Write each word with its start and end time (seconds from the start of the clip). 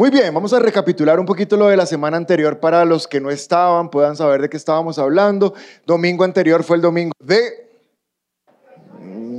Muy 0.00 0.08
bien, 0.08 0.32
vamos 0.32 0.54
a 0.54 0.58
recapitular 0.58 1.20
un 1.20 1.26
poquito 1.26 1.58
lo 1.58 1.66
de 1.66 1.76
la 1.76 1.84
semana 1.84 2.16
anterior 2.16 2.58
para 2.58 2.86
los 2.86 3.06
que 3.06 3.20
no 3.20 3.28
estaban, 3.28 3.90
puedan 3.90 4.16
saber 4.16 4.40
de 4.40 4.48
qué 4.48 4.56
estábamos 4.56 4.98
hablando. 4.98 5.52
Domingo 5.84 6.24
anterior 6.24 6.64
fue 6.64 6.76
el 6.76 6.82
domingo 6.82 7.12
de 7.18 7.68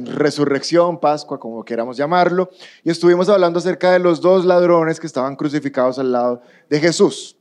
resurrección, 0.05 0.99
Pascua, 0.99 1.39
como 1.39 1.65
queramos 1.65 1.97
llamarlo, 1.97 2.51
y 2.83 2.91
estuvimos 2.91 3.27
hablando 3.27 3.57
acerca 3.57 3.91
de 3.91 3.97
los 3.97 4.21
dos 4.21 4.45
ladrones 4.45 4.99
que 4.99 5.07
estaban 5.07 5.35
crucificados 5.35 5.97
al 5.97 6.11
lado 6.11 6.43
de 6.69 6.79
Jesús. 6.79 7.37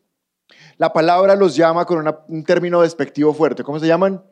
La 0.79 0.91
palabra 0.91 1.37
los 1.37 1.55
llama 1.55 1.85
con 1.85 2.03
un 2.27 2.45
término 2.45 2.81
despectivo 2.81 3.35
fuerte. 3.35 3.63
¿Cómo 3.63 3.79
se 3.79 3.87
llaman? 3.87 4.25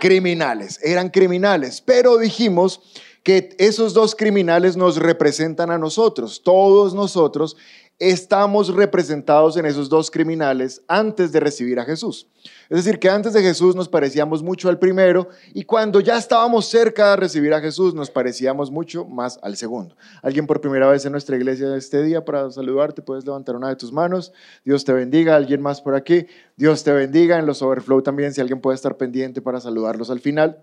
Criminales. 0.00 0.80
Eran 0.82 1.10
criminales, 1.10 1.80
pero 1.80 2.18
dijimos 2.18 2.80
que 3.26 3.56
esos 3.58 3.92
dos 3.92 4.14
criminales 4.14 4.76
nos 4.76 4.98
representan 4.98 5.72
a 5.72 5.78
nosotros. 5.78 6.42
Todos 6.44 6.94
nosotros 6.94 7.56
estamos 7.98 8.74
representados 8.74 9.56
en 9.56 9.64
esos 9.64 9.88
dos 9.88 10.10
criminales 10.10 10.82
antes 10.86 11.32
de 11.32 11.40
recibir 11.40 11.80
a 11.80 11.84
Jesús. 11.84 12.28
Es 12.68 12.84
decir, 12.84 12.98
que 12.98 13.08
antes 13.08 13.32
de 13.32 13.42
Jesús 13.42 13.74
nos 13.74 13.88
parecíamos 13.88 14.42
mucho 14.42 14.68
al 14.68 14.78
primero 14.78 15.28
y 15.54 15.64
cuando 15.64 16.00
ya 16.00 16.18
estábamos 16.18 16.66
cerca 16.66 17.10
de 17.10 17.16
recibir 17.16 17.54
a 17.54 17.60
Jesús 17.60 17.94
nos 17.94 18.10
parecíamos 18.10 18.70
mucho 18.70 19.04
más 19.04 19.38
al 19.42 19.56
segundo. 19.56 19.96
Alguien 20.22 20.46
por 20.46 20.60
primera 20.60 20.88
vez 20.88 21.04
en 21.06 21.12
nuestra 21.12 21.36
iglesia 21.36 21.74
este 21.76 22.02
día 22.02 22.24
para 22.24 22.50
saludarte, 22.50 23.02
puedes 23.02 23.24
levantar 23.24 23.56
una 23.56 23.68
de 23.68 23.76
tus 23.76 23.92
manos. 23.92 24.32
Dios 24.64 24.84
te 24.84 24.92
bendiga. 24.92 25.36
Alguien 25.36 25.62
más 25.62 25.80
por 25.80 25.94
aquí. 25.94 26.26
Dios 26.56 26.84
te 26.84 26.92
bendiga. 26.92 27.38
En 27.38 27.46
los 27.46 27.62
overflow 27.62 28.02
también, 28.02 28.34
si 28.34 28.40
alguien 28.40 28.60
puede 28.60 28.74
estar 28.74 28.96
pendiente 28.96 29.40
para 29.40 29.60
saludarlos 29.60 30.10
al 30.10 30.20
final. 30.20 30.62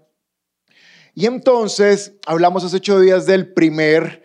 Y 1.15 1.25
entonces 1.27 2.13
hablamos 2.25 2.63
hace 2.63 2.77
ocho 2.77 2.99
días 2.99 3.25
del 3.25 3.53
primer 3.53 4.22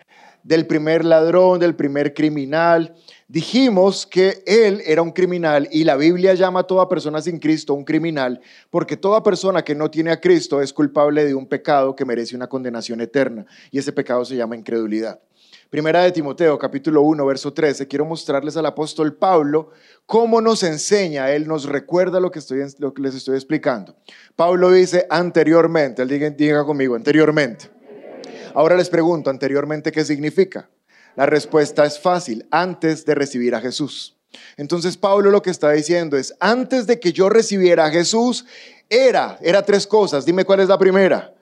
del 0.48 0.66
primer 0.66 1.04
ladrón, 1.04 1.60
del 1.60 1.76
primer 1.76 2.14
criminal. 2.14 2.94
Dijimos 3.28 4.06
que 4.06 4.42
él 4.46 4.80
era 4.86 5.02
un 5.02 5.10
criminal 5.10 5.68
y 5.70 5.84
la 5.84 5.94
Biblia 5.94 6.32
llama 6.32 6.60
a 6.60 6.62
toda 6.62 6.88
persona 6.88 7.20
sin 7.20 7.38
Cristo 7.38 7.74
un 7.74 7.84
criminal 7.84 8.40
porque 8.70 8.96
toda 8.96 9.22
persona 9.22 9.62
que 9.62 9.74
no 9.74 9.90
tiene 9.90 10.10
a 10.10 10.18
Cristo 10.18 10.62
es 10.62 10.72
culpable 10.72 11.26
de 11.26 11.34
un 11.34 11.46
pecado 11.46 11.94
que 11.94 12.06
merece 12.06 12.34
una 12.34 12.46
condenación 12.46 13.02
eterna 13.02 13.44
y 13.70 13.78
ese 13.78 13.92
pecado 13.92 14.24
se 14.24 14.36
llama 14.36 14.56
incredulidad. 14.56 15.20
Primera 15.68 16.02
de 16.02 16.12
Timoteo, 16.12 16.58
capítulo 16.58 17.02
1, 17.02 17.26
verso 17.26 17.52
13. 17.52 17.86
Quiero 17.86 18.06
mostrarles 18.06 18.56
al 18.56 18.64
apóstol 18.64 19.16
Pablo 19.16 19.72
cómo 20.06 20.40
nos 20.40 20.62
enseña, 20.62 21.30
él 21.30 21.46
nos 21.46 21.66
recuerda 21.66 22.20
lo 22.20 22.30
que, 22.30 22.38
estoy, 22.38 22.62
lo 22.78 22.94
que 22.94 23.02
les 23.02 23.14
estoy 23.14 23.34
explicando. 23.34 23.94
Pablo 24.34 24.70
dice 24.70 25.06
anteriormente, 25.10 26.00
él 26.00 26.08
diga, 26.08 26.30
diga 26.30 26.64
conmigo, 26.64 26.94
anteriormente. 26.94 27.77
Ahora 28.54 28.76
les 28.76 28.88
pregunto 28.88 29.30
anteriormente 29.30 29.92
qué 29.92 30.04
significa. 30.04 30.68
La 31.16 31.26
respuesta 31.26 31.84
es 31.84 31.98
fácil, 31.98 32.46
antes 32.50 33.04
de 33.04 33.14
recibir 33.14 33.54
a 33.54 33.60
Jesús. 33.60 34.16
Entonces 34.56 34.96
Pablo 34.96 35.30
lo 35.30 35.42
que 35.42 35.50
está 35.50 35.70
diciendo 35.72 36.16
es, 36.16 36.34
antes 36.40 36.86
de 36.86 37.00
que 37.00 37.12
yo 37.12 37.28
recibiera 37.28 37.86
a 37.86 37.90
Jesús, 37.90 38.44
era, 38.88 39.38
era 39.42 39.62
tres 39.62 39.86
cosas. 39.86 40.24
Dime 40.24 40.44
cuál 40.44 40.60
es 40.60 40.68
la 40.68 40.78
primera. 40.78 41.34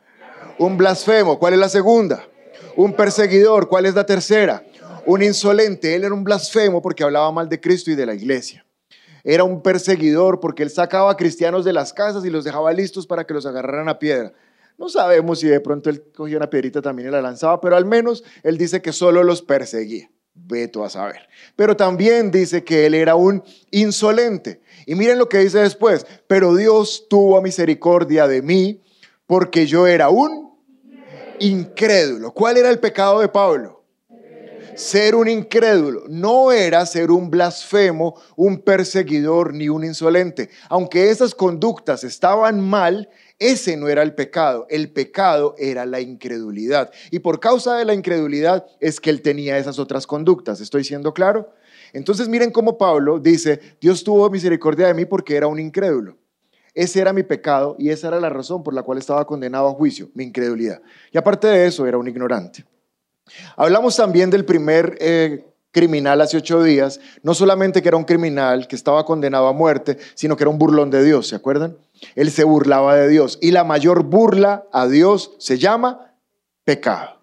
Un 0.58 0.76
blasfemo. 0.76 1.38
¿Cuál 1.38 1.54
es 1.54 1.58
la 1.58 1.68
segunda? 1.68 2.26
Un 2.76 2.94
perseguidor. 2.94 3.68
¿Cuál 3.68 3.86
es 3.86 3.94
la 3.94 4.06
tercera? 4.06 4.64
Un 5.04 5.22
insolente. 5.22 5.94
Él 5.94 6.04
era 6.04 6.14
un 6.14 6.24
blasfemo 6.24 6.82
porque 6.82 7.04
hablaba 7.04 7.30
mal 7.30 7.48
de 7.48 7.60
Cristo 7.60 7.90
y 7.90 7.94
de 7.94 8.06
la 8.06 8.14
iglesia. 8.14 8.64
Era 9.22 9.44
un 9.44 9.60
perseguidor 9.60 10.40
porque 10.40 10.62
él 10.62 10.70
sacaba 10.70 11.10
a 11.10 11.16
cristianos 11.16 11.64
de 11.64 11.72
las 11.72 11.92
casas 11.92 12.24
y 12.24 12.30
los 12.30 12.44
dejaba 12.44 12.72
listos 12.72 13.06
para 13.06 13.24
que 13.24 13.34
los 13.34 13.44
agarraran 13.44 13.88
a 13.88 13.98
piedra. 13.98 14.32
No 14.78 14.88
sabemos 14.88 15.40
si 15.40 15.48
de 15.48 15.60
pronto 15.60 15.88
él 15.88 16.04
cogía 16.14 16.36
una 16.36 16.50
piedrita 16.50 16.82
también 16.82 17.08
y 17.08 17.10
la 17.10 17.22
lanzaba, 17.22 17.60
pero 17.60 17.76
al 17.76 17.86
menos 17.86 18.24
él 18.42 18.58
dice 18.58 18.82
que 18.82 18.92
solo 18.92 19.22
los 19.22 19.42
perseguía. 19.42 20.10
Veto 20.38 20.84
a 20.84 20.90
saber. 20.90 21.28
Pero 21.56 21.76
también 21.76 22.30
dice 22.30 22.62
que 22.62 22.84
él 22.84 22.94
era 22.94 23.14
un 23.14 23.42
insolente. 23.70 24.60
Y 24.84 24.94
miren 24.94 25.18
lo 25.18 25.30
que 25.30 25.38
dice 25.38 25.60
después. 25.60 26.06
Pero 26.26 26.54
Dios 26.54 27.06
tuvo 27.08 27.40
misericordia 27.40 28.28
de 28.28 28.42
mí 28.42 28.82
porque 29.26 29.66
yo 29.66 29.86
era 29.86 30.10
un 30.10 30.54
incrédulo. 31.40 32.32
¿Cuál 32.32 32.58
era 32.58 32.68
el 32.68 32.78
pecado 32.78 33.20
de 33.20 33.28
Pablo? 33.28 33.84
Ser 34.74 35.14
un 35.14 35.26
incrédulo. 35.26 36.04
No 36.08 36.52
era 36.52 36.84
ser 36.84 37.10
un 37.10 37.30
blasfemo, 37.30 38.20
un 38.36 38.60
perseguidor 38.60 39.54
ni 39.54 39.70
un 39.70 39.84
insolente. 39.84 40.50
Aunque 40.68 41.10
esas 41.10 41.34
conductas 41.34 42.04
estaban 42.04 42.60
mal, 42.60 43.08
ese 43.38 43.76
no 43.76 43.88
era 43.88 44.02
el 44.02 44.14
pecado, 44.14 44.66
el 44.70 44.90
pecado 44.90 45.54
era 45.58 45.84
la 45.84 46.00
incredulidad. 46.00 46.90
Y 47.10 47.18
por 47.18 47.38
causa 47.38 47.76
de 47.76 47.84
la 47.84 47.94
incredulidad 47.94 48.66
es 48.80 49.00
que 49.00 49.10
él 49.10 49.20
tenía 49.20 49.58
esas 49.58 49.78
otras 49.78 50.06
conductas. 50.06 50.60
¿Estoy 50.60 50.84
siendo 50.84 51.12
claro? 51.12 51.52
Entonces 51.92 52.28
miren 52.28 52.50
cómo 52.50 52.78
Pablo 52.78 53.18
dice, 53.18 53.60
Dios 53.80 54.04
tuvo 54.04 54.30
misericordia 54.30 54.86
de 54.86 54.94
mí 54.94 55.04
porque 55.04 55.36
era 55.36 55.46
un 55.46 55.60
incrédulo. 55.60 56.16
Ese 56.74 57.00
era 57.00 57.12
mi 57.12 57.22
pecado 57.22 57.76
y 57.78 57.90
esa 57.90 58.08
era 58.08 58.20
la 58.20 58.28
razón 58.28 58.62
por 58.62 58.74
la 58.74 58.82
cual 58.82 58.98
estaba 58.98 59.26
condenado 59.26 59.68
a 59.68 59.72
juicio, 59.72 60.10
mi 60.14 60.24
incredulidad. 60.24 60.82
Y 61.10 61.18
aparte 61.18 61.46
de 61.46 61.66
eso, 61.66 61.86
era 61.86 61.96
un 61.96 62.08
ignorante. 62.08 62.64
Hablamos 63.56 63.96
también 63.96 64.30
del 64.30 64.44
primer 64.44 64.96
eh, 65.00 65.44
criminal 65.76 66.22
hace 66.22 66.38
ocho 66.38 66.62
días, 66.62 67.00
no 67.22 67.34
solamente 67.34 67.82
que 67.82 67.88
era 67.88 67.98
un 67.98 68.04
criminal 68.04 68.66
que 68.66 68.74
estaba 68.74 69.04
condenado 69.04 69.46
a 69.46 69.52
muerte, 69.52 69.98
sino 70.14 70.34
que 70.34 70.44
era 70.44 70.50
un 70.50 70.56
burlón 70.56 70.90
de 70.90 71.04
Dios, 71.04 71.28
¿se 71.28 71.36
acuerdan? 71.36 71.76
Él 72.14 72.30
se 72.30 72.44
burlaba 72.44 72.96
de 72.96 73.10
Dios. 73.10 73.38
Y 73.42 73.50
la 73.50 73.62
mayor 73.62 74.02
burla 74.02 74.64
a 74.72 74.88
Dios 74.88 75.32
se 75.38 75.58
llama 75.58 76.14
pecado. 76.64 77.20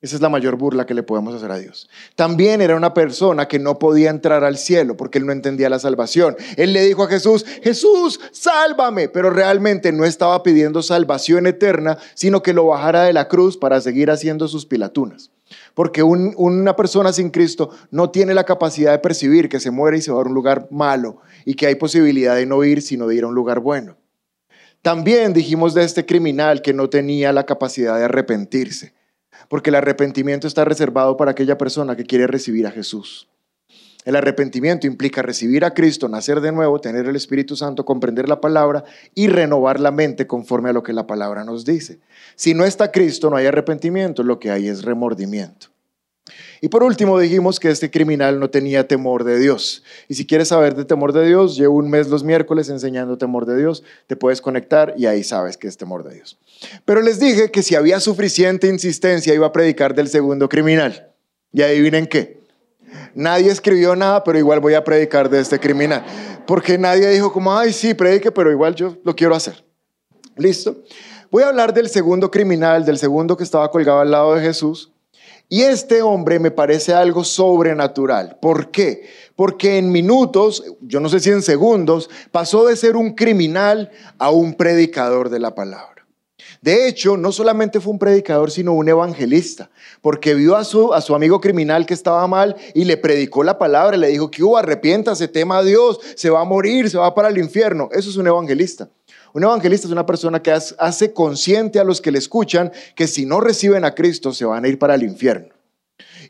Esa 0.00 0.16
es 0.16 0.22
la 0.22 0.28
mayor 0.28 0.56
burla 0.56 0.86
que 0.86 0.92
le 0.92 1.04
podemos 1.04 1.36
hacer 1.36 1.52
a 1.52 1.58
Dios. 1.58 1.88
También 2.16 2.60
era 2.60 2.74
una 2.74 2.92
persona 2.94 3.46
que 3.46 3.60
no 3.60 3.78
podía 3.78 4.10
entrar 4.10 4.42
al 4.42 4.58
cielo 4.58 4.96
porque 4.96 5.18
él 5.18 5.26
no 5.26 5.30
entendía 5.30 5.70
la 5.70 5.78
salvación. 5.78 6.36
Él 6.56 6.72
le 6.72 6.82
dijo 6.82 7.04
a 7.04 7.08
Jesús, 7.08 7.46
Jesús, 7.62 8.18
sálvame, 8.32 9.08
pero 9.08 9.30
realmente 9.30 9.92
no 9.92 10.04
estaba 10.04 10.42
pidiendo 10.42 10.82
salvación 10.82 11.46
eterna, 11.46 11.96
sino 12.14 12.42
que 12.42 12.54
lo 12.54 12.66
bajara 12.66 13.04
de 13.04 13.12
la 13.12 13.28
cruz 13.28 13.56
para 13.56 13.80
seguir 13.80 14.10
haciendo 14.10 14.48
sus 14.48 14.66
pilatunas. 14.66 15.30
Porque 15.74 16.02
una 16.02 16.76
persona 16.76 17.12
sin 17.12 17.30
Cristo 17.30 17.70
no 17.90 18.10
tiene 18.10 18.34
la 18.34 18.44
capacidad 18.44 18.92
de 18.92 18.98
percibir 18.98 19.48
que 19.48 19.60
se 19.60 19.70
muere 19.70 19.98
y 19.98 20.02
se 20.02 20.12
va 20.12 20.20
a 20.20 20.24
un 20.24 20.34
lugar 20.34 20.68
malo 20.70 21.18
y 21.44 21.54
que 21.54 21.66
hay 21.66 21.74
posibilidad 21.74 22.36
de 22.36 22.46
no 22.46 22.62
ir, 22.64 22.82
sino 22.82 23.06
de 23.06 23.16
ir 23.16 23.24
a 23.24 23.28
un 23.28 23.34
lugar 23.34 23.60
bueno. 23.60 23.96
También 24.82 25.32
dijimos 25.32 25.72
de 25.74 25.82
este 25.82 26.04
criminal 26.04 26.60
que 26.60 26.74
no 26.74 26.90
tenía 26.90 27.32
la 27.32 27.46
capacidad 27.46 27.96
de 27.96 28.04
arrepentirse, 28.04 28.92
porque 29.48 29.70
el 29.70 29.76
arrepentimiento 29.76 30.46
está 30.46 30.64
reservado 30.64 31.16
para 31.16 31.30
aquella 31.30 31.56
persona 31.56 31.96
que 31.96 32.04
quiere 32.04 32.26
recibir 32.26 32.66
a 32.66 32.70
Jesús. 32.70 33.28
El 34.04 34.16
arrepentimiento 34.16 34.86
implica 34.86 35.22
recibir 35.22 35.64
a 35.64 35.72
Cristo, 35.72 36.08
nacer 36.08 36.40
de 36.40 36.52
nuevo, 36.52 36.80
tener 36.80 37.06
el 37.06 37.16
Espíritu 37.16 37.56
Santo, 37.56 37.84
comprender 37.84 38.28
la 38.28 38.40
palabra 38.40 38.84
y 39.14 39.28
renovar 39.28 39.80
la 39.80 39.90
mente 39.90 40.26
conforme 40.26 40.70
a 40.70 40.72
lo 40.74 40.82
que 40.82 40.92
la 40.92 41.06
palabra 41.06 41.44
nos 41.44 41.64
dice. 41.64 42.00
Si 42.36 42.52
no 42.52 42.64
está 42.64 42.92
Cristo, 42.92 43.30
no 43.30 43.36
hay 43.36 43.46
arrepentimiento, 43.46 44.22
lo 44.22 44.38
que 44.38 44.50
hay 44.50 44.68
es 44.68 44.84
remordimiento. 44.84 45.68
Y 46.60 46.68
por 46.68 46.82
último 46.82 47.18
dijimos 47.18 47.60
que 47.60 47.70
este 47.70 47.90
criminal 47.90 48.40
no 48.40 48.48
tenía 48.48 48.88
temor 48.88 49.24
de 49.24 49.38
Dios. 49.38 49.82
Y 50.08 50.14
si 50.14 50.26
quieres 50.26 50.48
saber 50.48 50.74
de 50.74 50.84
temor 50.84 51.12
de 51.12 51.26
Dios, 51.26 51.56
llevo 51.56 51.76
un 51.76 51.90
mes 51.90 52.08
los 52.08 52.24
miércoles 52.24 52.70
enseñando 52.70 53.18
temor 53.18 53.44
de 53.44 53.56
Dios, 53.58 53.82
te 54.06 54.16
puedes 54.16 54.40
conectar 54.40 54.94
y 54.96 55.06
ahí 55.06 55.22
sabes 55.22 55.58
que 55.58 55.68
es 55.68 55.76
temor 55.76 56.04
de 56.04 56.14
Dios. 56.14 56.38
Pero 56.86 57.02
les 57.02 57.20
dije 57.20 57.50
que 57.50 57.62
si 57.62 57.74
había 57.74 58.00
suficiente 58.00 58.68
insistencia 58.68 59.34
iba 59.34 59.46
a 59.46 59.52
predicar 59.52 59.94
del 59.94 60.08
segundo 60.08 60.48
criminal. 60.48 61.10
Y 61.52 61.62
adivinen 61.62 62.06
qué. 62.06 62.43
Nadie 63.14 63.50
escribió 63.50 63.94
nada, 63.94 64.24
pero 64.24 64.38
igual 64.38 64.60
voy 64.60 64.74
a 64.74 64.84
predicar 64.84 65.30
de 65.30 65.40
este 65.40 65.60
criminal. 65.60 66.04
Porque 66.46 66.76
nadie 66.78 67.08
dijo 67.08 67.32
como, 67.32 67.56
ay, 67.56 67.72
sí, 67.72 67.94
predique, 67.94 68.32
pero 68.32 68.50
igual 68.50 68.74
yo 68.74 68.96
lo 69.04 69.14
quiero 69.14 69.34
hacer. 69.34 69.64
¿Listo? 70.36 70.82
Voy 71.30 71.42
a 71.42 71.48
hablar 71.48 71.72
del 71.72 71.88
segundo 71.88 72.30
criminal, 72.30 72.84
del 72.84 72.98
segundo 72.98 73.36
que 73.36 73.44
estaba 73.44 73.70
colgado 73.70 74.00
al 74.00 74.10
lado 74.10 74.34
de 74.34 74.42
Jesús, 74.42 74.92
y 75.48 75.62
este 75.62 76.02
hombre 76.02 76.38
me 76.38 76.50
parece 76.50 76.94
algo 76.94 77.22
sobrenatural. 77.22 78.38
¿Por 78.40 78.70
qué? 78.70 79.08
Porque 79.36 79.78
en 79.78 79.92
minutos, 79.92 80.64
yo 80.80 81.00
no 81.00 81.08
sé 81.08 81.20
si 81.20 81.30
en 81.30 81.42
segundos, 81.42 82.10
pasó 82.32 82.66
de 82.66 82.76
ser 82.76 82.96
un 82.96 83.14
criminal 83.14 83.90
a 84.18 84.30
un 84.30 84.54
predicador 84.54 85.28
de 85.28 85.40
la 85.40 85.54
palabra. 85.54 85.93
De 86.64 86.88
hecho, 86.88 87.18
no 87.18 87.30
solamente 87.30 87.78
fue 87.78 87.92
un 87.92 87.98
predicador, 87.98 88.50
sino 88.50 88.72
un 88.72 88.88
evangelista, 88.88 89.68
porque 90.00 90.32
vio 90.32 90.56
a 90.56 90.64
su, 90.64 90.94
a 90.94 91.02
su 91.02 91.14
amigo 91.14 91.38
criminal 91.38 91.84
que 91.84 91.92
estaba 91.92 92.26
mal 92.26 92.56
y 92.72 92.86
le 92.86 92.96
predicó 92.96 93.44
la 93.44 93.58
palabra, 93.58 93.98
le 93.98 94.08
dijo 94.08 94.30
que 94.30 94.42
hubo, 94.42 94.56
arrepiéntase, 94.56 95.28
tema 95.28 95.58
a 95.58 95.62
Dios, 95.62 96.00
se 96.16 96.30
va 96.30 96.40
a 96.40 96.44
morir, 96.44 96.88
se 96.88 96.96
va 96.96 97.14
para 97.14 97.28
el 97.28 97.36
infierno. 97.36 97.90
Eso 97.92 98.08
es 98.08 98.16
un 98.16 98.28
evangelista. 98.28 98.88
Un 99.34 99.44
evangelista 99.44 99.86
es 99.86 99.92
una 99.92 100.06
persona 100.06 100.40
que 100.40 100.52
hace 100.52 101.12
consciente 101.12 101.80
a 101.80 101.84
los 101.84 102.00
que 102.00 102.10
le 102.10 102.18
escuchan 102.18 102.72
que 102.96 103.08
si 103.08 103.26
no 103.26 103.42
reciben 103.42 103.84
a 103.84 103.94
Cristo 103.94 104.32
se 104.32 104.46
van 104.46 104.64
a 104.64 104.68
ir 104.68 104.78
para 104.78 104.94
el 104.94 105.02
infierno. 105.02 105.52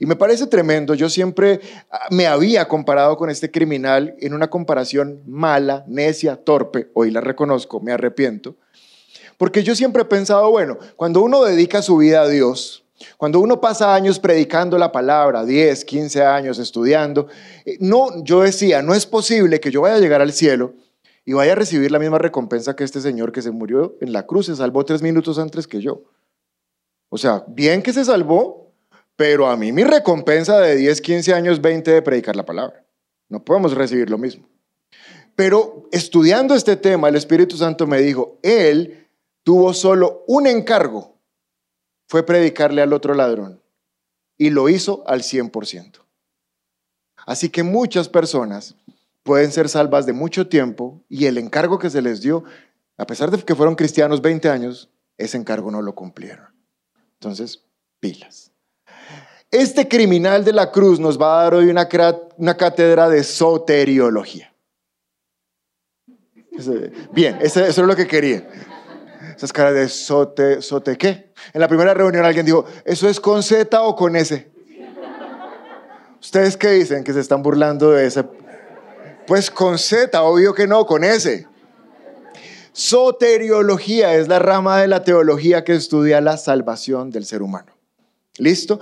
Y 0.01 0.07
me 0.07 0.17
parece 0.17 0.49
tremendo, 0.49 0.95
yo 0.95 1.09
siempre 1.11 1.61
ah, 1.93 2.09
me 2.11 2.27
había 2.27 2.67
comparado 2.67 3.17
con 3.17 3.31
este 3.31 3.53
criminal 3.53 4.17
en 4.19 4.35
una 4.35 4.51
comparación 4.51 5.23
mala, 5.29 5.85
necia, 5.87 6.35
torpe, 6.35 6.91
hoy 6.93 7.13
la 7.13 7.21
reconozco, 7.21 7.79
me 7.79 7.93
arrepiento, 7.93 8.57
porque 9.37 9.63
yo 9.63 9.75
siempre 9.75 10.03
he 10.03 10.07
pensado, 10.07 10.51
bueno, 10.51 10.79
cuando 10.97 11.23
uno 11.23 11.43
dedica 11.45 11.83
su 11.83 11.97
vida 11.97 12.23
a 12.23 12.29
Dios, 12.29 12.81
Cuando 13.17 13.41
uno 13.41 13.61
pasa 13.61 13.95
años 13.95 14.19
predicando 14.21 14.79
la 14.79 14.93
palabra, 14.93 15.45
10, 15.45 15.85
15 15.85 16.23
años 16.23 16.59
estudiando, 16.59 17.27
eh, 17.65 17.77
no, 17.81 18.23
yo 18.25 18.43
decía, 18.43 18.83
no 18.83 18.95
es 18.95 19.05
posible 19.05 19.61
que 19.61 19.71
yo 19.71 19.83
vaya 19.83 19.97
a 19.97 20.01
llegar 20.01 20.23
al 20.23 20.33
cielo 20.33 20.75
y 21.25 21.33
vaya 21.33 21.53
a 21.53 21.57
recibir 21.57 21.91
la 21.91 21.99
misma 21.99 22.19
recompensa 22.19 22.77
que 22.77 22.85
este 22.85 23.01
señor 23.01 23.33
que 23.33 23.43
se 23.43 23.51
murió 23.51 23.97
en 24.01 24.13
la 24.13 24.27
cruz, 24.27 24.47
se 24.47 24.57
salvó 24.57 24.85
tres 24.85 25.03
minutos 25.03 25.39
antes 25.39 25.67
que 25.67 25.81
yo. 25.81 26.03
O 27.09 27.19
sea, 27.19 27.45
bien 27.49 27.83
que 27.83 27.93
se 27.93 28.05
salvó, 28.05 28.73
pero 29.17 29.49
a 29.49 29.57
mí 29.57 29.73
mi 29.73 29.85
recompensa 29.85 30.61
de 30.61 30.77
10, 30.77 31.01
15 31.01 31.35
años, 31.35 31.61
20 31.61 31.91
de 31.91 32.03
predicar 32.03 32.37
la 32.37 32.45
palabra. 32.45 32.85
No 33.29 33.45
podemos 33.45 33.75
recibir 33.75 34.11
lo 34.11 34.19
mismo. 34.19 34.47
Pero 35.37 35.89
estudiando 35.91 36.55
este 36.55 36.77
tema, 36.77 37.09
el 37.09 37.17
Espíritu 37.17 37.57
Santo 37.57 37.87
me 37.87 38.01
dijo, 38.01 38.39
Él 38.43 39.04
tuvo 39.45 39.73
solo 39.73 40.25
un 40.27 40.47
encargo, 40.49 41.17
fue 42.09 42.27
predicarle 42.27 42.83
al 42.83 42.93
otro 42.93 43.15
ladrón. 43.15 43.63
Y 44.37 44.51
lo 44.51 44.69
hizo 44.69 45.05
al 45.07 45.23
100%. 45.23 46.01
Así 47.27 47.49
que 47.51 47.63
muchas 47.63 48.09
personas 48.09 48.75
pueden 49.23 49.53
ser 49.53 49.69
salvas 49.69 50.07
de 50.07 50.13
mucho 50.13 50.49
tiempo 50.49 51.03
y 51.09 51.27
el 51.27 51.39
encargo 51.39 51.79
que 51.79 51.91
se 51.91 52.03
les 52.03 52.21
dio, 52.21 52.45
a 52.97 53.07
pesar 53.07 53.31
de 53.31 53.43
que 53.43 53.55
fueron 53.55 53.77
cristianos 53.77 54.21
20 54.21 54.49
años, 54.49 54.91
ese 55.17 55.37
encargo 55.37 55.71
no 55.71 55.83
lo 55.83 55.95
cumplieron. 55.95 56.47
Entonces, 57.15 57.65
pilas. 58.01 58.53
Este 59.51 59.89
criminal 59.89 60.45
de 60.45 60.53
la 60.53 60.73
cruz 60.73 60.99
nos 60.99 61.21
va 61.21 61.41
a 61.41 61.43
dar 61.45 61.55
hoy 61.55 61.69
una, 61.69 61.89
cátedra 61.89 63.09
de 63.09 63.23
soteriología. 63.23 64.53
Bien, 67.13 67.39
eso, 67.41 67.65
es 67.65 67.79
lo 67.79 67.97
que 67.97 68.07
quería. 68.07 68.49
Esas 69.37 69.53
caras 69.53 69.75
de 69.75 69.89
sote, 69.89 70.63
sote, 70.63 70.97
¿qué? 70.97 71.33
En 71.53 71.61
la 71.61 71.69
primera 71.69 71.95
reunión 71.95 72.25
alguien 72.25 72.47
dijo, 72.47 72.65
¿eso 72.85 73.09
es 73.09 73.21
con 73.21 73.43
Z 73.43 73.83
o 73.83 73.95
con 73.97 74.17
S? 74.17 74.51
¿Ustedes 76.21 76.57
qué 76.57 76.71
dicen? 76.71 77.05
Que 77.05 77.13
se 77.13 77.21
están 77.21 77.43
burlando 77.43 77.91
de 77.91 78.07
ese 78.07 78.25
pues 79.27 79.51
con 79.51 79.79
Z, 79.79 80.23
obvio 80.23 80.55
que 80.55 80.67
no, 80.67 80.87
con 80.87 81.05
S. 81.05 81.47
Soteriología 82.73 84.15
es 84.15 84.29
la 84.29 84.39
rama 84.39 84.81
de 84.81 84.89
la 84.89 85.05
teología 85.05 85.65
que 85.65 85.75
estudia 85.75 86.21
la 86.21 86.37
salvación 86.37 87.11
del 87.11 87.25
ser 87.25 87.43
humano. 87.43 87.73
¿Listo? 88.37 88.81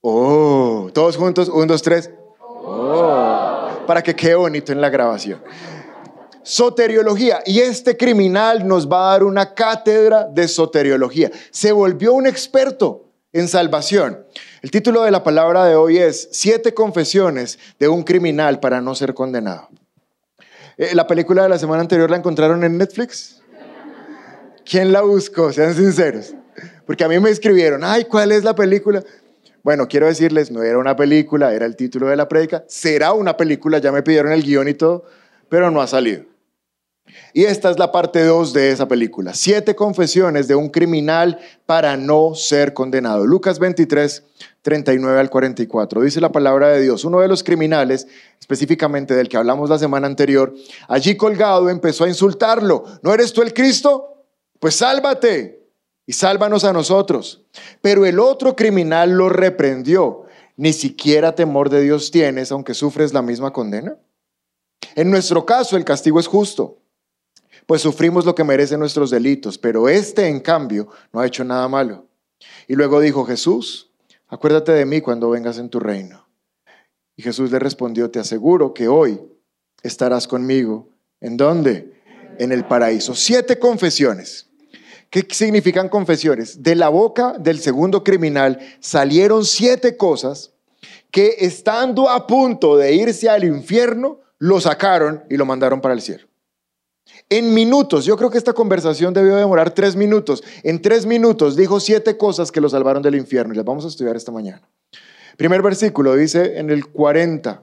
Oh, 0.00 0.90
todos 0.92 1.16
juntos, 1.16 1.48
un, 1.48 1.66
dos, 1.66 1.82
tres. 1.82 2.10
Oh, 2.40 3.68
para 3.86 4.02
que 4.02 4.14
quede 4.14 4.34
bonito 4.34 4.72
en 4.72 4.80
la 4.80 4.90
grabación. 4.90 5.40
Soteriología. 6.46 7.42
Y 7.44 7.58
este 7.58 7.96
criminal 7.96 8.68
nos 8.68 8.88
va 8.88 9.08
a 9.08 9.12
dar 9.14 9.24
una 9.24 9.52
cátedra 9.52 10.28
de 10.32 10.46
soteriología. 10.46 11.32
Se 11.50 11.72
volvió 11.72 12.12
un 12.12 12.28
experto 12.28 13.10
en 13.32 13.48
salvación. 13.48 14.24
El 14.62 14.70
título 14.70 15.02
de 15.02 15.10
la 15.10 15.24
palabra 15.24 15.64
de 15.64 15.74
hoy 15.74 15.98
es 15.98 16.28
Siete 16.30 16.72
confesiones 16.72 17.58
de 17.80 17.88
un 17.88 18.04
criminal 18.04 18.60
para 18.60 18.80
no 18.80 18.94
ser 18.94 19.12
condenado. 19.12 19.68
Eh, 20.78 20.94
¿La 20.94 21.08
película 21.08 21.42
de 21.42 21.48
la 21.48 21.58
semana 21.58 21.80
anterior 21.80 22.08
la 22.08 22.18
encontraron 22.18 22.62
en 22.62 22.78
Netflix? 22.78 23.42
¿Quién 24.64 24.92
la 24.92 25.02
buscó? 25.02 25.52
Sean 25.52 25.74
sinceros. 25.74 26.32
Porque 26.86 27.02
a 27.02 27.08
mí 27.08 27.18
me 27.18 27.30
escribieron, 27.30 27.82
ay, 27.82 28.04
¿cuál 28.04 28.30
es 28.30 28.44
la 28.44 28.54
película? 28.54 29.02
Bueno, 29.64 29.88
quiero 29.88 30.06
decirles, 30.06 30.52
no 30.52 30.62
era 30.62 30.78
una 30.78 30.94
película, 30.94 31.52
era 31.52 31.66
el 31.66 31.74
título 31.74 32.06
de 32.06 32.14
la 32.14 32.28
prédica. 32.28 32.62
Será 32.68 33.14
una 33.14 33.36
película, 33.36 33.78
ya 33.78 33.90
me 33.90 34.04
pidieron 34.04 34.30
el 34.30 34.44
guion 34.44 34.68
y 34.68 34.74
todo, 34.74 35.06
pero 35.48 35.72
no 35.72 35.80
ha 35.80 35.88
salido. 35.88 36.35
Y 37.36 37.44
esta 37.44 37.70
es 37.70 37.78
la 37.78 37.92
parte 37.92 38.24
2 38.24 38.54
de 38.54 38.70
esa 38.70 38.88
película. 38.88 39.34
Siete 39.34 39.76
confesiones 39.76 40.48
de 40.48 40.54
un 40.54 40.70
criminal 40.70 41.38
para 41.66 41.98
no 41.98 42.34
ser 42.34 42.72
condenado. 42.72 43.26
Lucas 43.26 43.58
23, 43.58 44.22
39 44.62 45.20
al 45.20 45.28
44. 45.28 46.00
Dice 46.00 46.22
la 46.22 46.32
palabra 46.32 46.68
de 46.68 46.80
Dios. 46.80 47.04
Uno 47.04 47.20
de 47.20 47.28
los 47.28 47.44
criminales, 47.44 48.06
específicamente 48.40 49.14
del 49.14 49.28
que 49.28 49.36
hablamos 49.36 49.68
la 49.68 49.78
semana 49.78 50.06
anterior, 50.06 50.54
allí 50.88 51.18
colgado 51.18 51.68
empezó 51.68 52.04
a 52.04 52.08
insultarlo. 52.08 52.84
¿No 53.02 53.12
eres 53.12 53.34
tú 53.34 53.42
el 53.42 53.52
Cristo? 53.52 54.24
Pues 54.58 54.76
sálvate 54.76 55.62
y 56.06 56.14
sálvanos 56.14 56.64
a 56.64 56.72
nosotros. 56.72 57.44
Pero 57.82 58.06
el 58.06 58.18
otro 58.18 58.56
criminal 58.56 59.10
lo 59.10 59.28
reprendió. 59.28 60.22
Ni 60.56 60.72
siquiera 60.72 61.34
temor 61.34 61.68
de 61.68 61.82
Dios 61.82 62.10
tienes, 62.10 62.50
aunque 62.50 62.72
sufres 62.72 63.12
la 63.12 63.20
misma 63.20 63.52
condena. 63.52 63.98
En 64.94 65.10
nuestro 65.10 65.44
caso, 65.44 65.76
el 65.76 65.84
castigo 65.84 66.18
es 66.18 66.28
justo 66.28 66.78
pues 67.66 67.82
sufrimos 67.82 68.24
lo 68.24 68.34
que 68.34 68.44
merecen 68.44 68.80
nuestros 68.80 69.10
delitos, 69.10 69.58
pero 69.58 69.88
este, 69.88 70.28
en 70.28 70.40
cambio, 70.40 70.88
no 71.12 71.20
ha 71.20 71.26
hecho 71.26 71.44
nada 71.44 71.68
malo. 71.68 72.06
Y 72.68 72.74
luego 72.74 73.00
dijo 73.00 73.24
Jesús, 73.24 73.90
acuérdate 74.28 74.72
de 74.72 74.86
mí 74.86 75.00
cuando 75.00 75.30
vengas 75.30 75.58
en 75.58 75.68
tu 75.68 75.80
reino. 75.80 76.26
Y 77.16 77.22
Jesús 77.22 77.50
le 77.50 77.58
respondió, 77.58 78.10
te 78.10 78.20
aseguro 78.20 78.72
que 78.72 78.88
hoy 78.88 79.20
estarás 79.82 80.28
conmigo. 80.28 80.88
¿En 81.20 81.36
dónde? 81.36 81.94
En 82.38 82.52
el 82.52 82.66
paraíso. 82.66 83.14
Siete 83.14 83.58
confesiones. 83.58 84.48
¿Qué 85.10 85.26
significan 85.30 85.88
confesiones? 85.88 86.62
De 86.62 86.74
la 86.74 86.88
boca 86.88 87.34
del 87.38 87.58
segundo 87.58 88.04
criminal 88.04 88.58
salieron 88.80 89.44
siete 89.44 89.96
cosas 89.96 90.52
que 91.10 91.36
estando 91.38 92.10
a 92.10 92.26
punto 92.26 92.76
de 92.76 92.94
irse 92.94 93.30
al 93.30 93.44
infierno, 93.44 94.20
lo 94.38 94.60
sacaron 94.60 95.24
y 95.30 95.36
lo 95.36 95.46
mandaron 95.46 95.80
para 95.80 95.94
el 95.94 96.02
cielo. 96.02 96.25
En 97.28 97.54
minutos, 97.54 98.04
yo 98.04 98.16
creo 98.16 98.30
que 98.30 98.38
esta 98.38 98.52
conversación 98.52 99.12
debió 99.12 99.36
demorar 99.36 99.72
tres 99.72 99.96
minutos. 99.96 100.42
En 100.62 100.80
tres 100.80 101.06
minutos 101.06 101.56
dijo 101.56 101.80
siete 101.80 102.16
cosas 102.16 102.52
que 102.52 102.60
lo 102.60 102.68
salvaron 102.68 103.02
del 103.02 103.16
infierno 103.16 103.52
y 103.52 103.56
las 103.56 103.64
vamos 103.64 103.84
a 103.84 103.88
estudiar 103.88 104.16
esta 104.16 104.32
mañana. 104.32 104.62
Primer 105.36 105.62
versículo 105.62 106.14
dice 106.14 106.58
en 106.58 106.70
el 106.70 106.86
40. 106.86 107.62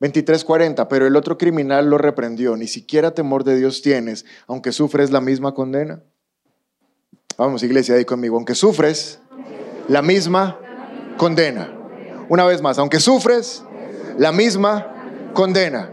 23:40, 0.00 0.88
pero 0.88 1.06
el 1.06 1.14
otro 1.14 1.36
criminal 1.36 1.90
lo 1.90 1.98
reprendió, 1.98 2.56
ni 2.56 2.66
siquiera 2.66 3.10
temor 3.10 3.44
de 3.44 3.56
Dios 3.56 3.82
tienes, 3.82 4.24
aunque 4.46 4.72
sufres 4.72 5.10
la 5.10 5.20
misma 5.20 5.52
condena. 5.52 6.02
Vamos, 7.36 7.62
iglesia, 7.62 7.94
ahí 7.94 8.06
conmigo, 8.06 8.36
aunque 8.36 8.54
sufres 8.54 9.20
la 9.88 10.00
misma 10.00 10.58
condena. 11.18 11.70
Una 12.30 12.44
vez 12.44 12.62
más, 12.62 12.78
aunque 12.78 12.98
sufres 12.98 13.62
la 14.20 14.32
misma 14.32 14.86
condena. 15.32 15.90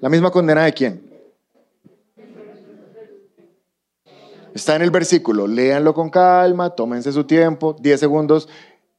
¿La 0.00 0.10
misma 0.10 0.30
condena 0.30 0.64
de 0.64 0.74
quién? 0.74 1.02
Está 4.52 4.76
en 4.76 4.82
el 4.82 4.90
versículo, 4.90 5.46
léanlo 5.46 5.94
con 5.94 6.10
calma, 6.10 6.74
tómense 6.74 7.10
su 7.10 7.24
tiempo, 7.24 7.74
10 7.80 7.98
segundos, 7.98 8.50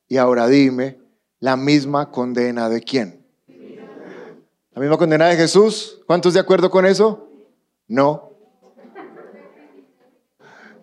y 0.07 0.17
ahora 0.17 0.48
dime, 0.48 0.98
¿la 1.39 1.55
misma 1.55 2.10
condena 2.10 2.67
de 2.67 2.81
quién? 2.81 3.24
¿La 4.72 4.81
misma 4.81 4.98
condena 4.98 5.27
de 5.27 5.36
Jesús? 5.36 6.01
¿Cuántos 6.07 6.34
de 6.34 6.39
acuerdo 6.39 6.72
con 6.72 6.88
eso? 6.88 7.29
No. 7.88 8.31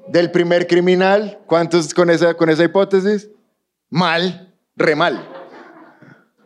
¿Del 0.06 0.30
primer 0.30 0.68
criminal? 0.68 1.40
¿Cuántos 1.46 1.92
con 1.92 2.10
esa, 2.10 2.34
con 2.34 2.48
esa 2.48 2.62
hipótesis? 2.62 3.28
Mal, 3.90 4.54
re 4.76 4.94
mal. 4.94 5.31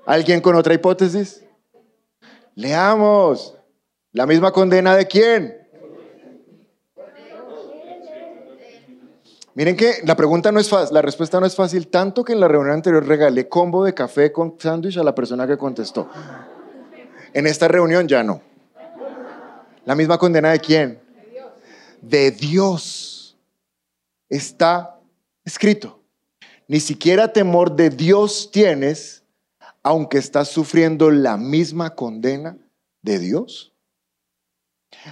¿Alguien 0.07 0.41
con 0.41 0.55
otra 0.55 0.73
hipótesis? 0.73 1.45
Leamos. 2.55 3.57
¿La 4.13 4.25
misma 4.25 4.53
condena 4.53 4.95
de 4.95 5.07
quién? 5.07 5.67
Miren 9.55 9.75
que 9.75 9.97
la 10.05 10.15
pregunta 10.15 10.53
no 10.53 10.61
es 10.61 10.69
fácil, 10.69 10.95
la 10.95 11.03
respuesta 11.03 11.41
no 11.41 11.47
es 11.47 11.57
fácil, 11.57 11.89
tanto 11.89 12.23
que 12.25 12.35
en 12.35 12.41
la 12.41 12.47
reunión 12.47 12.75
anterior 12.75 13.07
regalé 13.07 13.49
combo 13.49 13.85
de 13.85 13.95
café 13.95 14.31
con 14.31 14.55
sándwich 14.59 14.99
a 14.99 15.03
la 15.03 15.15
persona 15.15 15.47
que 15.47 15.57
contestó. 15.57 16.09
En 17.33 17.47
esta 17.47 17.67
reunión 17.67 18.07
ya 18.07 18.23
no. 18.23 18.43
¿La 19.85 19.95
misma 19.95 20.19
condena 20.19 20.51
de 20.51 20.61
quién? 20.61 21.01
De 22.01 22.31
Dios. 22.31 23.37
Está 24.29 25.01
escrito. 25.45 26.01
Ni 26.69 26.81
siquiera 26.81 27.33
temor 27.33 27.75
de 27.75 27.91
Dios 27.91 28.51
tienes 28.53 29.16
aunque 29.87 30.19
estás 30.19 30.49
sufriendo 30.49 31.13
la 31.13 31.37
misma 31.37 31.95
condena 31.95 32.59
de 33.03 33.21
Dios? 33.21 33.73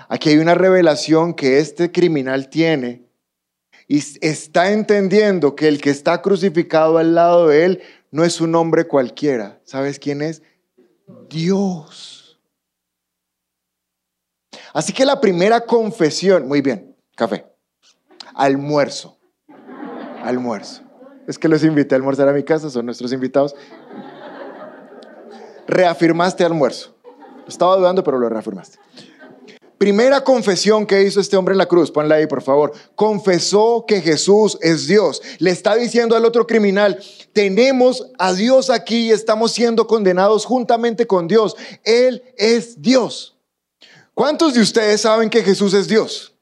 Aquí 0.08 0.30
hay 0.30 0.38
una 0.38 0.56
revelación 0.56 1.32
que 1.32 1.60
este 1.60 1.92
criminal 1.92 2.48
tiene 2.48 3.06
y 3.86 4.02
está 4.20 4.72
entendiendo 4.72 5.54
que 5.54 5.68
el 5.68 5.80
que 5.80 5.90
está 5.90 6.20
crucificado 6.20 6.98
al 6.98 7.14
lado 7.14 7.46
de 7.46 7.64
él 7.64 7.82
no 8.10 8.24
es 8.24 8.40
un 8.40 8.56
hombre 8.56 8.88
cualquiera. 8.88 9.60
¿Sabes 9.62 10.00
quién 10.00 10.22
es? 10.22 10.42
Dios. 11.30 12.40
Así 14.72 14.92
que 14.92 15.04
la 15.04 15.20
primera 15.20 15.60
confesión, 15.60 16.48
muy 16.48 16.62
bien, 16.62 16.96
café, 17.14 17.46
almuerzo, 18.34 19.20
almuerzo. 20.24 20.82
Es 21.28 21.38
que 21.38 21.48
los 21.48 21.62
invité 21.62 21.94
a 21.94 21.98
almorzar 21.98 22.28
a 22.28 22.32
mi 22.32 22.42
casa, 22.42 22.68
son 22.68 22.86
nuestros 22.86 23.12
invitados 23.12 23.54
reafirmaste 25.66 26.44
almuerzo. 26.44 26.94
Estaba 27.46 27.76
dudando, 27.76 28.02
pero 28.02 28.18
lo 28.18 28.28
reafirmaste. 28.28 28.78
Primera 29.78 30.22
confesión 30.22 30.86
que 30.86 31.02
hizo 31.02 31.20
este 31.20 31.36
hombre 31.36 31.52
en 31.52 31.58
la 31.58 31.66
cruz, 31.66 31.90
ponla 31.90 32.14
ahí 32.14 32.26
por 32.26 32.42
favor. 32.42 32.72
Confesó 32.94 33.84
que 33.86 34.00
Jesús 34.00 34.56
es 34.62 34.86
Dios. 34.86 35.20
Le 35.38 35.50
está 35.50 35.74
diciendo 35.74 36.16
al 36.16 36.24
otro 36.24 36.46
criminal, 36.46 37.02
tenemos 37.32 38.10
a 38.18 38.32
Dios 38.32 38.70
aquí 38.70 39.08
y 39.08 39.10
estamos 39.10 39.52
siendo 39.52 39.86
condenados 39.86 40.46
juntamente 40.46 41.06
con 41.06 41.26
Dios. 41.26 41.56
Él 41.82 42.22
es 42.36 42.80
Dios. 42.80 43.36
¿Cuántos 44.14 44.54
de 44.54 44.60
ustedes 44.60 45.00
saben 45.00 45.28
que 45.28 45.42
Jesús 45.42 45.74
es 45.74 45.88
Dios? 45.88 46.34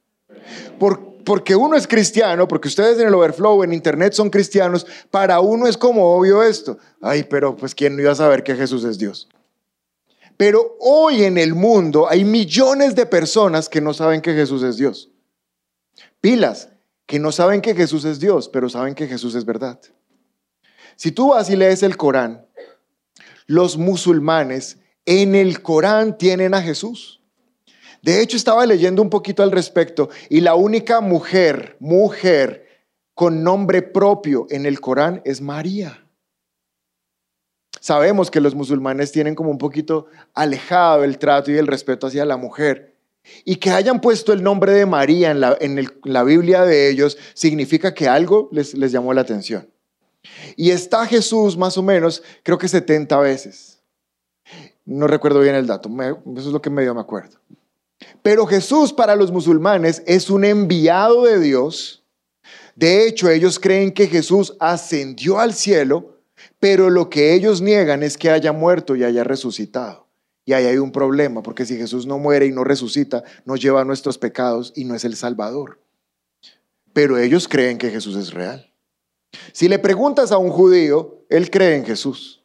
Porque 1.25 1.57
uno 1.57 1.77
es 1.77 1.87
cristiano, 1.87 2.49
porque 2.49 2.69
ustedes 2.69 2.99
en 2.99 3.09
el 3.09 3.15
overflow, 3.15 3.63
en 3.63 3.73
internet 3.73 4.13
son 4.13 4.31
cristianos, 4.31 4.87
para 5.11 5.41
uno 5.41 5.67
es 5.67 5.77
como 5.77 6.17
obvio 6.17 6.43
esto. 6.43 6.79
Ay, 7.01 7.25
pero 7.25 7.57
pues 7.57 7.75
¿quién 7.75 7.97
no 7.97 8.03
iba 8.03 8.13
a 8.13 8.17
saber 8.17 8.43
que 8.43 8.55
Jesús 8.55 8.85
es 8.85 8.99
Dios? 8.99 9.29
Pero 10.37 10.77
hoy 10.81 11.25
en 11.25 11.39
el 11.39 11.55
mundo 11.55 12.09
hay 12.09 12.25
millones 12.25 12.95
de 12.95 13.07
personas 13.07 13.69
que 13.69 13.81
no 13.81 13.95
saben 13.95 14.21
que 14.21 14.35
Jesús 14.35 14.63
es 14.63 14.77
Dios. 14.77 15.11
Pilas, 16.21 16.69
que 17.07 17.19
no 17.19 17.33
saben 17.33 17.61
que 17.61 17.75
Jesús 17.75 18.05
es 18.05 18.21
Dios, 18.21 18.49
pero 18.49 18.69
saben 18.69 18.95
que 18.95 19.07
Jesús 19.07 19.35
es 19.35 19.45
verdad. 19.45 19.81
Si 20.97 21.13
tú 21.13 21.29
vas 21.29 21.51
y 21.51 21.57
lees 21.57 21.83
el 21.83 21.97
Corán, 21.97 22.47
los 23.47 23.77
musulmanes 23.77 24.79
en 25.05 25.35
el 25.35 25.63
Corán 25.63 26.17
tienen 26.17 26.55
a 26.55 26.63
Jesús. 26.63 27.22
De 28.03 28.21
hecho, 28.21 28.37
estaba 28.37 28.67
leyendo 28.67 29.01
un 29.01 29.11
poquito 29.11 29.45
al 29.45 29.53
respecto 29.53 30.11
y 30.29 30.41
la 30.41 30.57
única 30.57 31.01
mujer, 31.01 31.77
mujer 31.79 32.67
con 33.15 33.45
nombre 33.45 33.81
propio 33.81 34.47
en 34.51 34.67
el 34.67 34.81
Corán 34.81 35.23
es 35.25 35.41
María. 35.41 36.05
Sabemos 37.81 38.31
que 38.31 38.41
los 38.41 38.57
musulmanes 38.57 39.13
tienen 39.13 39.37
como 39.37 39.51
un 39.51 39.59
poquito 39.59 40.07
alejado 40.35 41.05
el 41.05 41.19
trato 41.19 41.53
y 41.53 41.59
el 41.59 41.69
respeto 41.69 42.09
hacia 42.09 42.25
la 42.25 42.37
mujer. 42.37 42.97
Y 43.45 43.57
que 43.57 43.71
hayan 43.71 44.01
puesto 44.01 44.33
el 44.33 44.43
nombre 44.43 44.73
de 44.73 44.85
María 44.85 45.31
en 45.31 45.41
la, 45.41 45.57
en 45.61 45.85
la 46.03 46.25
Biblia 46.25 46.65
de 46.65 46.89
ellos 46.91 47.17
significa 47.35 47.95
que 47.95 48.09
algo 48.09 48.49
les, 48.51 48.75
les 48.75 48.91
llamó 48.91 49.15
la 49.15 49.21
atención. 49.21 49.69
Y 50.57 50.71
está 50.71 51.07
Jesús 51.07 51.57
más 51.57 51.79
o 51.79 51.83
menos, 51.85 52.23
creo 52.43 52.59
que 52.59 52.67
70 52.67 53.17
veces. 53.21 53.81
No 54.85 55.07
recuerdo 55.07 55.39
bien 55.39 55.55
el 55.55 55.69
dato, 55.69 55.89
eso 56.01 56.23
es 56.37 56.47
lo 56.47 56.61
que 56.61 56.71
medio 56.71 56.95
me 56.95 57.01
acuerdo. 57.01 57.39
Pero 58.23 58.47
Jesús 58.47 58.93
para 58.93 59.17
los 59.17 59.33
musulmanes 59.33 60.03
es 60.07 60.31
un 60.31 60.45
enviado 60.45 61.25
de 61.25 61.41
Dios. 61.41 62.05
De 62.75 63.07
hecho, 63.07 63.29
ellos 63.29 63.59
creen 63.59 63.93
que 63.93 64.07
Jesús 64.07 64.57
ascendió 64.59 65.39
al 65.39 65.55
cielo 65.55 66.13
pero 66.63 66.91
lo 66.91 67.11
que 67.11 67.35
ellos 67.35 67.61
niegan 67.61 68.05
es 68.05 68.17
que 68.17 68.31
haya 68.31 68.53
muerto 68.53 68.95
y 68.95 69.03
haya 69.03 69.25
resucitado. 69.25 70.07
Y 70.45 70.53
ahí 70.53 70.67
hay 70.67 70.79
un 70.79 70.93
problema, 70.93 71.43
porque 71.43 71.67
si 71.67 71.77
Jesús 71.77 72.07
no 72.07 72.19
muere 72.19 72.47
y 72.47 72.53
no 72.53 72.63
resucita, 72.63 73.25
nos 73.45 73.61
lleva 73.61 73.81
a 73.81 73.85
nuestros 73.85 74.17
pecados 74.17 74.73
y 74.77 74.85
no 74.85 74.95
es 74.95 75.05
el 75.05 75.17
Salvador. 75.17 75.81
Pero 76.93 77.19
ellos 77.19 77.49
creen 77.49 77.79
que 77.79 77.91
Jesús 77.91 78.15
es 78.15 78.33
real. 78.33 78.73
Si 79.53 79.69
le 79.69 79.81
preguntas 79.81 80.31
a 80.31 80.39
un 80.39 80.51
judío, 80.51 81.25
él 81.29 81.51
cree 81.51 81.75
en 81.75 81.85
Jesús. 81.85 82.45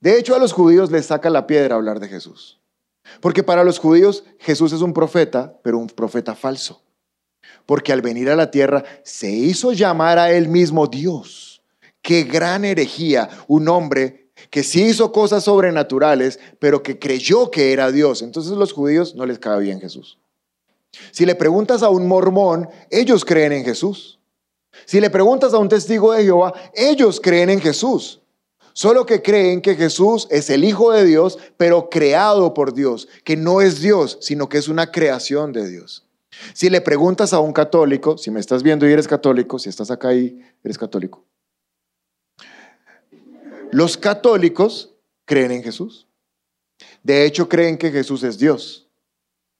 De 0.00 0.18
hecho, 0.18 0.34
a 0.34 0.38
los 0.38 0.54
judíos 0.54 0.90
les 0.90 1.04
saca 1.04 1.28
la 1.28 1.46
piedra 1.46 1.74
hablar 1.74 2.00
de 2.00 2.08
Jesús. 2.08 2.61
Porque 3.20 3.42
para 3.42 3.64
los 3.64 3.78
judíos 3.78 4.24
Jesús 4.38 4.72
es 4.72 4.80
un 4.80 4.92
profeta, 4.92 5.58
pero 5.62 5.78
un 5.78 5.88
profeta 5.88 6.34
falso. 6.34 6.82
Porque 7.66 7.92
al 7.92 8.02
venir 8.02 8.30
a 8.30 8.36
la 8.36 8.50
tierra 8.50 8.84
se 9.04 9.30
hizo 9.30 9.72
llamar 9.72 10.18
a 10.18 10.32
él 10.32 10.48
mismo 10.48 10.86
Dios 10.86 11.52
Qué 12.02 12.24
gran 12.24 12.64
herejía, 12.64 13.30
un 13.46 13.68
hombre 13.68 14.32
que 14.50 14.64
sí 14.64 14.82
hizo 14.82 15.12
cosas 15.12 15.44
sobrenaturales, 15.44 16.40
pero 16.58 16.82
que 16.82 16.98
creyó 16.98 17.50
que 17.50 17.72
era 17.72 17.92
Dios. 17.92 18.22
Entonces 18.22 18.52
los 18.52 18.72
judíos 18.72 19.14
no 19.14 19.24
les 19.24 19.38
cabe 19.38 19.62
bien 19.62 19.80
Jesús. 19.80 20.18
Si 21.12 21.24
le 21.24 21.36
preguntas 21.36 21.82
a 21.82 21.88
un 21.88 22.08
mormón, 22.08 22.68
ellos 22.90 23.24
creen 23.24 23.52
en 23.52 23.64
Jesús. 23.64 24.18
Si 24.84 25.00
le 25.00 25.10
preguntas 25.10 25.54
a 25.54 25.58
un 25.58 25.68
testigo 25.68 26.12
de 26.12 26.24
Jehová, 26.24 26.52
ellos 26.74 27.20
creen 27.20 27.50
en 27.50 27.60
Jesús. 27.60 28.20
Solo 28.72 29.04
que 29.06 29.22
creen 29.22 29.60
que 29.60 29.74
Jesús 29.74 30.26
es 30.30 30.50
el 30.50 30.64
Hijo 30.64 30.92
de 30.92 31.04
Dios, 31.04 31.38
pero 31.56 31.90
creado 31.90 32.54
por 32.54 32.72
Dios, 32.74 33.08
que 33.24 33.36
no 33.36 33.60
es 33.60 33.80
Dios, 33.80 34.18
sino 34.20 34.48
que 34.48 34.58
es 34.58 34.68
una 34.68 34.90
creación 34.90 35.52
de 35.52 35.68
Dios. 35.68 36.06
Si 36.54 36.70
le 36.70 36.80
preguntas 36.80 37.32
a 37.32 37.40
un 37.40 37.52
católico, 37.52 38.16
si 38.16 38.30
me 38.30 38.40
estás 38.40 38.62
viendo 38.62 38.88
y 38.88 38.92
eres 38.92 39.06
católico, 39.06 39.58
si 39.58 39.68
estás 39.68 39.90
acá 39.90 40.14
y 40.14 40.40
eres 40.64 40.78
católico, 40.78 41.24
los 43.70 43.96
católicos 43.96 44.94
creen 45.24 45.52
en 45.52 45.62
Jesús. 45.62 46.06
De 47.02 47.24
hecho, 47.24 47.48
creen 47.48 47.78
que 47.78 47.90
Jesús 47.90 48.22
es 48.22 48.38
Dios. 48.38 48.90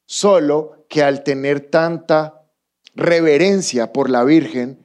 Solo 0.06 0.84
que 0.88 1.02
al 1.02 1.24
tener 1.24 1.70
tanta 1.70 2.46
reverencia 2.94 3.92
por 3.92 4.10
la 4.10 4.24
Virgen, 4.24 4.81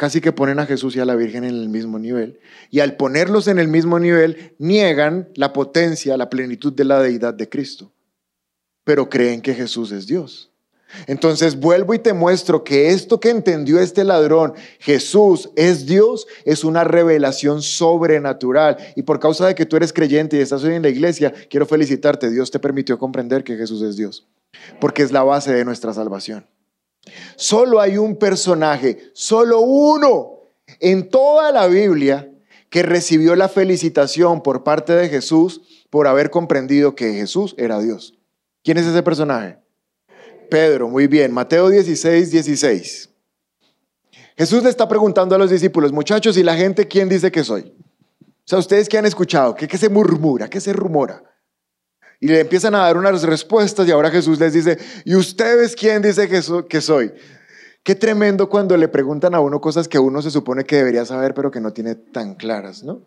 casi 0.00 0.22
que 0.22 0.32
ponen 0.32 0.58
a 0.58 0.64
Jesús 0.64 0.96
y 0.96 1.00
a 1.00 1.04
la 1.04 1.14
Virgen 1.14 1.44
en 1.44 1.50
el 1.50 1.68
mismo 1.68 1.98
nivel. 1.98 2.40
Y 2.70 2.80
al 2.80 2.96
ponerlos 2.96 3.48
en 3.48 3.58
el 3.58 3.68
mismo 3.68 3.98
nivel, 3.98 4.54
niegan 4.58 5.28
la 5.34 5.52
potencia, 5.52 6.16
la 6.16 6.30
plenitud 6.30 6.72
de 6.72 6.84
la 6.84 7.02
deidad 7.02 7.34
de 7.34 7.50
Cristo. 7.50 7.92
Pero 8.82 9.10
creen 9.10 9.42
que 9.42 9.52
Jesús 9.52 9.92
es 9.92 10.06
Dios. 10.06 10.50
Entonces 11.06 11.60
vuelvo 11.60 11.92
y 11.92 11.98
te 11.98 12.14
muestro 12.14 12.64
que 12.64 12.88
esto 12.88 13.20
que 13.20 13.28
entendió 13.28 13.78
este 13.78 14.02
ladrón, 14.02 14.54
Jesús 14.78 15.50
es 15.54 15.84
Dios, 15.84 16.26
es 16.46 16.64
una 16.64 16.82
revelación 16.82 17.60
sobrenatural. 17.60 18.78
Y 18.96 19.02
por 19.02 19.20
causa 19.20 19.48
de 19.48 19.54
que 19.54 19.66
tú 19.66 19.76
eres 19.76 19.92
creyente 19.92 20.38
y 20.38 20.40
estás 20.40 20.64
hoy 20.64 20.76
en 20.76 20.82
la 20.82 20.88
iglesia, 20.88 21.30
quiero 21.50 21.66
felicitarte. 21.66 22.30
Dios 22.30 22.50
te 22.50 22.58
permitió 22.58 22.98
comprender 22.98 23.44
que 23.44 23.58
Jesús 23.58 23.82
es 23.82 23.98
Dios, 23.98 24.26
porque 24.80 25.02
es 25.02 25.12
la 25.12 25.24
base 25.24 25.52
de 25.52 25.66
nuestra 25.66 25.92
salvación. 25.92 26.46
Solo 27.36 27.80
hay 27.80 27.96
un 27.96 28.16
personaje, 28.16 29.10
solo 29.14 29.60
uno 29.60 30.40
en 30.78 31.08
toda 31.08 31.52
la 31.52 31.66
Biblia 31.66 32.30
que 32.68 32.82
recibió 32.82 33.34
la 33.34 33.48
felicitación 33.48 34.42
por 34.42 34.62
parte 34.62 34.92
de 34.92 35.08
Jesús 35.08 35.62
por 35.90 36.06
haber 36.06 36.30
comprendido 36.30 36.94
que 36.94 37.14
Jesús 37.14 37.54
era 37.58 37.80
Dios. 37.80 38.14
¿Quién 38.62 38.78
es 38.78 38.86
ese 38.86 39.02
personaje? 39.02 39.58
Pedro, 40.50 40.88
muy 40.88 41.06
bien. 41.06 41.32
Mateo 41.32 41.68
16, 41.68 42.30
16. 42.30 43.10
Jesús 44.36 44.62
le 44.62 44.70
está 44.70 44.88
preguntando 44.88 45.34
a 45.34 45.38
los 45.38 45.50
discípulos, 45.50 45.92
muchachos, 45.92 46.36
¿y 46.36 46.42
la 46.42 46.56
gente 46.56 46.88
quién 46.88 47.08
dice 47.08 47.30
que 47.30 47.44
soy? 47.44 47.74
O 48.22 48.48
sea, 48.50 48.58
ustedes 48.58 48.88
que 48.88 48.98
han 48.98 49.06
escuchado, 49.06 49.54
¿qué, 49.54 49.78
se 49.78 49.88
murmura? 49.88 50.48
¿Qué 50.48 50.60
se 50.60 50.72
rumora? 50.72 51.22
Y 52.20 52.28
le 52.28 52.40
empiezan 52.40 52.74
a 52.74 52.80
dar 52.80 52.98
unas 52.98 53.22
respuestas 53.22 53.88
y 53.88 53.90
ahora 53.90 54.10
Jesús 54.10 54.38
les 54.38 54.52
dice, 54.52 54.78
¿y 55.06 55.14
ustedes 55.14 55.74
quién 55.74 56.02
dice 56.02 56.28
que, 56.28 56.80
soy? 56.82 57.12
Qué 57.82 57.94
tremendo 57.94 58.50
cuando 58.50 58.76
le 58.76 58.88
preguntan 58.88 59.34
a 59.34 59.40
uno 59.40 59.60
cosas 59.60 59.88
que 59.88 59.98
uno 59.98 60.20
se 60.20 60.30
supone 60.30 60.64
que 60.64 60.76
debería 60.76 61.06
saber, 61.06 61.32
pero 61.32 61.50
que 61.50 61.60
no 61.60 61.72
tiene 61.72 61.94
tan 61.94 62.34
claras, 62.34 62.84
¿no? 62.84 63.00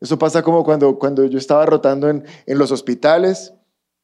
Eso 0.00 0.18
pasa 0.18 0.42
como 0.42 0.64
cuando, 0.64 0.98
cuando 0.98 1.26
yo 1.26 1.38
estaba 1.38 1.66
rotando 1.66 2.08
en, 2.08 2.24
en 2.46 2.58
los 2.58 2.70
hospitales 2.70 3.52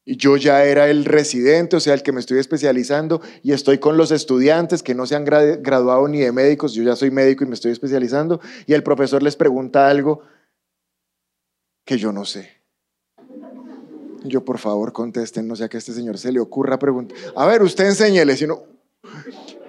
y 0.03 0.17
yo 0.17 0.37
ya 0.37 0.63
era 0.63 0.87
el 0.87 1.03
residente, 1.03 1.75
o 1.75 1.79
sea, 1.79 1.95
el 1.95 2.03
que 2.03 2.11
me 2.11 2.19
estoy 2.19 2.37
especializando, 2.37 3.21
y 3.41 3.53
estoy 3.53 3.79
con 3.79 3.97
los 3.97 4.11
estudiantes 4.11 4.83
que 4.83 4.93
no 4.93 5.07
se 5.07 5.15
han 5.15 5.25
graduado 5.25 6.07
ni 6.07 6.19
de 6.19 6.31
médicos, 6.31 6.73
yo 6.73 6.83
ya 6.83 6.95
soy 6.95 7.09
médico 7.09 7.43
y 7.43 7.47
me 7.47 7.55
estoy 7.55 7.71
especializando, 7.71 8.39
y 8.67 8.73
el 8.73 8.83
profesor 8.83 9.23
les 9.23 9.35
pregunta 9.35 9.89
algo 9.89 10.21
que 11.83 11.97
yo 11.97 12.11
no 12.11 12.23
sé. 12.23 12.54
Yo, 14.27 14.43
por 14.43 14.57
favor, 14.57 14.91
contesten, 14.93 15.47
no 15.47 15.55
sea 15.55 15.67
que 15.67 15.77
a 15.77 15.79
este 15.79 15.93
señor 15.93 16.17
se 16.17 16.31
le 16.31 16.39
ocurra 16.39 16.77
preguntar. 16.79 17.17
A 17.35 17.45
ver, 17.45 17.63
usted 17.63 17.85
enséñele, 17.85 18.35
sino 18.35 18.63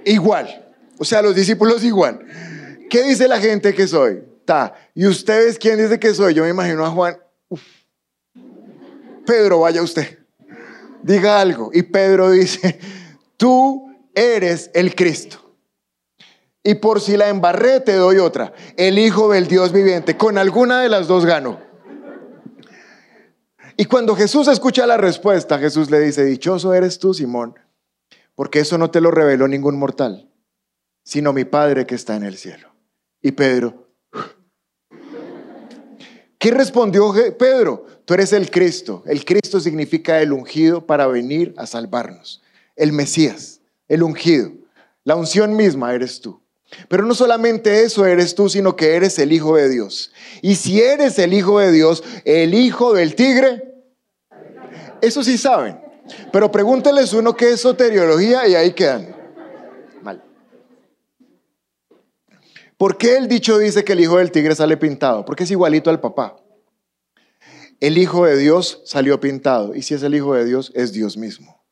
igual. 0.05 0.73
O 0.99 1.05
sea, 1.05 1.23
los 1.23 1.35
discípulos 1.35 1.85
igual. 1.85 2.21
¿Qué 2.89 3.03
dice 3.03 3.29
la 3.29 3.39
gente 3.39 3.75
que 3.75 3.87
soy? 3.87 4.23
Ta. 4.45 4.75
¿Y 4.95 5.07
ustedes 5.07 5.59
quién 5.59 5.79
dice 5.79 5.99
que 5.99 6.15
soy? 6.15 6.35
Yo 6.35 6.45
me 6.45 6.51
imagino 6.51 6.85
a 6.85 6.91
Juan. 6.91 7.19
Pedro, 9.27 9.61
vaya 9.61 9.83
usted 9.83 10.27
diga 11.07 11.41
algo. 11.41 11.71
Y 11.73 11.83
Pedro 11.85 12.31
dice, 12.31 12.79
tú 13.37 13.95
eres 14.15 14.71
el 14.75 14.95
Cristo. 14.95 15.39
Y 16.63 16.75
por 16.75 17.01
si 17.01 17.17
la 17.17 17.29
embarré, 17.29 17.81
te 17.81 17.95
doy 17.95 18.19
otra. 18.19 18.53
El 18.77 18.99
Hijo 18.99 19.31
del 19.31 19.47
Dios 19.47 19.73
viviente. 19.73 20.17
Con 20.17 20.37
alguna 20.37 20.81
de 20.81 20.89
las 20.89 21.07
dos 21.07 21.25
gano. 21.25 21.61
Y 23.77 23.85
cuando 23.85 24.17
Jesús 24.17 24.49
escucha 24.49 24.87
la 24.87 24.97
respuesta, 24.97 25.59
Jesús 25.59 25.91
le 25.91 26.01
dice, 26.01 26.25
dichoso 26.25 26.73
eres 26.73 26.99
tú, 26.99 27.13
Simón, 27.13 27.55
porque 28.35 28.61
eso 28.61 28.79
no 28.79 28.91
te 28.91 29.01
lo 29.01 29.11
reveló 29.11 29.49
ningún 29.49 29.79
mortal, 29.79 30.31
sino 31.05 31.33
mi 31.33 31.45
Padre 31.45 31.87
que 31.87 31.95
está 31.95 32.17
en 32.17 32.25
el 32.25 32.37
cielo. 32.37 32.73
Y 33.21 33.33
Pedro, 33.33 33.87
¿Qué 36.39 36.53
respondió 36.53 37.13
Pedro? 37.39 37.87
Tú 38.05 38.15
eres 38.15 38.33
el 38.33 38.51
Cristo. 38.53 39.03
El 39.07 39.25
Cristo 39.25 39.59
significa 39.59 40.21
el 40.21 40.33
ungido 40.33 40.87
para 40.87 41.07
venir 41.07 41.53
a 41.57 41.67
salvarnos. 41.67 42.43
El 42.77 42.93
Mesías, 42.93 43.63
el 43.89 44.05
ungido. 44.05 44.53
La 45.03 45.17
unción 45.17 45.57
misma 45.57 45.93
eres 45.93 46.21
tú. 46.21 46.41
Pero 46.89 47.05
no 47.05 47.15
solamente 47.15 47.85
eso 47.85 48.05
eres 48.07 48.35
tú, 48.35 48.49
sino 48.49 48.77
que 48.77 48.95
eres 48.95 49.19
el 49.19 49.33
Hijo 49.33 49.57
de 49.57 49.69
Dios. 49.69 50.13
Y 50.43 50.57
si 50.57 50.81
eres 50.81 51.19
el 51.19 51.33
Hijo 51.33 51.61
de 51.61 51.71
Dios, 51.73 52.03
el 52.25 52.55
Hijo 52.55 52.93
del 52.93 53.15
Tigre, 53.15 53.63
eso 55.01 55.23
sí 55.23 55.39
saben. 55.39 55.81
Pero 56.33 56.51
pregúnteles 56.51 57.13
uno 57.13 57.37
qué 57.37 57.53
es 57.53 57.61
soteriología 57.61 58.47
y 58.47 58.55
ahí 58.55 58.73
quedan. 58.73 59.15
Mal. 60.03 60.23
¿Por 62.77 62.97
qué 62.97 63.17
el 63.17 63.29
dicho 63.29 63.59
dice 63.59 63.85
que 63.85 63.93
el 63.93 64.01
hijo 64.01 64.19
del 64.19 64.31
tigre 64.31 64.55
sale 64.55 64.77
pintado? 64.77 65.25
Porque 65.25 65.45
es 65.45 65.51
igualito 65.51 65.91
al 65.91 66.01
papá. 66.01 66.37
El 67.81 67.99
hijo 67.99 68.25
de 68.25 68.37
Dios 68.37 68.83
salió 68.85 69.21
pintado 69.21 69.75
y 69.75 69.83
si 69.83 69.95
es 69.95 70.03
el 70.03 70.15
hijo 70.15 70.35
de 70.35 70.45
Dios, 70.45 70.73
es 70.75 70.93
Dios 70.93 71.17
mismo. 71.17 71.65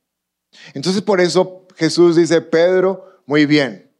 Entonces 0.74 1.02
por 1.02 1.20
eso 1.20 1.66
Jesús 1.76 2.16
dice, 2.16 2.40
Pedro, 2.40 3.22
muy 3.26 3.46
bien, 3.46 3.90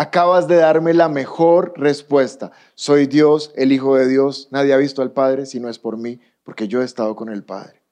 acabas 0.00 0.48
de 0.48 0.56
darme 0.56 0.94
la 0.94 1.10
mejor 1.10 1.74
respuesta. 1.76 2.52
Soy 2.74 3.06
Dios, 3.06 3.52
el 3.54 3.70
Hijo 3.70 3.96
de 3.96 4.08
Dios, 4.08 4.48
nadie 4.50 4.72
ha 4.72 4.78
visto 4.78 5.02
al 5.02 5.12
Padre 5.12 5.44
si 5.44 5.60
no 5.60 5.68
es 5.68 5.78
por 5.78 5.98
mí, 5.98 6.18
porque 6.42 6.68
yo 6.68 6.80
he 6.80 6.86
estado 6.86 7.14
con 7.14 7.28
el 7.28 7.44
Padre. 7.44 7.82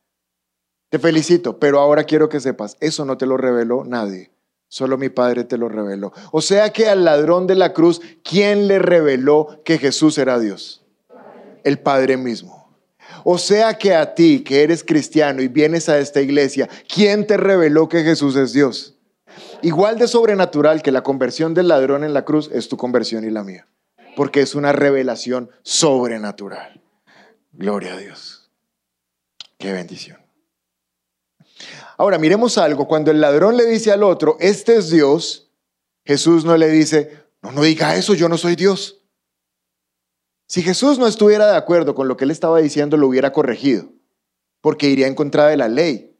Te 0.88 0.98
felicito, 0.98 1.58
pero 1.58 1.80
ahora 1.80 2.04
quiero 2.04 2.30
que 2.30 2.40
sepas, 2.40 2.78
eso 2.80 3.04
no 3.04 3.18
te 3.18 3.26
lo 3.26 3.36
reveló 3.36 3.84
nadie. 3.84 4.30
Solo 4.68 4.96
mi 4.96 5.10
Padre 5.10 5.44
te 5.44 5.58
lo 5.58 5.68
reveló. 5.68 6.14
O 6.32 6.40
sea 6.40 6.72
que 6.72 6.88
al 6.88 7.04
ladrón 7.04 7.46
de 7.46 7.56
la 7.56 7.74
cruz, 7.74 8.00
¿quién 8.22 8.68
le 8.68 8.78
reveló 8.78 9.60
que 9.62 9.76
Jesús 9.76 10.16
era 10.16 10.38
Dios? 10.38 10.86
El 11.62 11.78
Padre 11.78 12.16
mismo. 12.16 12.74
O 13.22 13.36
sea 13.36 13.76
que 13.76 13.94
a 13.94 14.14
ti, 14.14 14.42
que 14.42 14.62
eres 14.62 14.82
cristiano 14.82 15.42
y 15.42 15.48
vienes 15.48 15.90
a 15.90 15.98
esta 15.98 16.22
iglesia, 16.22 16.70
¿quién 16.88 17.26
te 17.26 17.36
reveló 17.36 17.86
que 17.86 18.02
Jesús 18.02 18.34
es 18.36 18.54
Dios? 18.54 18.97
Igual 19.62 19.98
de 19.98 20.08
sobrenatural 20.08 20.82
que 20.82 20.92
la 20.92 21.02
conversión 21.02 21.54
del 21.54 21.68
ladrón 21.68 22.04
en 22.04 22.14
la 22.14 22.24
cruz 22.24 22.50
es 22.52 22.68
tu 22.68 22.76
conversión 22.76 23.24
y 23.24 23.30
la 23.30 23.44
mía. 23.44 23.66
Porque 24.16 24.40
es 24.40 24.54
una 24.54 24.72
revelación 24.72 25.50
sobrenatural. 25.62 26.80
Gloria 27.52 27.94
a 27.94 27.96
Dios. 27.96 28.50
Qué 29.58 29.72
bendición. 29.72 30.18
Ahora, 31.96 32.18
miremos 32.18 32.58
algo. 32.58 32.86
Cuando 32.86 33.10
el 33.10 33.20
ladrón 33.20 33.56
le 33.56 33.66
dice 33.66 33.90
al 33.90 34.04
otro, 34.04 34.36
este 34.40 34.76
es 34.76 34.90
Dios, 34.90 35.50
Jesús 36.04 36.44
no 36.44 36.56
le 36.56 36.68
dice, 36.68 37.24
no, 37.42 37.52
no 37.52 37.62
diga 37.62 37.96
eso, 37.96 38.14
yo 38.14 38.28
no 38.28 38.38
soy 38.38 38.54
Dios. 38.54 39.02
Si 40.46 40.62
Jesús 40.62 40.98
no 40.98 41.06
estuviera 41.06 41.50
de 41.50 41.56
acuerdo 41.56 41.94
con 41.94 42.08
lo 42.08 42.16
que 42.16 42.24
él 42.24 42.30
estaba 42.30 42.58
diciendo, 42.58 42.96
lo 42.96 43.08
hubiera 43.08 43.32
corregido, 43.32 43.90
porque 44.62 44.88
iría 44.88 45.06
en 45.06 45.14
contra 45.14 45.46
de 45.46 45.58
la 45.58 45.68
ley. 45.68 46.16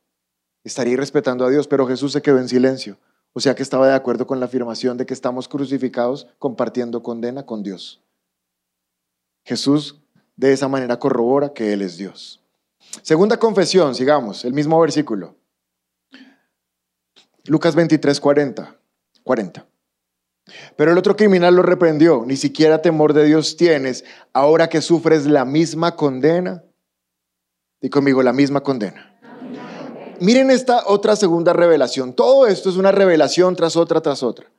Estaría 0.65 0.97
respetando 0.97 1.47
a 1.47 1.51
Dios, 1.51 1.67
pero 1.67 1.87
Jesús 1.87 2.13
se 2.13 2.21
quedó 2.21 2.39
en 2.39 2.49
silencio. 2.49 2.99
O 3.33 3.41
sea 3.41 3.55
que 3.55 3.63
estaba 3.63 3.87
de 3.89 3.95
acuerdo 3.95 4.27
con 4.27 4.41
la 4.41 4.47
afirmación 4.47 4.97
de 4.97 5.07
que 5.07 5.15
estamos 5.15 5.49
crucificados 5.49 6.27
compartiendo 6.39 7.03
condena 7.03 7.47
con 7.47 7.63
Dios. 7.63 8.03
Jesús 9.45 10.01
de 10.37 10.53
esa 10.53 10.69
manera 10.69 10.99
corrobora 10.99 11.53
que 11.53 11.73
Él 11.73 11.83
es 11.83 11.97
Dios. 11.97 12.43
Segunda 13.03 13.39
confesión, 13.39 13.95
sigamos, 13.95 14.45
el 14.45 14.53
mismo 14.53 14.81
versículo. 14.81 15.37
Lucas 17.45 17.75
23, 17.75 18.21
40. 18.21 18.79
40. 19.25 19.67
Pero 20.77 20.93
el 20.93 20.99
otro 20.99 21.17
criminal 21.17 21.55
lo 21.55 21.63
reprendió, 21.63 22.25
ni 22.27 22.37
siquiera 22.37 22.81
temor 22.81 23.13
de 23.13 23.25
Dios 23.25 23.57
tienes, 23.57 24.05
ahora 24.33 24.69
que 24.69 24.81
sufres 24.81 25.27
la 25.27 25.45
misma 25.45 25.97
condena. 25.97 26.65
Y 27.81 27.91
conmigo, 27.91 28.23
la 28.23 28.33
misma 28.33 28.63
condena. 28.63 29.18
Miren 30.21 30.51
esta 30.51 30.85
otra 30.87 31.17
segunda 31.17 31.53
revelación. 31.53 32.13
Todo 32.13 32.47
esto 32.47 32.71
es 32.71 32.77
una 32.77 32.93
revelación 32.93 33.55
tras 33.55 33.77
otra, 33.77 34.01
tras 34.01 34.23
otra. 34.23 34.51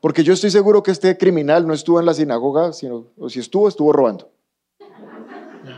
Porque 0.00 0.22
yo 0.22 0.32
estoy 0.32 0.50
seguro 0.50 0.82
que 0.82 0.90
este 0.90 1.16
criminal 1.16 1.66
no 1.66 1.74
estuvo 1.74 2.00
en 2.00 2.06
la 2.06 2.14
sinagoga, 2.14 2.72
sino, 2.72 3.06
o 3.18 3.28
si 3.28 3.40
estuvo, 3.40 3.68
estuvo 3.68 3.92
robando. 3.92 4.30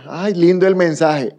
Ay, 0.09 0.35
lindo 0.35 0.67
el 0.67 0.75
mensaje. 0.75 1.37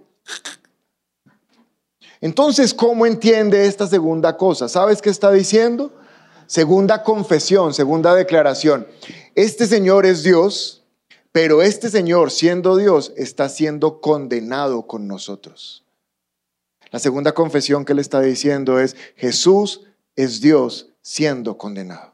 Entonces, 2.22 2.74
¿cómo 2.74 3.06
entiende 3.06 3.66
esta 3.66 3.86
segunda 3.88 4.38
cosa? 4.38 4.70
¿Sabes 4.70 5.02
qué 5.02 5.10
está 5.10 5.32
diciendo? 5.32 5.92
Segunda 6.48 7.04
confesión, 7.04 7.74
segunda 7.74 8.14
declaración. 8.16 8.88
Este 9.36 9.68
Señor 9.68 10.06
es 10.06 10.24
Dios, 10.24 10.84
pero 11.32 11.62
este 11.62 11.90
Señor, 11.90 12.32
siendo 12.32 12.78
Dios, 12.78 13.12
está 13.18 13.50
siendo 13.50 14.00
condenado 14.00 14.88
con 14.88 15.08
nosotros. 15.08 15.83
La 16.94 17.00
segunda 17.00 17.32
confesión 17.32 17.86
que 17.86 17.96
le 17.96 18.02
está 18.02 18.22
diciendo 18.22 18.80
es, 18.80 18.96
Jesús 19.16 19.82
es 20.16 20.42
Dios 20.42 20.94
siendo 21.02 21.58
condenado. 21.58 22.14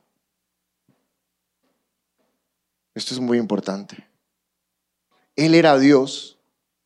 Esto 2.96 3.14
es 3.14 3.20
muy 3.20 3.38
importante. 3.38 4.08
Él 5.36 5.54
era 5.54 5.78
Dios 5.78 6.40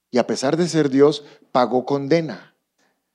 y 0.09 0.17
a 0.17 0.25
pesar 0.25 0.57
de 0.57 0.67
ser 0.67 0.89
Dios, 0.89 1.23
pagó 1.51 1.85
condena. 1.85 2.55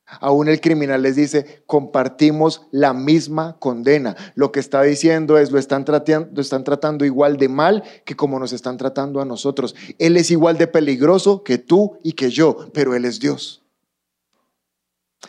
Aún 0.07 0.47
el 0.47 0.61
criminal 0.61 1.03
les 1.03 1.17
dice, 1.17 1.65
compartimos 1.67 2.69
la 2.71 2.93
misma 2.93 3.57
condena. 3.59 4.15
Lo 4.37 4.53
que 4.53 4.61
está 4.61 4.83
diciendo 4.83 5.39
es, 5.39 5.51
lo 5.51 5.59
están, 5.59 5.85
tratando, 5.85 6.31
lo 6.33 6.41
están 6.41 6.63
tratando 6.63 7.05
igual 7.05 7.37
de 7.37 7.49
mal 7.49 7.83
que 8.05 8.15
como 8.15 8.39
nos 8.39 8.53
están 8.53 8.77
tratando 8.77 9.21
a 9.21 9.25
nosotros. 9.25 9.75
Él 9.99 10.17
es 10.17 10.31
igual 10.31 10.57
de 10.57 10.69
peligroso 10.69 11.43
que 11.43 11.59
tú 11.59 11.99
y 12.05 12.13
que 12.13 12.31
yo, 12.31 12.71
pero 12.73 12.95
Él 12.95 13.05
es 13.07 13.19
Dios. 13.19 13.65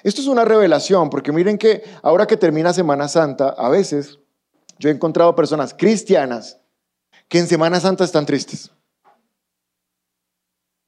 Esto 0.03 0.21
es 0.21 0.27
una 0.27 0.45
revelación, 0.45 1.09
porque 1.09 1.31
miren 1.31 1.57
que 1.57 1.83
ahora 2.03 2.27
que 2.27 2.37
termina 2.37 2.73
Semana 2.73 3.07
Santa, 3.07 3.49
a 3.49 3.69
veces 3.69 4.19
yo 4.77 4.89
he 4.89 4.93
encontrado 4.93 5.35
personas 5.35 5.73
cristianas 5.73 6.59
que 7.27 7.39
en 7.39 7.47
Semana 7.47 7.79
Santa 7.79 8.03
están 8.03 8.25
tristes. 8.25 8.71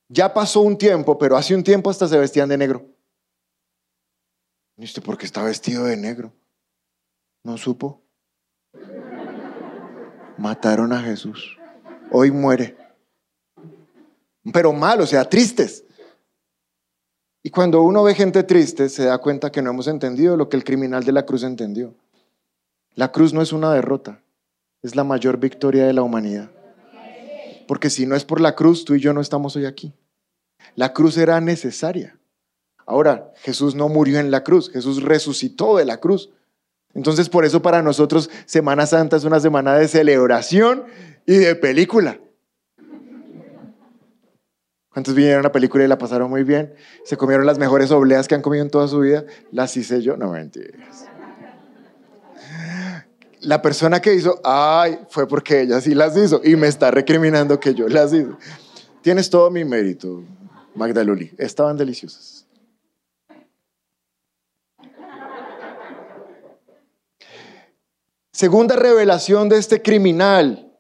Ya 0.08 0.34
pasó 0.34 0.62
un 0.62 0.78
tiempo, 0.78 1.18
pero 1.18 1.38
hace 1.38 1.56
un 1.56 1.64
tiempo 1.64 1.90
hasta 1.90 2.08
se 2.08 2.18
vestían 2.18 2.50
de 2.50 2.58
negro. 2.58 2.86
¿Viste 4.76 5.02
por 5.02 5.18
qué 5.18 5.26
está 5.26 5.44
vestido 5.44 5.86
de 5.86 5.96
negro? 5.96 6.34
¿No 7.44 7.58
supo? 7.58 8.02
Mataron 10.38 10.92
a 10.92 11.02
Jesús. 11.02 11.58
Hoy 12.12 12.32
muere. 12.32 12.78
Pero 14.52 14.74
mal, 14.74 15.02
o 15.02 15.06
sea, 15.06 15.30
tristes. 15.30 15.86
Y 17.44 17.50
cuando 17.50 17.82
uno 17.82 18.04
ve 18.04 18.14
gente 18.14 18.44
triste, 18.44 18.88
se 18.90 19.06
da 19.06 19.18
cuenta 19.18 19.52
que 19.52 19.62
no 19.62 19.72
hemos 19.72 19.88
entendido 19.88 20.38
lo 20.38 20.48
que 20.48 20.58
el 20.58 20.64
criminal 20.64 21.04
de 21.04 21.12
la 21.12 21.26
cruz 21.26 21.44
entendió. 21.44 21.96
La 22.94 23.12
cruz 23.12 23.34
no 23.34 23.42
es 23.42 23.52
una 23.52 23.74
derrota, 23.74 24.22
es 24.84 24.96
la 24.96 25.04
mayor 25.04 25.38
victoria 25.38 25.86
de 25.86 25.94
la 25.94 26.04
humanidad. 26.04 26.52
Porque 27.68 27.90
si 27.90 28.06
no 28.06 28.16
es 28.16 28.26
por 28.26 28.42
la 28.42 28.56
cruz, 28.56 28.86
tú 28.86 28.96
y 28.96 29.00
yo 29.00 29.14
no 29.14 29.22
estamos 29.22 29.56
hoy 29.56 29.66
aquí. 29.66 29.94
La 30.76 30.94
cruz 30.94 31.18
era 31.18 31.42
necesaria. 31.42 32.20
Ahora, 32.86 33.32
Jesús 33.38 33.74
no 33.74 33.90
murió 33.90 34.20
en 34.20 34.30
la 34.30 34.44
cruz, 34.44 34.70
Jesús 34.70 35.02
resucitó 35.02 35.78
de 35.78 35.86
la 35.86 35.98
cruz. 35.98 36.30
Entonces, 36.94 37.30
por 37.30 37.46
eso 37.46 37.62
para 37.62 37.82
nosotros 37.82 38.30
Semana 38.46 38.86
Santa 38.86 39.16
es 39.16 39.24
una 39.24 39.40
semana 39.40 39.76
de 39.76 39.88
celebración 39.88 40.84
y 41.26 41.38
de 41.38 41.56
película. 41.56 42.20
¿Cuántos 44.94 45.16
vinieron 45.16 45.40
a 45.40 45.44
la 45.44 45.52
película 45.52 45.86
y 45.86 45.88
la 45.88 45.98
pasaron 45.98 46.30
muy 46.30 46.44
bien? 46.44 46.74
Se 47.06 47.16
comieron 47.16 47.46
las 47.46 47.58
mejores 47.58 47.92
obleas 47.92 48.28
que 48.28 48.36
han 48.36 48.42
comido 48.42 48.64
en 48.64 48.70
toda 48.70 48.90
su 48.90 49.00
vida. 49.00 49.24
Las 49.52 49.76
hice 49.78 50.02
yo. 50.02 50.18
No 50.18 50.32
mentiras. 50.32 51.06
La 53.40 53.62
persona 53.62 54.02
que 54.02 54.14
hizo, 54.14 54.40
ay, 54.44 55.00
fue 55.10 55.28
porque 55.28 55.62
ella 55.62 55.80
sí 55.80 55.96
las 55.96 56.16
hizo 56.18 56.42
y 56.44 56.56
me 56.56 56.68
está 56.68 56.92
recriminando 56.92 57.60
que 57.60 57.74
yo 57.74 57.88
las 57.88 58.14
hice. 58.14 58.32
Tienes 59.02 59.30
todo 59.30 59.50
mi 59.50 59.64
mérito, 59.64 60.24
Magdaluli. 60.76 61.32
Estaban 61.38 61.78
deliciosas. 61.78 62.46
Segunda 68.32 68.76
revelación 68.76 69.50
de 69.50 69.58
este 69.58 69.82
criminal. 69.82 70.71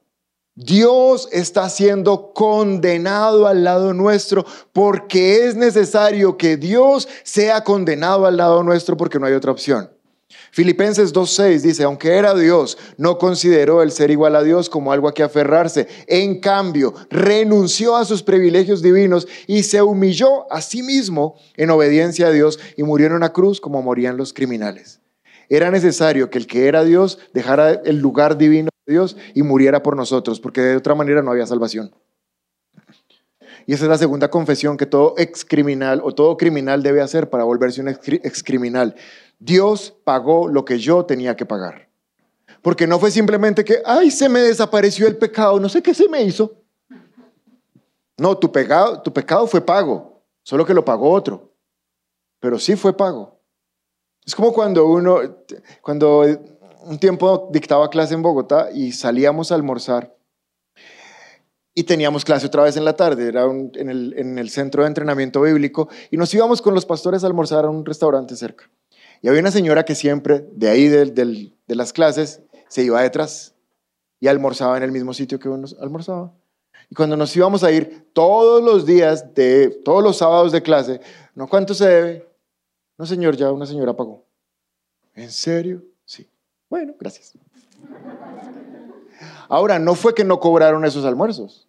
Dios 0.55 1.29
está 1.31 1.69
siendo 1.69 2.33
condenado 2.33 3.47
al 3.47 3.63
lado 3.63 3.93
nuestro 3.93 4.45
porque 4.73 5.45
es 5.45 5.55
necesario 5.55 6.37
que 6.37 6.57
Dios 6.57 7.07
sea 7.23 7.63
condenado 7.63 8.25
al 8.25 8.35
lado 8.35 8.61
nuestro 8.61 8.97
porque 8.97 9.17
no 9.17 9.27
hay 9.27 9.33
otra 9.33 9.51
opción. 9.51 9.89
Filipenses 10.51 11.13
2.6 11.13 11.61
dice, 11.61 11.83
aunque 11.83 12.15
era 12.15 12.33
Dios, 12.33 12.77
no 12.97 13.17
consideró 13.17 13.81
el 13.81 13.91
ser 13.91 14.11
igual 14.11 14.35
a 14.35 14.43
Dios 14.43 14.69
como 14.69 14.91
algo 14.91 15.07
a 15.07 15.13
que 15.13 15.23
aferrarse. 15.23 15.87
En 16.07 16.39
cambio, 16.41 16.93
renunció 17.09 17.95
a 17.95 18.05
sus 18.05 18.21
privilegios 18.21 18.81
divinos 18.81 19.27
y 19.47 19.63
se 19.63 19.81
humilló 19.81 20.51
a 20.51 20.61
sí 20.61 20.83
mismo 20.83 21.35
en 21.55 21.69
obediencia 21.69 22.27
a 22.27 22.31
Dios 22.31 22.59
y 22.75 22.83
murió 22.83 23.07
en 23.07 23.13
una 23.13 23.31
cruz 23.31 23.61
como 23.61 23.81
morían 23.81 24.17
los 24.17 24.33
criminales. 24.33 24.99
Era 25.47 25.71
necesario 25.71 26.29
que 26.29 26.37
el 26.37 26.47
que 26.47 26.67
era 26.67 26.83
Dios 26.83 27.19
dejara 27.33 27.71
el 27.71 27.99
lugar 27.99 28.37
divino 28.37 28.70
Dios 28.91 29.17
y 29.33 29.41
muriera 29.41 29.81
por 29.81 29.95
nosotros, 29.95 30.39
porque 30.39 30.61
de 30.61 30.77
otra 30.77 30.93
manera 30.93 31.23
no 31.23 31.31
había 31.31 31.47
salvación. 31.47 31.91
Y 33.65 33.73
esa 33.73 33.85
es 33.85 33.89
la 33.89 33.97
segunda 33.97 34.29
confesión 34.29 34.77
que 34.77 34.85
todo 34.85 35.15
ex 35.17 35.45
criminal 35.45 36.01
o 36.03 36.13
todo 36.13 36.37
criminal 36.37 36.83
debe 36.83 37.01
hacer 37.01 37.29
para 37.29 37.43
volverse 37.43 37.81
un 37.81 37.89
ex 37.89 38.43
criminal. 38.43 38.95
Dios 39.39 39.93
pagó 40.03 40.47
lo 40.47 40.65
que 40.65 40.79
yo 40.79 41.05
tenía 41.05 41.35
que 41.35 41.45
pagar. 41.45 41.89
Porque 42.61 42.85
no 42.85 42.99
fue 42.99 43.11
simplemente 43.11 43.63
que, 43.63 43.81
ay, 43.85 44.11
se 44.11 44.29
me 44.29 44.39
desapareció 44.41 45.07
el 45.07 45.17
pecado, 45.17 45.59
no 45.59 45.69
sé 45.69 45.81
qué 45.81 45.93
se 45.93 46.07
me 46.07 46.21
hizo. 46.21 46.53
No, 48.17 48.37
tu 48.37 48.51
pecado, 48.51 49.01
tu 49.01 49.11
pecado 49.11 49.47
fue 49.47 49.61
pago, 49.61 50.21
solo 50.43 50.65
que 50.65 50.73
lo 50.73 50.85
pagó 50.85 51.11
otro. 51.11 51.51
Pero 52.39 52.59
sí 52.59 52.75
fue 52.75 52.95
pago. 52.95 53.39
Es 54.25 54.35
como 54.35 54.53
cuando 54.53 54.85
uno, 54.85 55.19
cuando 55.81 56.23
un 56.83 56.99
tiempo 56.99 57.49
dictaba 57.51 57.89
clase 57.89 58.13
en 58.13 58.21
Bogotá 58.21 58.69
y 58.73 58.91
salíamos 58.91 59.51
a 59.51 59.55
almorzar 59.55 60.15
y 61.73 61.83
teníamos 61.83 62.25
clase 62.25 62.47
otra 62.47 62.63
vez 62.63 62.75
en 62.75 62.85
la 62.85 62.95
tarde, 62.95 63.27
era 63.27 63.45
en, 63.45 64.37
el, 64.37 64.49
centro 64.49 64.83
de 64.83 64.89
entrenamiento 64.89 65.41
bíblico, 65.41 65.87
y 66.09 66.17
nos 66.17 66.33
íbamos 66.33 66.61
con 66.61 66.73
los 66.73 66.85
pastores 66.85 67.23
a 67.23 67.27
almorzar 67.27 67.63
a 67.63 67.69
un 67.69 67.85
restaurante 67.85 68.35
cerca. 68.35 68.69
Y 69.21 69.29
había 69.29 69.39
una 69.39 69.51
señora 69.51 69.85
que 69.85 69.95
siempre, 69.95 70.45
de 70.51 70.69
ahí 70.69 70.87
de 70.87 71.55
las 71.67 71.93
clases, 71.93 72.41
se 72.67 72.83
iba 72.83 73.01
detrás 73.01 73.55
y 74.19 74.27
almorzaba 74.27 74.77
en 74.77 74.83
el 74.83 74.91
mismo 74.91 75.13
sitio 75.13 75.39
que 75.39 75.47
uno 75.47 75.67
almorzaba. 75.79 76.33
Y 76.89 76.95
cuando 76.95 77.15
nos 77.15 77.35
íbamos 77.35 77.63
a 77.63 77.71
ir 77.71 78.09
todos 78.11 78.61
los 78.61 78.85
días, 78.85 79.33
de 79.33 79.69
todos 79.85 80.03
los 80.03 80.17
sábados 80.17 80.51
de 80.51 80.61
clase, 80.61 80.99
¿no 81.35 81.47
cuánto 81.47 81.73
se 81.73 81.87
debe? 81.87 82.27
No, 82.97 83.05
señor, 83.05 83.37
ya 83.37 83.51
una 83.51 83.65
señora 83.65 83.95
pagó. 83.95 84.25
¿En 85.15 85.31
serio? 85.31 85.83
Bueno, 86.71 86.95
gracias. 86.97 87.33
Ahora, 89.49 89.77
no 89.77 89.93
fue 89.93 90.15
que 90.15 90.23
no 90.23 90.39
cobraron 90.39 90.85
esos 90.85 91.03
almuerzos, 91.03 91.67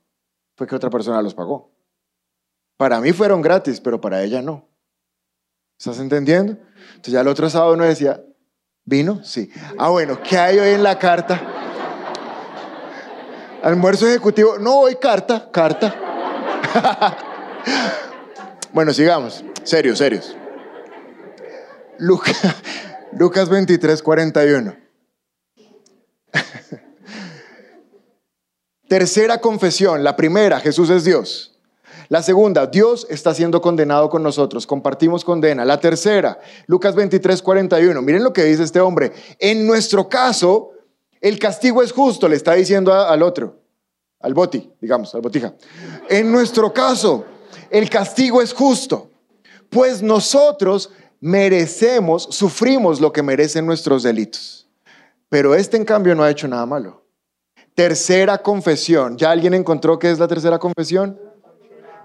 fue 0.55 0.69
que 0.69 0.77
otra 0.77 0.91
persona 0.91 1.21
los 1.21 1.35
pagó. 1.35 1.73
Para 2.77 3.01
mí 3.01 3.13
fueron 3.13 3.43
gratis, 3.43 3.81
pero 3.81 4.01
para 4.01 4.23
ella 4.23 4.41
no. 4.43 4.69
¿Estás 5.77 5.99
entendiendo? 5.99 6.53
Entonces 6.91 7.15
ya 7.15 7.21
el 7.21 7.27
otro 7.27 7.51
sábado 7.51 7.75
uno 7.75 7.83
decía, 7.83 8.25
¿vino? 8.85 9.25
Sí. 9.25 9.51
Ah, 9.77 9.89
bueno, 9.89 10.21
¿qué 10.23 10.39
hay 10.39 10.61
hoy 10.61 10.75
en 10.75 10.85
la 10.85 10.97
carta? 10.97 11.41
Almuerzo 13.65 14.07
ejecutivo. 14.07 14.57
No, 14.61 14.83
hoy 14.83 14.95
carta, 14.95 15.51
carta. 15.51 15.97
bueno, 18.73 18.93
sigamos. 18.93 19.45
Serios, 19.65 19.99
serios. 19.99 20.37
Lucas 23.13 23.49
23, 23.49 24.01
41. 24.01 24.82
Tercera 28.89 29.41
confesión, 29.41 30.05
la 30.05 30.17
primera, 30.17 30.61
Jesús 30.61 30.91
es 30.91 31.05
Dios. 31.05 31.49
La 32.09 32.23
segunda, 32.23 32.67
Dios 32.67 33.07
está 33.09 33.33
siendo 33.33 33.63
condenado 33.63 34.11
con 34.11 34.23
nosotros, 34.23 34.67
compartimos 34.67 35.25
condena. 35.25 35.65
La 35.65 35.81
tercera, 35.81 36.39
Lucas 36.67 36.95
23, 36.95 37.41
41. 37.41 38.03
Miren 38.03 38.23
lo 38.23 38.35
que 38.35 38.45
dice 38.45 38.65
este 38.65 38.81
hombre. 38.81 39.13
En 39.39 39.67
nuestro 39.67 40.11
caso, 40.11 40.73
el 41.23 41.39
castigo 41.39 41.83
es 41.83 41.91
justo, 41.91 42.29
le 42.29 42.37
está 42.37 42.53
diciendo 42.53 42.93
al 42.93 43.23
otro, 43.23 43.57
al 44.21 44.35
boti, 44.35 44.71
digamos, 44.81 45.15
al 45.15 45.23
botija. 45.23 45.55
En 46.11 46.31
nuestro 46.31 46.73
caso, 46.73 47.25
el 47.71 47.89
castigo 47.89 48.43
es 48.43 48.53
justo, 48.53 49.09
pues 49.71 50.03
nosotros 50.03 50.91
merecemos, 51.21 52.25
sufrimos 52.31 53.01
lo 53.01 53.13
que 53.13 53.23
merecen 53.23 53.65
nuestros 53.65 54.03
delitos. 54.03 54.62
Pero 55.33 55.55
este 55.55 55.79
en 55.79 55.87
cambio 55.87 56.15
no 56.15 56.23
ha 56.23 56.31
hecho 56.31 56.47
nada 56.47 56.67
malo. 56.67 57.07
Tercera 57.75 58.37
confesión. 58.43 59.17
¿Ya 59.17 59.31
alguien 59.31 59.55
encontró 59.55 59.99
qué 59.99 60.11
es 60.11 60.19
la 60.19 60.29
tercera 60.29 60.59
confesión? 60.59 61.19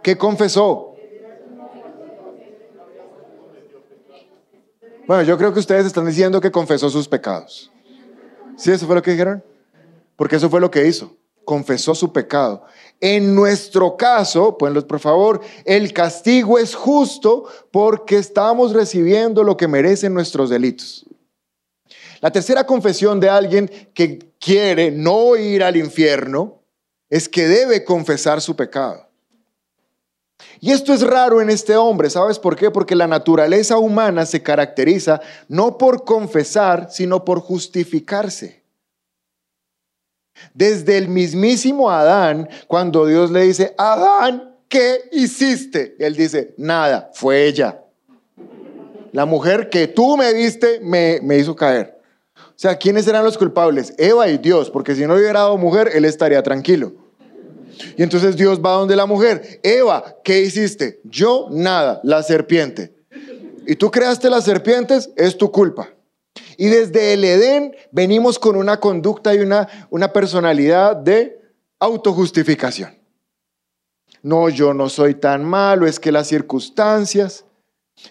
¿Qué 0.02 0.18
confesó? 0.18 0.96
Bueno, 5.06 5.24
yo 5.24 5.38
creo 5.38 5.52
que 5.52 5.60
ustedes 5.60 5.86
están 5.86 6.06
diciendo 6.06 6.40
que 6.40 6.52
confesó 6.52 6.90
sus 6.90 7.10
pecados. 7.10 7.70
¿Sí? 8.56 8.72
¿Eso 8.72 8.86
fue 8.86 8.96
lo 8.96 9.02
que 9.02 9.12
dijeron? 9.12 9.44
Porque 10.16 10.38
eso 10.38 10.50
fue 10.50 10.62
lo 10.62 10.72
que 10.72 10.88
hizo. 10.88 11.14
Confesó 11.44 11.96
su 11.96 12.14
pecado. 12.14 12.64
En 13.02 13.36
nuestro 13.36 13.98
caso, 13.98 14.58
pues 14.58 14.86
por 14.86 15.02
favor, 15.02 15.42
el 15.66 15.92
castigo 15.92 16.58
es 16.58 16.74
justo 16.74 17.44
porque 17.72 18.16
estamos 18.20 18.72
recibiendo 18.72 19.44
lo 19.44 19.58
que 19.58 19.68
merecen 19.68 20.14
nuestros 20.14 20.50
delitos. 20.50 21.07
La 22.22 22.32
tercera 22.32 22.66
confesión 22.66 23.20
de 23.20 23.30
alguien 23.30 23.70
que 23.94 24.32
quiere 24.40 24.92
no 24.92 25.36
ir 25.36 25.64
al 25.64 25.78
infierno 25.78 26.62
es 27.10 27.30
que 27.30 27.48
debe 27.48 27.84
confesar 27.84 28.42
su 28.42 28.56
pecado. 28.56 29.08
Y 30.60 30.72
esto 30.72 30.94
es 30.94 31.02
raro 31.02 31.42
en 31.42 31.50
este 31.50 31.76
hombre, 31.76 32.10
¿sabes 32.10 32.40
por 32.40 32.56
qué? 32.56 32.72
Porque 32.72 32.96
la 32.96 33.08
naturaleza 33.08 33.78
humana 33.78 34.26
se 34.26 34.42
caracteriza 34.42 35.22
no 35.48 35.78
por 35.78 36.04
confesar, 36.04 36.88
sino 36.92 37.24
por 37.26 37.40
justificarse. 37.40 38.64
Desde 40.54 40.98
el 40.98 41.08
mismísimo 41.08 41.90
Adán, 41.90 42.50
cuando 42.68 43.06
Dios 43.06 43.32
le 43.32 43.42
dice, 43.42 43.74
Adán, 43.78 44.56
¿qué 44.68 45.10
hiciste? 45.12 45.96
Él 46.00 46.16
dice, 46.16 46.54
nada, 46.58 47.10
fue 47.14 47.46
ella. 47.46 47.84
La 49.12 49.26
mujer 49.26 49.70
que 49.70 49.88
tú 49.88 50.18
me 50.18 50.34
viste 50.34 50.80
me, 50.82 51.20
me 51.24 51.38
hizo 51.38 51.56
caer. 51.56 51.97
O 52.58 52.60
sea, 52.60 52.76
¿quiénes 52.76 53.06
eran 53.08 53.24
los 53.24 53.38
culpables? 53.38 53.94
Eva 54.00 54.28
y 54.30 54.40
Dios, 54.40 54.72
porque 54.72 54.96
si 54.96 55.06
no 55.06 55.14
hubiera 55.14 55.42
dado 55.42 55.60
mujer, 55.60 55.92
él 55.94 56.06
estaría 56.06 56.42
tranquilo. 56.42 56.92
Y 57.96 58.02
entonces 58.02 58.36
Dios 58.36 58.60
va 58.60 58.72
donde 58.72 58.96
la 58.96 59.06
mujer. 59.06 59.60
Eva, 59.62 60.16
¿qué 60.24 60.42
hiciste? 60.42 61.00
Yo 61.04 61.50
nada, 61.52 62.02
la 62.04 62.24
serpiente. 62.24 62.96
Y 63.68 63.76
tú 63.76 63.92
creaste 63.92 64.28
las 64.32 64.44
serpientes, 64.44 65.12
es 65.16 65.38
tu 65.38 65.52
culpa. 65.52 65.90
Y 66.58 66.66
desde 66.66 67.14
el 67.14 67.24
Edén 67.26 67.76
venimos 67.92 68.40
con 68.40 68.56
una 68.56 68.80
conducta 68.80 69.36
y 69.36 69.38
una, 69.38 69.68
una 69.92 70.12
personalidad 70.12 70.96
de 70.96 71.40
autojustificación. 71.78 72.98
No, 74.24 74.50
yo 74.50 74.74
no 74.74 74.90
soy 74.90 75.14
tan 75.14 75.46
malo, 75.46 75.86
es 75.86 76.00
que 76.00 76.12
las 76.12 76.26
circunstancias. 76.26 77.46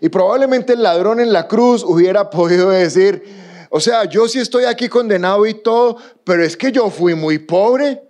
Y 0.01 0.09
probablemente 0.09 0.75
el 0.75 0.85
ladrón 0.85 1.19
en 1.19 1.33
la 1.33 1.49
cruz 1.49 1.83
hubiera 1.83 2.31
podido 2.31 2.71
decir, 2.71 3.25
o 3.71 3.81
sea, 3.81 4.05
yo 4.05 4.29
sí 4.29 4.39
estoy 4.39 4.65
aquí 4.65 4.89
condenado 4.89 5.47
y 5.47 5.55
todo, 5.55 5.97
pero 6.25 6.43
es 6.43 6.57
que 6.57 6.73
yo 6.73 6.91
fui 6.91 7.15
muy 7.15 7.39
pobre. 7.39 8.03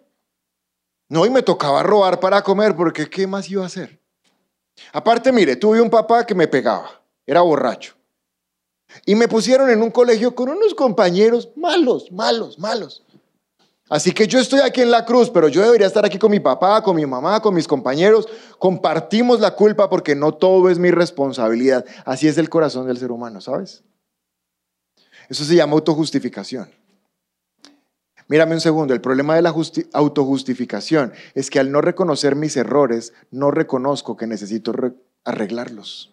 No, 1.09 1.25
y 1.25 1.31
me 1.31 1.43
tocaba 1.43 1.83
robar 1.83 2.19
para 2.19 2.43
comer, 2.43 2.75
porque 2.75 3.09
¿qué 3.09 3.27
más 3.27 3.49
iba 3.49 3.63
a 3.63 3.67
hacer? 3.67 4.01
Aparte, 4.93 5.33
mire, 5.33 5.57
tuve 5.57 5.81
un 5.81 5.91
papá 5.91 6.27
que 6.27 6.35
me 6.35 6.49
pegaba, 6.49 7.03
era 7.25 7.41
borracho. 7.41 7.95
Y 9.05 9.15
me 9.15 9.29
pusieron 9.29 9.71
en 9.71 9.83
un 9.83 9.91
colegio 9.91 10.35
con 10.35 10.49
unos 10.49 10.75
compañeros 10.75 11.51
malos, 11.57 12.11
malos, 12.11 12.59
malos. 12.59 13.03
Así 13.89 14.11
que 14.11 14.27
yo 14.27 14.41
estoy 14.41 14.61
aquí 14.61 14.81
en 14.81 14.91
la 14.91 15.05
cruz, 15.05 15.31
pero 15.31 15.49
yo 15.49 15.63
debería 15.63 15.87
estar 15.87 16.05
aquí 16.05 16.19
con 16.19 16.31
mi 16.31 16.41
papá, 16.41 16.83
con 16.83 16.97
mi 16.97 17.07
mamá, 17.07 17.41
con 17.41 17.55
mis 17.55 17.69
compañeros. 17.69 18.27
Compartimos 18.59 19.39
la 19.39 19.53
culpa 19.53 19.89
porque 19.89 20.17
no 20.17 20.33
todo 20.33 20.69
es 20.71 20.79
mi 20.79 20.91
responsabilidad. 20.91 21.85
Así 22.05 22.27
es 22.27 22.37
el 22.37 22.49
corazón 22.49 22.89
del 22.89 22.99
ser 22.99 23.13
humano, 23.13 23.41
¿sabes? 23.41 23.85
Eso 25.29 25.45
se 25.45 25.55
llama 25.55 25.75
autojustificación. 25.75 26.71
Mírame 28.29 28.55
un 28.55 28.61
segundo, 28.61 28.93
el 28.93 29.01
problema 29.01 29.37
de 29.37 29.43
la 29.43 29.55
autojustificación 29.93 31.13
es 31.35 31.49
que 31.49 31.61
al 31.61 31.71
no 31.71 31.81
reconocer 31.81 32.35
mis 32.35 32.57
errores, 32.57 33.13
no 33.31 33.53
reconozco 33.53 34.17
que 34.17 34.27
necesito 34.27 34.73
arreglarlos, 35.25 36.13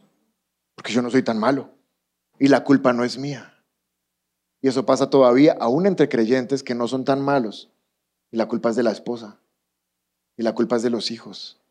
porque 0.75 0.93
yo 0.93 1.01
no 1.01 1.09
soy 1.09 1.23
tan 1.23 1.39
malo 1.39 1.71
y 2.37 2.49
la 2.49 2.63
culpa 2.63 2.93
no 2.93 3.03
es 3.03 3.17
mía. 3.17 3.63
Y 4.61 4.67
eso 4.67 4.85
pasa 4.85 5.09
todavía 5.09 5.57
aún 5.59 5.87
entre 5.87 6.07
creyentes 6.07 6.61
que 6.61 6.75
no 6.75 6.87
son 6.87 7.03
tan 7.03 7.19
malos 7.19 7.71
y 8.31 8.37
la 8.37 8.47
culpa 8.47 8.69
es 8.69 8.75
de 8.75 8.83
la 8.83 8.91
esposa 8.91 9.39
y 10.37 10.43
la 10.43 10.53
culpa 10.53 10.75
es 10.75 10.83
de 10.83 10.91
los 10.91 11.09
hijos 11.09 11.62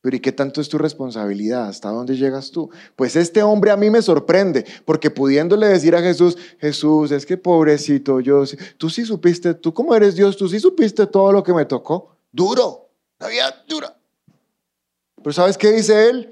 pero 0.00 0.16
¿y 0.16 0.20
qué 0.20 0.30
tanto 0.32 0.60
es 0.60 0.68
tu 0.68 0.78
responsabilidad? 0.78 1.68
¿Hasta 1.68 1.90
dónde 1.90 2.16
llegas 2.16 2.50
tú? 2.50 2.70
Pues 2.94 3.16
este 3.16 3.42
hombre 3.42 3.72
a 3.72 3.76
mí 3.76 3.90
me 3.90 4.00
sorprende, 4.00 4.64
porque 4.84 5.10
pudiéndole 5.10 5.66
decir 5.66 5.96
a 5.96 6.00
Jesús, 6.02 6.36
Jesús, 6.60 7.10
es 7.10 7.26
que 7.26 7.36
pobrecito 7.36 8.20
yo, 8.20 8.44
tú 8.76 8.90
sí 8.90 9.04
supiste, 9.04 9.54
tú 9.54 9.74
como 9.74 9.94
eres 9.94 10.14
Dios, 10.14 10.36
tú 10.36 10.48
sí 10.48 10.60
supiste 10.60 11.06
todo 11.06 11.32
lo 11.32 11.42
que 11.42 11.52
me 11.52 11.64
tocó. 11.64 12.16
Duro, 12.30 12.90
la 13.18 13.28
vida 13.28 13.64
dura. 13.66 13.98
Pero 15.16 15.32
¿sabes 15.32 15.58
qué 15.58 15.72
dice 15.72 16.08
él? 16.08 16.30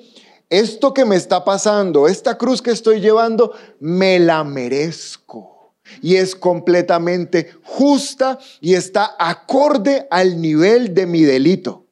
Esto 0.48 0.94
que 0.94 1.04
me 1.04 1.16
está 1.16 1.44
pasando, 1.44 2.06
esta 2.06 2.38
cruz 2.38 2.62
que 2.62 2.70
estoy 2.70 3.00
llevando, 3.00 3.52
me 3.80 4.20
la 4.20 4.44
merezco. 4.44 5.74
Y 6.02 6.16
es 6.16 6.36
completamente 6.36 7.52
justa 7.64 8.38
y 8.60 8.74
está 8.74 9.16
acorde 9.18 10.06
al 10.10 10.40
nivel 10.40 10.94
de 10.94 11.06
mi 11.06 11.22
delito. 11.22 11.85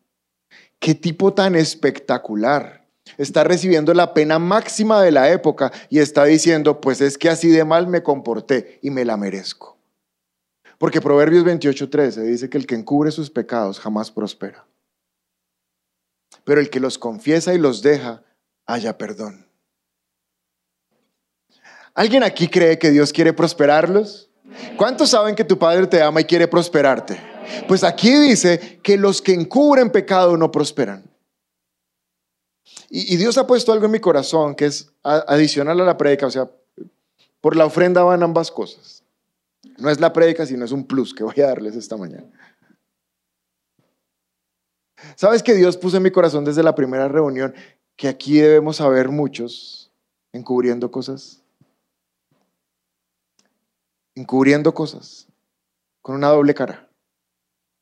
Qué 0.85 0.95
tipo 0.95 1.33
tan 1.33 1.55
espectacular. 1.55 2.87
Está 3.17 3.43
recibiendo 3.43 3.95
la 3.95 4.13
pena 4.13 4.39
máxima 4.39 5.01
de 5.01 5.13
la 5.13 5.33
época 5.33 5.73
y 5.89 5.99
está 5.99 6.27
diciendo, 6.27 6.83
pues 6.83 7.01
es 7.01 7.17
que 7.17 7.31
así 7.31 7.49
de 7.49 7.65
mal 7.65 7.87
me 7.87 8.03
comporté 8.03 8.81
y 8.83 8.91
me 8.91 9.07
la 9.07 9.17
merezco. 9.17 9.79
Porque 10.77 11.01
Proverbios 11.01 11.43
28:13 11.43 12.21
dice 12.25 12.51
que 12.51 12.59
el 12.59 12.67
que 12.67 12.75
encubre 12.75 13.11
sus 13.13 13.31
pecados 13.31 13.81
jamás 13.81 14.11
prospera. 14.11 14.67
Pero 16.45 16.61
el 16.61 16.69
que 16.69 16.81
los 16.81 16.99
confiesa 16.99 17.55
y 17.55 17.59
los 17.59 17.81
deja, 17.81 18.23
haya 18.67 18.99
perdón. 18.99 19.49
¿Alguien 21.95 22.25
aquí 22.25 22.49
cree 22.49 22.79
que 22.79 22.91
Dios 22.91 23.11
quiere 23.15 23.33
prosperarlos? 23.33 24.29
¿Cuántos 24.77 25.11
saben 25.11 25.35
que 25.35 25.45
tu 25.45 25.59
Padre 25.59 25.87
te 25.87 26.03
ama 26.03 26.21
y 26.21 26.25
quiere 26.25 26.49
prosperarte? 26.49 27.19
Pues 27.69 27.85
aquí 27.85 28.13
dice 28.13 28.81
que 28.83 28.97
los 28.97 29.21
que 29.21 29.33
encubren 29.33 29.91
pecado 29.91 30.37
no 30.37 30.51
prosperan. 30.51 31.05
Y, 32.89 33.17
Dios 33.17 33.37
ha 33.39 33.47
puesto 33.47 33.73
algo 33.73 33.87
en 33.87 33.91
mi 33.91 33.99
corazón 33.99 34.55
que 34.55 34.67
es 34.67 34.93
adicional 35.03 35.81
a 35.81 35.85
la 35.85 35.97
predica, 35.97 36.27
o 36.27 36.31
sea, 36.31 36.51
Por 37.41 37.57
la 37.57 37.67
ofrenda 37.67 38.03
van 38.03 38.23
ambas 38.23 38.51
cosas. 38.51 39.05
No 39.79 39.91
es 39.91 40.01
la 40.01 40.13
prédica, 40.13 40.47
sino 40.47 40.65
es 40.65 40.73
un 40.73 40.87
plus 40.87 41.13
que 41.13 41.25
voy 41.25 41.41
a 41.41 41.49
darles 41.49 41.77
esta 41.77 41.97
mañana. 41.97 42.31
¿Sabes 45.17 45.43
que 45.43 45.55
Dios 45.55 45.77
puso 45.77 45.99
en 45.99 46.03
mi 46.03 46.11
corazón 46.11 46.45
desde 46.45 46.63
la 46.63 46.75
primera 46.75 47.09
reunión 47.09 47.55
que 47.97 48.09
aquí 48.09 48.39
debemos 48.39 48.77
saber 48.77 49.11
muchos 49.11 49.93
encubriendo 50.33 50.91
cosas? 50.91 51.44
Encubriendo 54.15 54.73
cosas 54.75 55.29
con 56.03 56.17
una 56.17 56.29
doble 56.29 56.55
cara, 56.55 56.89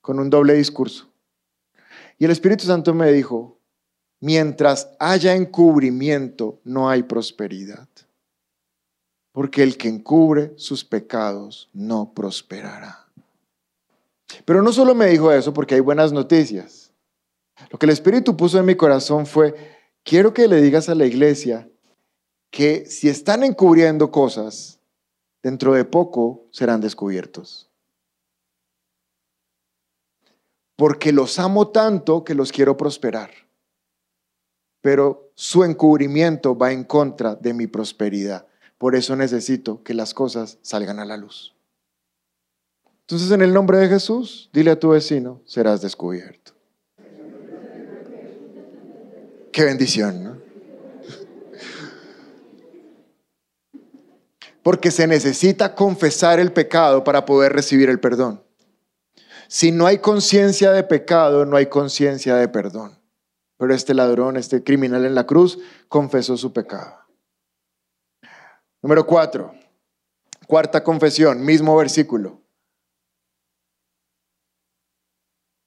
con 0.01 0.19
un 0.19 0.31
doble 0.31 0.55
discurso. 0.55 1.09
Y 2.19 2.25
el 2.25 2.31
Espíritu 2.31 2.65
Santo 2.65 2.95
me 2.95 3.11
dijo, 3.13 3.59
mientras 4.21 4.89
haya 4.99 5.35
encubrimiento, 5.35 6.61
no 6.65 6.89
hay 6.89 7.03
prosperidad. 7.03 7.89
Porque 9.33 9.63
el 9.63 9.77
que 9.77 9.89
encubre 9.89 10.53
sus 10.57 10.85
pecados 10.85 11.69
no 11.73 12.13
prosperará. 12.15 13.07
Pero 14.45 14.63
no 14.63 14.73
solo 14.73 14.95
me 14.95 15.07
dijo 15.07 15.33
eso 15.33 15.53
porque 15.53 15.75
hay 15.75 15.81
buenas 15.81 16.13
noticias. 16.13 16.93
Lo 17.71 17.79
que 17.79 17.87
el 17.87 17.93
Espíritu 17.93 18.37
puso 18.37 18.59
en 18.59 18.67
mi 18.67 18.77
corazón 18.77 19.27
fue, 19.27 19.55
quiero 20.05 20.33
que 20.33 20.49
le 20.49 20.61
digas 20.61 20.89
a 20.89 20.95
la 20.95 21.07
iglesia 21.07 21.69
que 22.51 22.87
si 22.87 23.09
están 23.09 23.43
encubriendo 23.43 24.11
cosas, 24.11 24.79
dentro 25.43 25.75
de 25.75 25.85
poco 25.85 26.47
serán 26.51 26.81
descubiertos. 26.81 27.69
Porque 30.77 31.13
los 31.13 31.39
amo 31.39 31.69
tanto 31.69 32.25
que 32.25 32.35
los 32.35 32.53
quiero 32.53 32.77
prosperar. 32.77 33.31
Pero 34.81 35.31
su 35.35 35.65
encubrimiento 35.65 36.57
va 36.57 36.73
en 36.73 36.85
contra 36.85 37.35
de 37.35 37.55
mi 37.55 37.67
prosperidad. 37.67 38.47
Por 38.79 38.97
eso 38.97 39.15
necesito 39.15 39.83
que 39.85 39.95
las 39.95 40.13
cosas 40.13 40.59
salgan 40.63 40.99
a 40.99 41.05
la 41.05 41.17
luz. 41.17 41.55
Entonces, 43.03 43.31
en 43.31 43.43
el 43.43 43.53
nombre 43.53 43.79
de 43.79 43.89
Jesús, 43.89 44.49
dile 44.53 44.71
a 44.71 44.81
tu 44.81 44.91
vecino, 44.91 45.41
serás 45.45 45.83
descubierto. 45.83 46.53
Qué 49.53 49.65
bendición, 49.65 50.25
¿no? 50.25 50.32
Porque 54.63 54.91
se 54.91 55.07
necesita 55.07 55.75
confesar 55.75 56.39
el 56.39 56.53
pecado 56.53 57.05
para 57.05 57.25
poder 57.25 57.53
recibir 57.53 57.89
el 57.91 58.01
perdón. 58.01 58.43
Si 59.49 59.73
no 59.73 59.87
hay 59.87 59.99
conciencia 59.99 60.73
de 60.73 60.83
pecado, 60.83 61.45
no 61.45 61.57
hay 61.57 61.67
conciencia 61.67 62.37
de 62.37 62.49
perdón. 62.49 62.99
Pero 63.59 63.75
este 63.75 63.95
ladrón, 63.95 64.37
este 64.37 64.65
criminal 64.65 65.05
en 65.05 65.15
la 65.15 65.27
cruz, 65.27 65.59
confesó 65.89 66.37
su 66.37 66.53
pecado. 66.53 66.97
Número 68.81 69.07
cuatro, 69.07 69.55
cuarta 70.47 70.83
confesión, 70.83 71.45
mismo 71.45 71.77
versículo. 71.77 72.41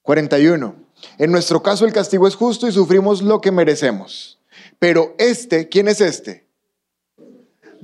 41. 0.02 0.76
En 1.18 1.32
nuestro 1.32 1.62
caso 1.64 1.86
el 1.86 1.94
castigo 1.94 2.28
es 2.28 2.36
justo 2.36 2.68
y 2.68 2.72
sufrimos 2.72 3.22
lo 3.22 3.42
que 3.42 3.52
merecemos. 3.52 4.40
Pero 4.80 5.16
este, 5.18 5.68
¿quién 5.68 5.88
es 5.88 6.02
este? 6.02 6.45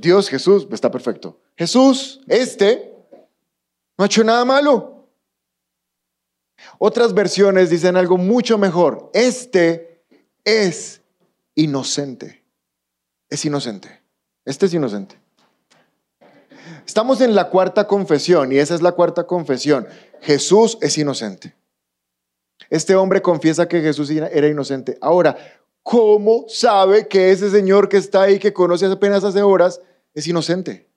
Dios, 0.01 0.29
Jesús, 0.29 0.67
está 0.71 0.89
perfecto. 0.89 1.39
Jesús, 1.55 2.21
este, 2.27 2.91
no 3.97 4.03
ha 4.03 4.07
hecho 4.07 4.23
nada 4.23 4.43
malo. 4.43 5.07
Otras 6.79 7.13
versiones 7.13 7.69
dicen 7.69 7.95
algo 7.95 8.17
mucho 8.17 8.57
mejor. 8.57 9.11
Este 9.13 10.03
es 10.43 11.01
inocente. 11.55 12.43
Es 13.29 13.45
inocente. 13.45 14.01
Este 14.43 14.65
es 14.65 14.73
inocente. 14.73 15.19
Estamos 16.85 17.21
en 17.21 17.35
la 17.35 17.49
cuarta 17.49 17.87
confesión 17.87 18.51
y 18.51 18.57
esa 18.57 18.73
es 18.75 18.81
la 18.81 18.93
cuarta 18.93 19.25
confesión. 19.25 19.87
Jesús 20.21 20.77
es 20.81 20.97
inocente. 20.97 21.55
Este 22.69 22.95
hombre 22.95 23.21
confiesa 23.21 23.67
que 23.67 23.81
Jesús 23.81 24.09
era 24.09 24.47
inocente. 24.47 24.97
Ahora, 25.01 25.37
¿cómo 25.83 26.45
sabe 26.47 27.07
que 27.07 27.31
ese 27.31 27.51
señor 27.51 27.87
que 27.89 27.97
está 27.97 28.23
ahí, 28.23 28.39
que 28.39 28.53
conoce 28.53 28.85
apenas 28.85 29.23
hace 29.23 29.41
horas, 29.41 29.81
es 30.13 30.27
inocente? 30.27 30.89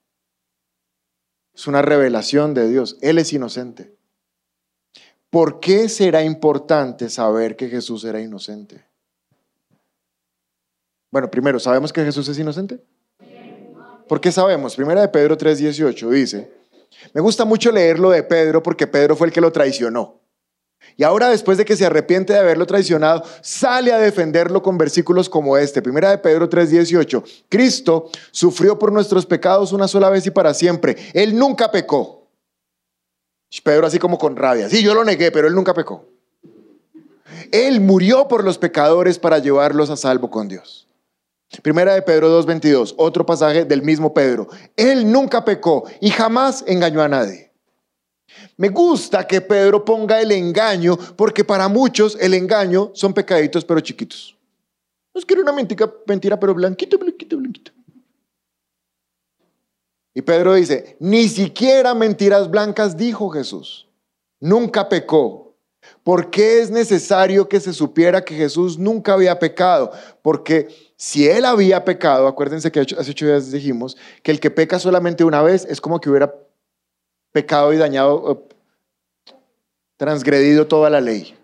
Es 1.55 1.66
una 1.66 1.83
revelación 1.83 2.55
de 2.55 2.68
Dios. 2.68 2.98
Él 3.00 3.18
es 3.18 3.33
inocente. 3.33 3.94
¿Por 5.31 5.61
qué 5.61 5.88
será 5.88 6.22
importante 6.22 7.09
saber 7.09 7.57
que 7.57 7.68
Jesús 7.68 8.05
era 8.05 8.20
inocente? 8.20 8.85
Bueno, 11.11 11.31
primero, 11.31 11.61
¿sabemos 11.61 11.92
que 11.92 12.05
Jesús 12.05 12.29
es 12.29 12.38
inocente? 12.38 12.81
¿Por 14.09 14.20
qué 14.20 14.33
sabemos? 14.33 14.74
Primera 14.74 15.00
de 15.00 15.09
Pedro 15.09 15.37
3:18 15.37 16.11
dice, 16.11 16.53
me 17.12 17.20
gusta 17.20 17.44
mucho 17.44 17.70
leerlo 17.72 18.11
de 18.11 18.22
Pedro 18.22 18.62
porque 18.62 18.87
Pedro 18.87 19.16
fue 19.16 19.29
el 19.29 19.33
que 19.33 19.40
lo 19.40 19.53
traicionó. 19.53 20.20
Y 20.97 21.03
ahora 21.03 21.29
después 21.29 21.59
de 21.59 21.64
que 21.64 21.77
se 21.77 21.87
arrepiente 21.87 22.33
de 22.33 22.38
haberlo 22.38 22.66
traicionado, 22.66 23.25
sale 23.42 23.92
a 23.92 23.99
defenderlo 23.99 24.62
con 24.62 24.79
versículos 24.79 25.29
como 25.29 25.57
este. 25.57 25.83
Primera 25.83 26.11
de 26.11 26.18
Pedro 26.18 26.49
3:18. 26.49 27.23
Cristo 27.49 28.11
sufrió 28.31 28.79
por 28.79 28.92
nuestros 28.92 29.27
pecados 29.27 29.73
una 29.73 29.88
sola 29.88 30.11
vez 30.11 30.27
y 30.27 30.31
para 30.31 30.55
siempre. 30.55 30.97
Él 31.12 31.37
nunca 31.37 31.70
pecó. 31.70 32.29
Pedro 33.62 33.87
así 33.87 33.99
como 33.99 34.18
con 34.18 34.37
rabia. 34.37 34.68
Sí, 34.68 34.83
yo 34.83 34.94
lo 34.94 35.05
negué, 35.05 35.31
pero 35.31 35.47
él 35.47 35.55
nunca 35.55 35.75
pecó. 35.75 36.07
Él 37.53 37.81
murió 37.81 38.27
por 38.27 38.42
los 38.42 38.59
pecadores 38.59 39.18
para 39.18 39.38
llevarlos 39.38 39.90
a 39.90 39.97
salvo 39.97 40.31
con 40.31 40.49
Dios. 40.49 40.88
Primera 41.62 41.94
de 41.94 42.03
Pedro 42.03 42.31
2:22, 42.31 42.94
otro 42.97 43.25
pasaje 43.25 43.64
del 43.64 43.83
mismo 43.83 44.12
Pedro. 44.12 44.49
Él 44.77 45.11
nunca 45.11 45.44
pecó 45.44 45.85
y 46.01 46.11
jamás 46.11 46.64
engañó 46.66 47.03
a 47.03 47.09
nadie. 47.09 47.43
Me 48.56 48.68
gusta 48.68 49.26
que 49.26 49.40
Pedro 49.40 49.84
ponga 49.84 50.20
el 50.20 50.30
engaño, 50.32 50.96
porque 51.16 51.44
para 51.44 51.68
muchos 51.68 52.16
el 52.20 52.34
engaño 52.34 52.90
son 52.94 53.12
pecaditos 53.12 53.64
pero 53.64 53.80
chiquitos. 53.80 54.36
No 55.12 55.18
es 55.18 55.24
que 55.24 55.34
era 55.34 55.42
una 55.42 55.52
mentira, 55.52 55.92
mentira 56.06 56.38
pero 56.38 56.54
blanquito, 56.54 56.98
blanquito, 56.98 57.36
blanquito. 57.36 57.72
Y 60.14 60.22
Pedro 60.22 60.54
dice, 60.54 60.96
ni 61.00 61.28
siquiera 61.28 61.92
mentiras 61.94 62.48
blancas 62.48 62.96
dijo 62.96 63.28
Jesús. 63.30 63.88
Nunca 64.38 64.88
pecó. 64.88 65.56
¿Por 66.02 66.30
qué 66.30 66.60
es 66.60 66.70
necesario 66.70 67.48
que 67.48 67.60
se 67.60 67.72
supiera 67.72 68.24
que 68.24 68.34
Jesús 68.34 68.78
nunca 68.78 69.14
había 69.14 69.38
pecado? 69.38 69.90
Porque 70.22 70.68
si 70.96 71.28
él 71.28 71.44
había 71.44 71.84
pecado, 71.84 72.26
acuérdense 72.26 72.70
que 72.70 72.80
hace 72.80 73.10
ocho 73.10 73.26
días 73.26 73.50
dijimos 73.50 73.96
que 74.22 74.30
el 74.30 74.40
que 74.40 74.50
peca 74.50 74.78
solamente 74.78 75.24
una 75.24 75.42
vez 75.42 75.66
es 75.68 75.80
como 75.80 76.00
que 76.00 76.08
hubiera 76.08 76.32
pecado 77.35 77.73
y 77.73 77.77
dañado, 77.77 78.47
transgredido 79.97 80.68
toda 80.68 80.88
la 80.88 81.01
ley. 81.01 81.37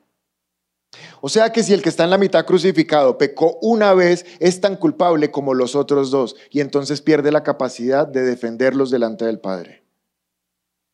O 1.20 1.28
sea 1.28 1.50
que 1.50 1.64
si 1.64 1.74
el 1.74 1.82
que 1.82 1.88
está 1.88 2.04
en 2.04 2.10
la 2.10 2.16
mitad 2.16 2.46
crucificado 2.46 3.18
pecó 3.18 3.58
una 3.60 3.92
vez, 3.92 4.24
es 4.38 4.60
tan 4.60 4.76
culpable 4.76 5.32
como 5.32 5.52
los 5.52 5.74
otros 5.74 6.12
dos 6.12 6.36
y 6.50 6.60
entonces 6.60 7.02
pierde 7.02 7.32
la 7.32 7.42
capacidad 7.42 8.06
de 8.06 8.22
defenderlos 8.22 8.92
delante 8.92 9.24
del 9.24 9.40
Padre. 9.40 9.82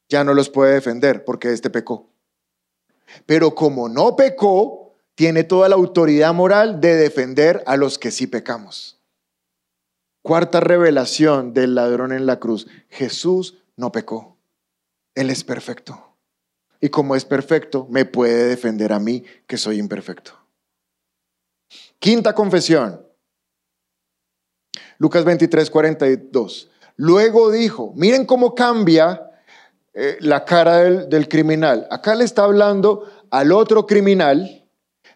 Ya 0.09 0.25
no 0.25 0.33
los 0.33 0.49
puede 0.49 0.73
defender 0.73 1.27
porque 1.27 1.53
este 1.53 1.69
pecó. 1.69 2.09
Pero 3.27 3.55
como 3.55 3.91
no 3.91 4.17
pecó, 4.17 4.95
tiene 5.15 5.45
toda 5.45 5.69
la 5.69 5.75
autoridad 5.75 6.33
moral 6.33 6.81
de 6.81 6.97
defender 6.97 7.63
a 7.67 7.77
los 7.77 7.99
que 7.99 8.11
sí 8.11 8.27
pecamos. 8.27 8.99
Cuarta 10.23 10.61
revelación 10.61 11.53
del 11.53 11.75
ladrón 11.75 12.13
en 12.13 12.25
la 12.25 12.41
cruz. 12.41 12.67
Jesús 12.89 13.59
no 13.77 13.93
pecó. 13.93 14.36
Él 15.17 15.31
es 15.31 15.43
perfecto. 15.43 16.17
Y 16.81 16.91
como 16.91 17.17
es 17.17 17.25
perfecto, 17.25 17.89
me 17.91 18.05
puede 18.05 18.47
defender 18.47 18.93
a 18.93 19.01
mí 19.01 19.25
que 19.47 19.57
soy 19.57 19.79
imperfecto. 19.79 20.33
Quinta 21.99 22.35
confesión. 22.35 23.05
Lucas 24.99 25.25
23, 25.25 25.71
42. 25.71 26.71
Luego 26.97 27.51
dijo, 27.51 27.93
miren 27.97 28.27
cómo 28.27 28.55
cambia 28.55 29.31
eh, 29.95 30.19
la 30.21 30.45
cara 30.45 30.77
del, 30.79 31.09
del 31.09 31.29
criminal. 31.29 31.89
Acá 31.91 32.15
le 32.15 32.25
está 32.25 32.45
hablando 32.45 33.11
al 33.31 33.53
otro 33.53 33.87
criminal, 33.87 34.65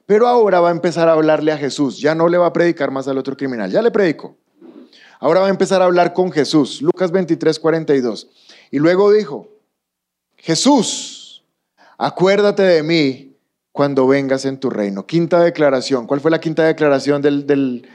pero 0.07 0.27
ahora 0.27 0.61
va 0.61 0.71
a 0.71 0.73
empezar 0.73 1.09
a 1.09 1.13
hablarle 1.13 1.53
a 1.53 1.59
Jesús. 1.59 2.01
Ya 2.01 2.15
no 2.15 2.29
le 2.29 2.39
va 2.39 2.47
a 2.47 2.53
predicar 2.53 2.91
más 2.91 3.07
al 3.07 3.19
otro 3.19 3.37
criminal, 3.37 3.71
ya 3.71 3.83
le 3.83 3.91
predico. 3.91 4.37
Ahora 5.19 5.41
va 5.41 5.49
a 5.49 5.51
empezar 5.51 5.83
a 5.83 5.85
hablar 5.85 6.15
con 6.15 6.33
Jesús. 6.33 6.81
Lucas 6.81 7.11
23, 7.11 7.59
42. 7.59 8.29
Y 8.71 8.79
luego 8.79 9.13
dijo, 9.13 9.60
Jesús, 10.43 11.45
acuérdate 11.99 12.63
de 12.63 12.83
mí 12.83 13.37
cuando 13.73 14.07
vengas 14.07 14.45
en 14.45 14.59
tu 14.59 14.71
reino. 14.71 15.07
Quinta 15.07 15.41
declaración. 15.41 16.07
¿Cuál 16.07 16.21
fue 16.21 16.31
la 16.31 16.41
quinta 16.41 16.65
declaración 16.65 17.23
del... 17.23 17.47
del... 17.47 17.89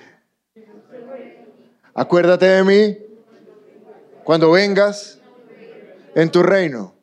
Acuérdate 1.94 2.46
de 2.46 2.64
mí 2.64 2.98
cuando 4.24 4.52
vengas 4.52 5.20
en 6.14 6.30
tu 6.30 6.44
reino. 6.44 6.94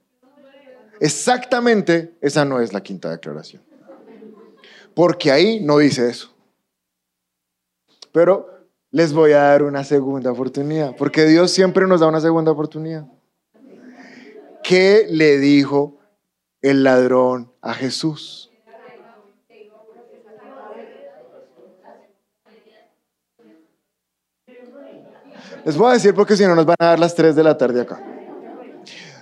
Exactamente 1.00 2.14
esa 2.20 2.44
no 2.44 2.60
es 2.60 2.72
la 2.72 2.82
quinta 2.82 3.10
declaración. 3.10 3.62
Porque 4.94 5.32
ahí 5.32 5.60
no 5.60 5.78
dice 5.78 6.08
eso. 6.08 6.32
Pero 8.12 8.66
les 8.90 9.12
voy 9.12 9.32
a 9.32 9.38
dar 9.38 9.62
una 9.62 9.84
segunda 9.84 10.30
oportunidad, 10.30 10.94
porque 10.96 11.24
Dios 11.24 11.50
siempre 11.50 11.86
nos 11.86 12.00
da 12.00 12.06
una 12.06 12.20
segunda 12.20 12.52
oportunidad. 12.52 13.06
¿Qué 14.62 15.06
le 15.10 15.38
dijo 15.38 15.98
el 16.60 16.84
ladrón 16.84 17.52
a 17.60 17.74
Jesús? 17.74 18.50
Les 25.64 25.76
voy 25.76 25.90
a 25.90 25.92
decir 25.94 26.14
porque 26.14 26.36
si 26.36 26.44
no 26.44 26.54
nos 26.54 26.66
van 26.66 26.76
a 26.80 26.86
dar 26.86 26.98
las 26.98 27.14
3 27.14 27.36
de 27.36 27.44
la 27.44 27.56
tarde 27.56 27.82
acá. 27.82 28.02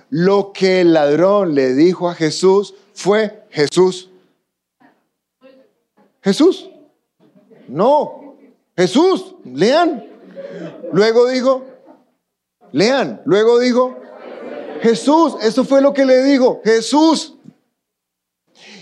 Lo 0.09 0.53
que 0.53 0.81
el 0.81 0.93
ladrón 0.95 1.55
le 1.55 1.75
dijo 1.75 2.09
a 2.09 2.15
Jesús 2.15 2.75
fue 2.95 3.45
Jesús. 3.51 4.11
Jesús. 6.23 6.71
No, 7.69 8.37
Jesús, 8.77 9.37
lean. 9.45 10.05
Luego 10.93 11.29
dijo, 11.29 11.65
lean. 12.73 13.23
Luego 13.25 13.59
dijo, 13.59 13.97
Jesús, 14.81 15.37
eso 15.43 15.65
fue 15.65 15.81
lo 15.81 15.93
que 15.93 16.05
le 16.05 16.23
dijo, 16.23 16.61
Jesús. 16.65 17.35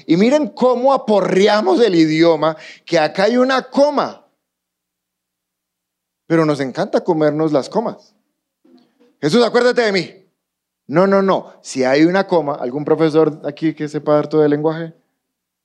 Y 0.07 0.17
miren 0.17 0.49
cómo 0.49 0.93
aporreamos 0.93 1.81
el 1.81 1.95
idioma, 1.95 2.57
que 2.85 2.99
acá 2.99 3.25
hay 3.25 3.37
una 3.37 3.63
coma. 3.63 4.25
Pero 6.27 6.45
nos 6.45 6.61
encanta 6.61 7.03
comernos 7.03 7.53
las 7.53 7.69
comas. 7.69 8.15
Jesús, 9.21 9.45
acuérdate 9.45 9.83
de 9.83 9.93
mí. 9.93 10.27
No, 10.87 11.07
no, 11.07 11.21
no. 11.21 11.53
Si 11.61 11.85
hay 11.85 12.05
una 12.05 12.27
coma, 12.27 12.55
algún 12.55 12.85
profesor 12.85 13.43
aquí 13.45 13.75
que 13.75 13.89
sepa 13.89 14.15
dar 14.15 14.29
todo 14.29 14.45
el 14.45 14.51
lenguaje, 14.51 14.95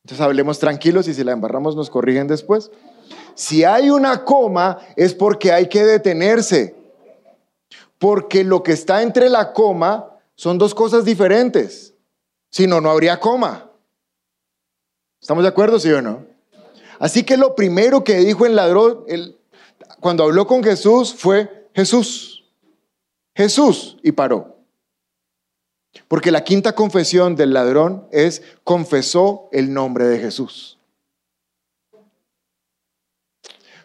entonces 0.04 0.20
hablemos 0.20 0.60
tranquilos 0.60 1.08
y 1.08 1.14
si 1.14 1.24
la 1.24 1.32
embarramos 1.32 1.78
nos 1.78 1.90
corrigen 1.90 2.28
después. 2.28 2.72
Si 3.36 3.64
hay 3.64 3.90
una 3.90 4.26
coma 4.26 4.80
es 4.98 5.14
porque 5.14 5.54
hay 5.54 5.70
que 5.70 5.86
detenerse. 5.86 6.76
Porque 7.98 8.44
lo 8.44 8.64
que 8.64 8.74
está 8.74 9.02
entre 9.02 9.30
la 9.30 9.54
coma 9.54 10.13
son 10.44 10.58
dos 10.58 10.76
cosas 10.76 11.06
diferentes. 11.06 11.94
Si 12.50 12.68
no, 12.68 12.82
no 12.82 12.92
habría 12.92 13.18
coma. 13.18 13.72
¿Estamos 15.22 15.42
de 15.42 15.48
acuerdo, 15.48 15.80
sí 15.80 15.90
o 15.90 16.02
no? 16.02 16.26
Así 17.00 17.24
que 17.24 17.38
lo 17.38 17.56
primero 17.56 18.04
que 18.04 18.18
dijo 18.18 18.46
el 18.46 18.58
ladrón, 18.58 19.06
cuando 20.02 20.26
habló 20.26 20.46
con 20.46 20.62
Jesús, 20.62 21.16
fue 21.18 21.70
Jesús. 21.74 22.44
Jesús. 23.34 23.98
Y 24.04 24.12
paró. 24.12 24.58
Porque 26.10 26.30
la 26.30 26.44
quinta 26.44 26.76
confesión 26.76 27.38
del 27.38 27.54
ladrón 27.54 28.06
es 28.12 28.42
confesó 28.66 29.48
el 29.54 29.74
nombre 29.74 30.08
de 30.08 30.20
Jesús. 30.20 30.78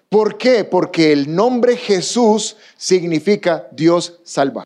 ¿Por 0.08 0.36
qué? 0.36 0.64
Porque 0.64 1.12
el 1.12 1.32
nombre 1.32 1.76
Jesús 1.76 2.56
significa 2.76 3.68
Dios 3.70 4.18
salva. 4.24 4.64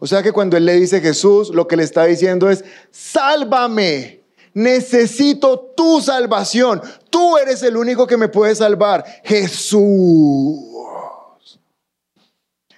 O 0.00 0.06
sea 0.06 0.22
que 0.22 0.32
cuando 0.32 0.56
él 0.56 0.64
le 0.64 0.74
dice 0.74 1.00
Jesús, 1.00 1.50
lo 1.50 1.66
que 1.66 1.76
le 1.76 1.82
está 1.82 2.04
diciendo 2.04 2.50
es, 2.50 2.64
sálvame, 2.90 4.22
necesito 4.54 5.72
tu 5.76 6.00
salvación, 6.00 6.80
tú 7.10 7.36
eres 7.38 7.62
el 7.62 7.76
único 7.76 8.06
que 8.06 8.16
me 8.16 8.28
puede 8.28 8.54
salvar, 8.54 9.04
Jesús. 9.24 10.60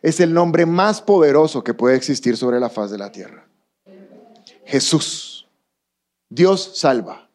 Es 0.01 0.21
el 0.21 0.33
nombre 0.33 0.65
más 0.67 1.03
poderoso 1.03 1.65
que 1.65 1.75
puede 1.75 1.97
existir 1.97 2.37
sobre 2.37 2.61
la 2.61 2.71
faz 2.71 2.91
de 2.91 2.99
la 2.99 3.11
tierra. 3.11 3.49
Jesús. 4.65 5.49
Dios 6.29 6.73
salva. 6.75 7.29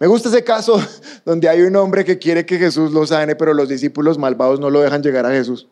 Me 0.00 0.06
gusta 0.06 0.28
ese 0.28 0.44
caso 0.44 0.80
donde 1.24 1.48
hay 1.48 1.60
un 1.62 1.76
hombre 1.76 2.04
que 2.04 2.18
quiere 2.18 2.46
que 2.46 2.58
Jesús 2.58 2.92
lo 2.92 3.06
sane, 3.06 3.36
pero 3.36 3.54
los 3.54 3.68
discípulos 3.68 4.18
malvados 4.18 4.60
no 4.60 4.70
lo 4.70 4.80
dejan 4.80 5.02
llegar 5.02 5.26
a 5.26 5.30
Jesús. 5.30 5.68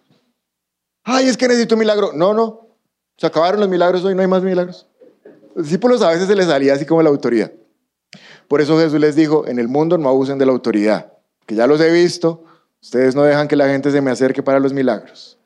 Ay, 1.05 1.29
es 1.29 1.37
que 1.37 1.49
necesito 1.49 1.75
un 1.75 1.81
milagro. 1.81 2.13
No, 2.13 2.35
no. 2.35 2.72
Se 3.17 3.27
acabaron 3.27 3.61
los 3.61 3.69
milagros 3.69 4.05
hoy, 4.05 4.15
no 4.15 4.23
hay 4.23 4.29
más 4.29 4.43
milagros. 4.43 4.87
Los 5.55 5.67
discípulos 5.67 6.03
a 6.03 6.11
veces 6.11 6.27
se 6.27 6.35
les 6.35 6.47
salía 6.47 6.75
así 6.75 6.87
como 6.87 7.03
la 7.03 7.11
autoridad. 7.11 7.53
Por 8.49 8.61
eso 8.61 8.79
Jesús 8.79 9.01
les 9.01 9.17
dijo, 9.17 9.47
en 9.47 9.59
el 9.59 9.69
mundo 9.69 9.99
no 9.99 10.09
abusen 10.09 10.39
de 10.39 10.47
la 10.47 10.53
autoridad, 10.53 11.13
que 11.47 11.55
ya 11.55 11.67
los 11.67 11.81
he 11.81 11.91
visto, 11.91 12.45
ustedes 12.81 13.15
no 13.15 13.23
dejan 13.23 13.49
que 13.49 13.57
la 13.57 13.69
gente 13.69 13.91
se 13.91 14.01
me 14.01 14.11
acerque 14.11 14.43
para 14.43 14.61
los 14.61 14.73
milagros. 14.73 15.39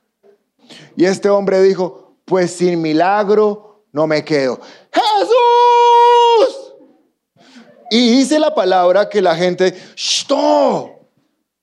Y 0.97 1.05
este 1.05 1.29
hombre 1.29 1.63
dijo, 1.63 2.17
pues 2.25 2.51
sin 2.53 2.83
milagro 2.83 3.85
no 3.93 4.07
me 4.07 4.25
quedo. 4.25 4.61
Jesús, 4.93 5.37
y 7.91 8.19
dice 8.19 8.39
la 8.39 8.55
palabra 8.55 9.09
que 9.09 9.23
la 9.23 9.37
gente, 9.37 9.75
¡Shto! 9.95 10.91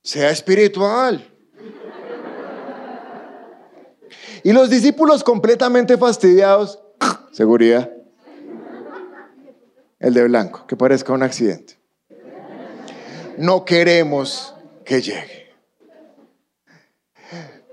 Sea 0.02 0.30
espiritual. 0.30 1.33
Y 4.44 4.52
los 4.52 4.70
discípulos 4.70 5.24
completamente 5.24 5.98
fastidiados, 5.98 6.80
seguridad. 7.32 7.92
El 10.00 10.14
de 10.14 10.24
blanco, 10.26 10.68
que 10.68 10.76
parezca 10.76 11.14
un 11.14 11.24
accidente. 11.24 11.80
No 13.38 13.64
queremos 13.64 14.54
que 14.84 15.02
llegue. 15.02 15.44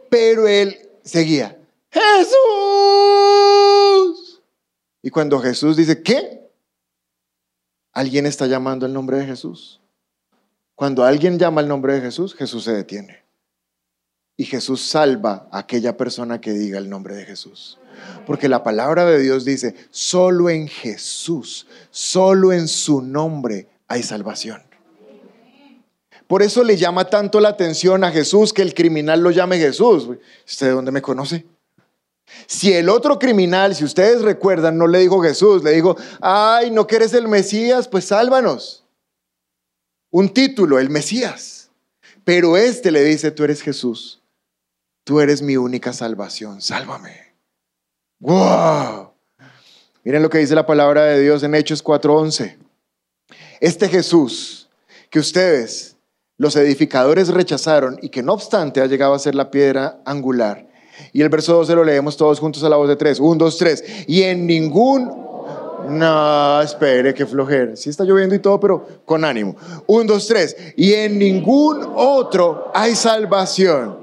Pero 0.08 0.46
él 0.46 0.88
seguía, 1.02 1.58
Jesús. 1.90 2.36
Y 5.02 5.10
cuando 5.10 5.40
Jesús 5.40 5.76
dice, 5.76 6.02
¿qué? 6.02 6.48
Alguien 7.92 8.26
está 8.26 8.46
llamando 8.46 8.86
el 8.86 8.92
nombre 8.92 9.18
de 9.18 9.26
Jesús. 9.26 9.80
Cuando 10.76 11.04
alguien 11.04 11.38
llama 11.38 11.60
el 11.60 11.68
nombre 11.68 11.94
de 11.94 12.00
Jesús, 12.00 12.34
Jesús 12.34 12.64
se 12.64 12.72
detiene. 12.72 13.19
Y 14.40 14.46
Jesús 14.46 14.80
salva 14.80 15.46
a 15.50 15.58
aquella 15.58 15.98
persona 15.98 16.40
que 16.40 16.52
diga 16.52 16.78
el 16.78 16.88
nombre 16.88 17.14
de 17.14 17.26
Jesús. 17.26 17.78
Porque 18.26 18.48
la 18.48 18.62
palabra 18.62 19.04
de 19.04 19.18
Dios 19.18 19.44
dice, 19.44 19.74
solo 19.90 20.48
en 20.48 20.66
Jesús, 20.66 21.66
solo 21.90 22.50
en 22.50 22.66
su 22.66 23.02
nombre 23.02 23.68
hay 23.86 24.02
salvación. 24.02 24.62
Por 26.26 26.42
eso 26.42 26.64
le 26.64 26.78
llama 26.78 27.10
tanto 27.10 27.38
la 27.38 27.50
atención 27.50 28.02
a 28.02 28.12
Jesús 28.12 28.54
que 28.54 28.62
el 28.62 28.72
criminal 28.72 29.20
lo 29.20 29.30
llame 29.30 29.58
Jesús. 29.58 30.08
¿Usted 30.48 30.68
de 30.68 30.72
dónde 30.72 30.90
me 30.90 31.02
conoce? 31.02 31.44
Si 32.46 32.72
el 32.72 32.88
otro 32.88 33.18
criminal, 33.18 33.74
si 33.74 33.84
ustedes 33.84 34.22
recuerdan, 34.22 34.78
no 34.78 34.86
le 34.86 35.00
dijo 35.00 35.20
Jesús, 35.20 35.62
le 35.62 35.72
dijo, 35.72 35.98
ay, 36.22 36.70
¿no 36.70 36.86
quieres 36.86 37.12
el 37.12 37.28
Mesías? 37.28 37.88
Pues 37.88 38.06
sálvanos. 38.06 38.86
Un 40.10 40.30
título, 40.30 40.78
el 40.78 40.88
Mesías. 40.88 41.68
Pero 42.24 42.56
este 42.56 42.90
le 42.90 43.04
dice, 43.04 43.30
tú 43.30 43.44
eres 43.44 43.60
Jesús, 43.60 44.19
tú 45.10 45.18
eres 45.18 45.42
mi 45.42 45.56
única 45.56 45.92
salvación, 45.92 46.62
sálvame. 46.62 47.34
¡Wow! 48.20 49.10
Miren 50.04 50.22
lo 50.22 50.30
que 50.30 50.38
dice 50.38 50.54
la 50.54 50.66
palabra 50.66 51.02
de 51.06 51.18
Dios 51.18 51.42
en 51.42 51.56
Hechos 51.56 51.82
4:11. 51.82 52.56
Este 53.58 53.88
Jesús 53.88 54.70
que 55.10 55.18
ustedes, 55.18 55.96
los 56.36 56.54
edificadores, 56.54 57.26
rechazaron 57.26 57.98
y 58.00 58.10
que 58.10 58.22
no 58.22 58.34
obstante 58.34 58.80
ha 58.80 58.86
llegado 58.86 59.12
a 59.12 59.18
ser 59.18 59.34
la 59.34 59.50
piedra 59.50 60.00
angular 60.04 60.70
y 61.12 61.22
el 61.22 61.28
verso 61.28 61.54
12 61.54 61.74
lo 61.74 61.82
leemos 61.82 62.16
todos 62.16 62.38
juntos 62.38 62.62
a 62.62 62.68
la 62.68 62.76
voz 62.76 62.88
de 62.88 62.94
tres. 62.94 63.18
Un, 63.18 63.36
dos, 63.36 63.58
tres. 63.58 63.82
Y 64.06 64.22
en 64.22 64.46
ningún... 64.46 65.28
No, 65.88 66.60
espere, 66.60 67.14
qué 67.14 67.26
flojera. 67.26 67.74
Sí 67.74 67.90
está 67.90 68.04
lloviendo 68.04 68.34
y 68.34 68.38
todo, 68.38 68.60
pero 68.60 68.86
con 69.04 69.24
ánimo. 69.24 69.56
Un, 69.86 70.06
dos, 70.06 70.26
tres. 70.26 70.56
Y 70.76 70.92
en 70.92 71.18
ningún 71.18 71.84
otro 71.96 72.70
hay 72.74 72.94
salvación, 72.94 73.98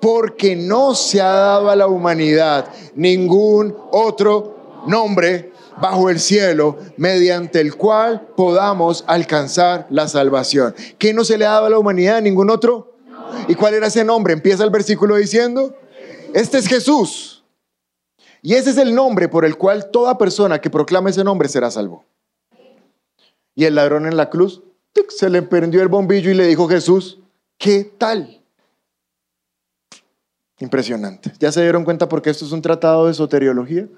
porque 0.00 0.56
no 0.56 0.94
se 0.94 1.20
ha 1.20 1.28
dado 1.28 1.70
a 1.70 1.76
la 1.76 1.86
humanidad 1.86 2.66
ningún 2.94 3.76
otro 3.90 4.82
nombre 4.86 5.52
bajo 5.80 6.10
el 6.10 6.20
cielo 6.20 6.78
mediante 6.96 7.60
el 7.60 7.76
cual 7.76 8.28
podamos 8.36 9.04
alcanzar 9.06 9.86
la 9.90 10.08
salvación. 10.08 10.74
¿Qué 10.98 11.14
no 11.14 11.24
se 11.24 11.38
le 11.38 11.46
ha 11.46 11.50
dado 11.50 11.66
a 11.66 11.70
la 11.70 11.78
humanidad? 11.78 12.20
¿Ningún 12.22 12.50
otro? 12.50 12.96
¿Y 13.48 13.54
cuál 13.54 13.74
era 13.74 13.86
ese 13.86 14.04
nombre? 14.04 14.32
Empieza 14.32 14.64
el 14.64 14.70
versículo 14.70 15.16
diciendo, 15.16 15.74
este 16.34 16.58
es 16.58 16.66
Jesús. 16.66 17.44
Y 18.42 18.54
ese 18.54 18.70
es 18.70 18.78
el 18.78 18.94
nombre 18.94 19.28
por 19.28 19.44
el 19.44 19.56
cual 19.56 19.90
toda 19.90 20.18
persona 20.18 20.60
que 20.60 20.70
proclame 20.70 21.10
ese 21.10 21.24
nombre 21.24 21.48
será 21.48 21.70
salvo. 21.70 22.04
Y 23.54 23.64
el 23.64 23.74
ladrón 23.74 24.06
en 24.06 24.16
la 24.16 24.30
cruz 24.30 24.62
se 25.08 25.30
le 25.30 25.42
prendió 25.42 25.82
el 25.82 25.88
bombillo 25.88 26.30
y 26.30 26.34
le 26.34 26.46
dijo 26.46 26.68
Jesús, 26.68 27.20
¿qué 27.58 27.84
tal? 27.84 28.39
Impresionante. 30.60 31.32
¿Ya 31.38 31.50
se 31.50 31.62
dieron 31.62 31.84
cuenta 31.84 32.08
porque 32.08 32.30
esto 32.30 32.44
es 32.44 32.52
un 32.52 32.62
tratado 32.62 33.06
de 33.06 33.14
soteriología? 33.14 33.88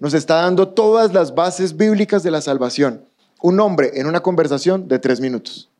Nos 0.00 0.14
está 0.14 0.36
dando 0.36 0.68
todas 0.68 1.12
las 1.12 1.34
bases 1.34 1.76
bíblicas 1.76 2.22
de 2.22 2.30
la 2.30 2.40
salvación. 2.40 3.06
Un 3.42 3.60
hombre 3.60 3.92
en 3.94 4.06
una 4.06 4.20
conversación 4.20 4.88
de 4.88 4.98
tres 4.98 5.20
minutos. 5.20 5.70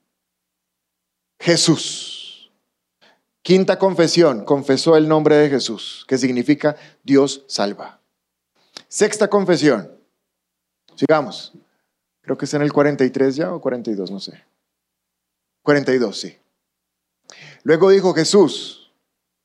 Jesús. 1.40 2.52
Quinta 3.40 3.78
confesión, 3.78 4.44
confesó 4.44 4.96
el 4.96 5.08
nombre 5.08 5.36
de 5.36 5.50
Jesús, 5.50 6.04
que 6.06 6.16
significa 6.16 6.76
Dios 7.02 7.44
salva. 7.48 7.98
Sexta 8.86 9.28
confesión, 9.28 9.90
sigamos. 10.94 11.52
Creo 12.20 12.38
que 12.38 12.44
es 12.44 12.54
en 12.54 12.62
el 12.62 12.72
43 12.72 13.34
ya 13.34 13.52
o 13.52 13.60
42, 13.60 14.10
no 14.12 14.20
sé. 14.20 14.44
42, 15.62 16.20
sí. 16.20 16.36
Luego 17.64 17.90
dijo 17.90 18.14
Jesús. 18.14 18.81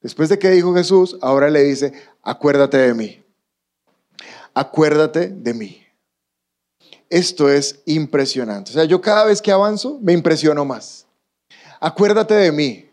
Después 0.01 0.29
de 0.29 0.39
que 0.39 0.51
dijo 0.51 0.73
Jesús, 0.73 1.17
ahora 1.21 1.49
le 1.49 1.63
dice, 1.63 1.93
acuérdate 2.21 2.77
de 2.77 2.93
mí. 2.93 3.23
Acuérdate 4.53 5.27
de 5.27 5.53
mí. 5.53 5.83
Esto 7.09 7.49
es 7.49 7.79
impresionante. 7.85 8.71
O 8.71 8.73
sea, 8.73 8.83
yo 8.85 9.01
cada 9.01 9.25
vez 9.25 9.41
que 9.41 9.51
avanzo 9.51 9.99
me 10.01 10.13
impresiono 10.13 10.65
más. 10.65 11.05
Acuérdate 11.79 12.33
de 12.33 12.51
mí. 12.51 12.89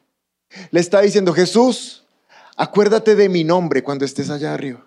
Le 0.70 0.80
está 0.80 1.00
diciendo 1.00 1.32
Jesús, 1.32 2.04
acuérdate 2.56 3.14
de 3.16 3.28
mi 3.28 3.44
nombre 3.44 3.82
cuando 3.82 4.04
estés 4.04 4.30
allá 4.30 4.54
arriba. 4.54 4.86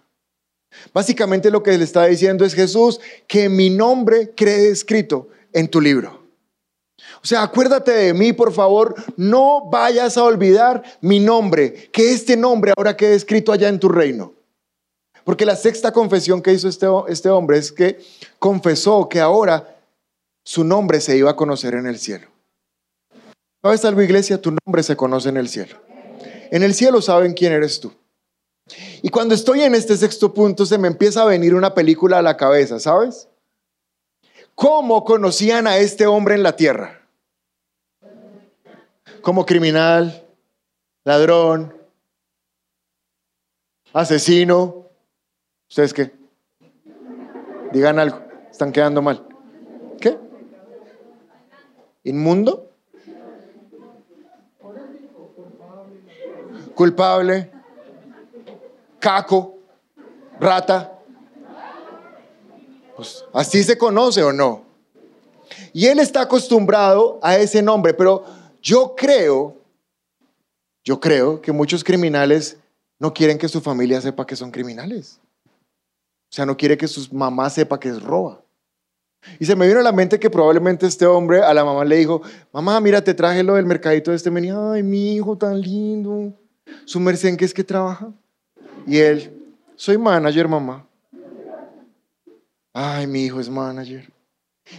Básicamente 0.94 1.52
lo 1.52 1.64
que 1.64 1.78
le 1.78 1.84
está 1.84 2.06
diciendo 2.06 2.46
es 2.46 2.54
Jesús, 2.54 3.00
que 3.28 3.50
mi 3.50 3.70
nombre 3.70 4.32
quede 4.36 4.70
escrito 4.70 5.30
en 5.54 5.68
tu 5.68 5.82
libro. 5.82 6.17
O 7.24 7.26
sea, 7.26 7.44
acuérdate 7.44 7.92
de 7.92 8.14
mí, 8.14 8.34
por 8.34 8.54
favor, 8.54 8.96
no 9.16 9.70
vayas 9.70 10.18
a 10.18 10.24
olvidar 10.24 10.84
mi 11.02 11.20
nombre, 11.20 11.90
que 11.92 12.14
este 12.14 12.38
nombre 12.38 12.74
ahora 12.76 12.96
quede 12.96 13.16
escrito 13.16 13.52
allá 13.52 13.70
en 13.70 13.80
tu 13.80 13.90
reino. 13.90 14.34
Porque 15.24 15.46
la 15.46 15.56
sexta 15.56 15.92
confesión 15.92 16.42
que 16.42 16.54
hizo 16.54 16.70
este, 16.70 16.88
este 17.10 17.30
hombre 17.30 17.58
es 17.58 17.72
que 17.72 18.00
confesó 18.40 19.10
que 19.10 19.20
ahora 19.20 19.76
su 20.44 20.64
nombre 20.64 21.02
se 21.02 21.18
iba 21.18 21.32
a 21.32 21.36
conocer 21.36 21.74
en 21.74 21.86
el 21.86 22.00
cielo. 22.00 22.28
¿Sabes 23.62 23.84
algo, 23.84 24.02
iglesia? 24.02 24.42
Tu 24.42 24.56
nombre 24.66 24.84
se 24.84 24.96
conoce 24.96 25.28
en 25.28 25.38
el 25.38 25.50
cielo. 25.50 25.76
En 26.52 26.64
el 26.64 26.74
cielo 26.74 27.02
saben 27.02 27.34
quién 27.34 27.52
eres 27.52 27.82
tú. 27.82 27.92
Y 29.02 29.10
cuando 29.10 29.36
estoy 29.36 29.64
en 29.64 29.76
este 29.76 29.98
sexto 29.98 30.34
punto 30.34 30.66
se 30.66 30.78
me 30.78 30.88
empieza 30.88 31.22
a 31.24 31.26
venir 31.26 31.56
una 31.56 31.74
película 31.74 32.20
a 32.20 32.22
la 32.22 32.38
cabeza, 32.38 32.80
¿sabes? 32.80 33.28
¿Cómo 34.56 35.04
conocían 35.04 35.68
a 35.68 35.78
este 35.78 36.08
hombre 36.08 36.36
en 36.36 36.44
la 36.44 36.56
tierra? 36.56 37.07
Como 39.28 39.46
criminal, 39.46 40.26
ladrón, 41.04 41.76
asesino. 43.92 44.86
¿Ustedes 45.68 45.94
qué? 45.94 46.14
Digan 47.74 48.00
algo, 48.00 48.22
están 48.50 48.72
quedando 48.72 49.02
mal. 49.02 49.28
¿Qué? 50.00 50.18
¿Inmundo? 52.06 52.72
Culpable 56.74 57.52
caco, 58.98 59.58
rata. 60.40 61.02
Pues 62.96 63.26
así 63.34 63.62
se 63.62 63.78
conoce 63.78 64.24
o 64.24 64.32
no. 64.32 64.64
Y 65.74 65.88
él 65.88 66.00
está 66.00 66.22
acostumbrado 66.22 67.20
a 67.22 67.36
ese 67.36 67.62
nombre, 67.62 67.94
pero 67.94 68.37
yo 68.62 68.96
creo, 68.96 69.58
yo 70.84 71.00
creo 71.00 71.42
que 71.42 71.52
muchos 71.52 71.84
criminales 71.84 72.58
no 73.00 73.14
quieren 73.14 73.38
que 73.38 73.48
su 73.48 73.62
familia 73.62 74.02
sepa 74.02 74.26
que 74.26 74.36
son 74.36 74.52
criminales. 74.52 75.20
O 76.30 76.34
sea, 76.34 76.46
no 76.46 76.58
quiere 76.58 76.78
que 76.78 76.88
su 76.88 77.14
mamá 77.14 77.50
sepa 77.50 77.80
que 77.80 77.90
es 77.90 78.02
roba. 78.02 78.42
Y 79.40 79.46
se 79.46 79.56
me 79.56 79.68
vino 79.68 79.80
a 79.80 79.84
la 79.84 79.92
mente 79.92 80.20
que 80.20 80.30
probablemente 80.30 80.86
este 80.86 81.06
hombre 81.06 81.42
a 81.42 81.54
la 81.54 81.64
mamá 81.64 81.84
le 81.86 81.98
dijo, 81.98 82.22
mamá, 82.52 82.80
mira, 82.80 83.04
te 83.04 83.14
traje 83.14 83.44
lo 83.44 83.56
del 83.56 83.66
mercadito 83.66 84.12
de 84.12 84.18
este 84.18 84.32
menino. 84.32 84.72
Ay, 84.72 84.84
mi 84.84 85.16
hijo 85.16 85.38
tan 85.38 85.60
lindo. 85.60 86.34
¿Su 86.86 87.00
merced 87.00 87.30
en 87.30 87.38
qué 87.38 87.46
es 87.46 87.54
que 87.54 87.64
trabaja? 87.64 88.12
Y 88.86 88.98
él, 88.98 89.34
soy 89.76 89.98
manager, 89.98 90.48
mamá. 90.48 90.86
Ay, 92.74 93.08
mi 93.08 93.26
hijo 93.26 93.40
es 93.40 93.50
manager. 93.50 94.10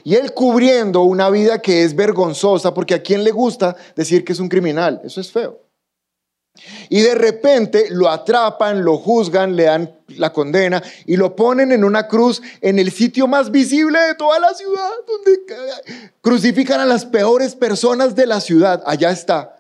Y 0.04 0.14
él 0.14 0.32
cubriendo 0.32 1.02
una 1.02 1.30
vida 1.30 1.60
que 1.60 1.82
es 1.82 1.94
vergonzosa, 1.94 2.74
porque 2.74 2.94
a 2.94 3.02
quién 3.02 3.24
le 3.24 3.30
gusta 3.30 3.76
decir 3.96 4.24
que 4.24 4.32
es 4.32 4.40
un 4.40 4.48
criminal, 4.48 5.00
eso 5.04 5.20
es 5.20 5.30
feo. 5.30 5.60
Y 6.88 7.02
de 7.02 7.14
repente 7.14 7.88
lo 7.90 8.08
atrapan, 8.08 8.84
lo 8.84 8.96
juzgan, 8.98 9.54
le 9.54 9.64
dan 9.64 9.94
la 10.08 10.32
condena 10.32 10.82
y 11.06 11.16
lo 11.16 11.36
ponen 11.36 11.72
en 11.72 11.84
una 11.84 12.08
cruz 12.08 12.42
en 12.60 12.78
el 12.78 12.90
sitio 12.90 13.28
más 13.28 13.50
visible 13.50 13.98
de 14.00 14.14
toda 14.14 14.40
la 14.40 14.54
ciudad, 14.54 14.90
donde 15.06 16.10
crucifican 16.20 16.80
a 16.80 16.86
las 16.86 17.04
peores 17.04 17.54
personas 17.54 18.14
de 18.14 18.26
la 18.26 18.40
ciudad. 18.40 18.82
Allá 18.86 19.10
está. 19.10 19.56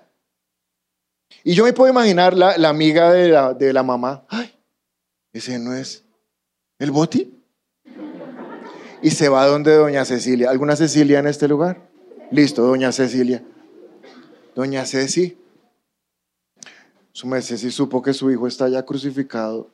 Y 1.44 1.54
yo 1.54 1.64
me 1.64 1.72
puedo 1.72 1.90
imaginar 1.90 2.34
la, 2.34 2.68
amiga 2.68 3.12
de 3.12 3.28
la, 3.28 3.54
de 3.54 3.72
la 3.72 3.82
mamá, 3.82 4.24
ay, 4.28 4.52
ese 5.32 5.58
no 5.58 5.74
es 5.74 6.04
el 6.78 6.90
boti. 6.90 7.37
Y 9.02 9.10
se 9.10 9.28
va 9.28 9.46
donde 9.46 9.74
doña 9.74 10.04
Cecilia. 10.04 10.50
¿Alguna 10.50 10.76
Cecilia 10.76 11.18
en 11.18 11.26
este 11.26 11.48
lugar? 11.48 11.88
Listo, 12.30 12.62
doña 12.62 12.92
Cecilia. 12.92 13.42
Doña 14.54 14.84
Ceci, 14.84 15.38
su 17.12 17.30
Ceci 17.30 17.70
supo 17.70 18.02
que 18.02 18.12
su 18.12 18.28
hijo 18.30 18.48
está 18.48 18.68
ya 18.68 18.84
crucificado, 18.84 19.70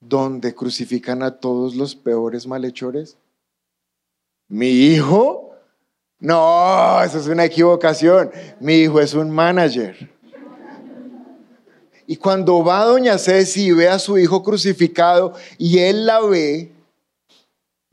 donde 0.00 0.56
crucifican 0.56 1.22
a 1.22 1.38
todos 1.38 1.76
los 1.76 1.94
peores 1.94 2.46
malhechores. 2.46 3.16
¿Mi 4.48 4.70
hijo? 4.70 5.52
No, 6.18 7.00
eso 7.02 7.18
es 7.18 7.28
una 7.28 7.44
equivocación. 7.44 8.32
Mi 8.58 8.74
hijo 8.74 9.00
es 9.00 9.14
un 9.14 9.30
manager. 9.30 10.10
Y 12.08 12.16
cuando 12.16 12.64
va 12.64 12.84
doña 12.86 13.18
Ceci 13.18 13.66
y 13.66 13.72
ve 13.72 13.88
a 13.88 14.00
su 14.00 14.18
hijo 14.18 14.42
crucificado 14.42 15.34
y 15.58 15.78
él 15.78 16.06
la 16.06 16.20
ve, 16.22 16.72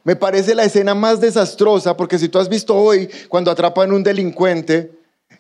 me 0.06 0.16
parece 0.16 0.54
la 0.54 0.64
escena 0.64 0.94
más 0.94 1.20
desastrosa 1.20 1.98
porque 1.98 2.20
si 2.20 2.30
tú 2.30 2.38
has 2.38 2.48
visto 2.48 2.76
hoy, 2.76 3.10
cuando 3.28 3.50
atrapan 3.50 3.90
a 3.90 3.96
un 3.96 4.04
delincuente, 4.04 4.92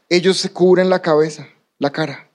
ellos 0.09 0.37
se 0.37 0.49
cubren 0.49 0.89
la 0.89 1.03
cabeza, 1.03 1.47
la 1.77 1.91
cara. 1.91 2.27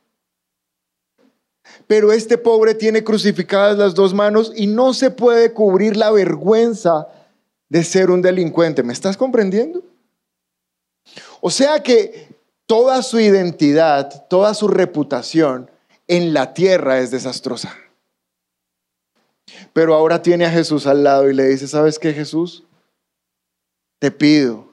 Pero 1.89 2.13
este 2.13 2.39
pobre 2.39 2.75
tiene 2.75 3.03
crucificadas 3.03 3.77
las 3.77 3.97
dos 3.97 4.15
manos 4.15 4.53
y 4.55 4.69
no 4.69 4.95
se 4.95 5.11
puede 5.11 5.53
cubrir 5.53 5.97
la 5.97 6.13
vergüenza 6.13 7.09
de 7.69 7.83
ser 7.83 8.13
un 8.13 8.23
delincuente. 8.23 8.85
¿Me 8.85 8.93
estás 8.93 9.17
comprendiendo? 9.17 9.83
O 11.41 11.51
sea 11.51 11.83
que 11.83 12.29
toda 12.67 13.03
su 13.03 13.19
identidad, 13.19 14.29
toda 14.29 14.55
su 14.55 14.69
reputación 14.69 15.69
en 16.07 16.33
la 16.33 16.55
tierra 16.55 17.01
es 17.01 17.11
desastrosa. 17.11 17.77
Pero 19.73 19.95
ahora 19.95 20.23
tiene 20.23 20.47
a 20.47 20.51
Jesús 20.51 20.87
al 20.87 21.05
lado 21.05 21.31
y 21.31 21.35
le 21.35 21.47
dice, 21.47 21.69
¿sabes 21.69 21.99
qué 21.99 22.13
Jesús? 22.13 22.65
Te 23.99 24.11
pido 24.11 24.73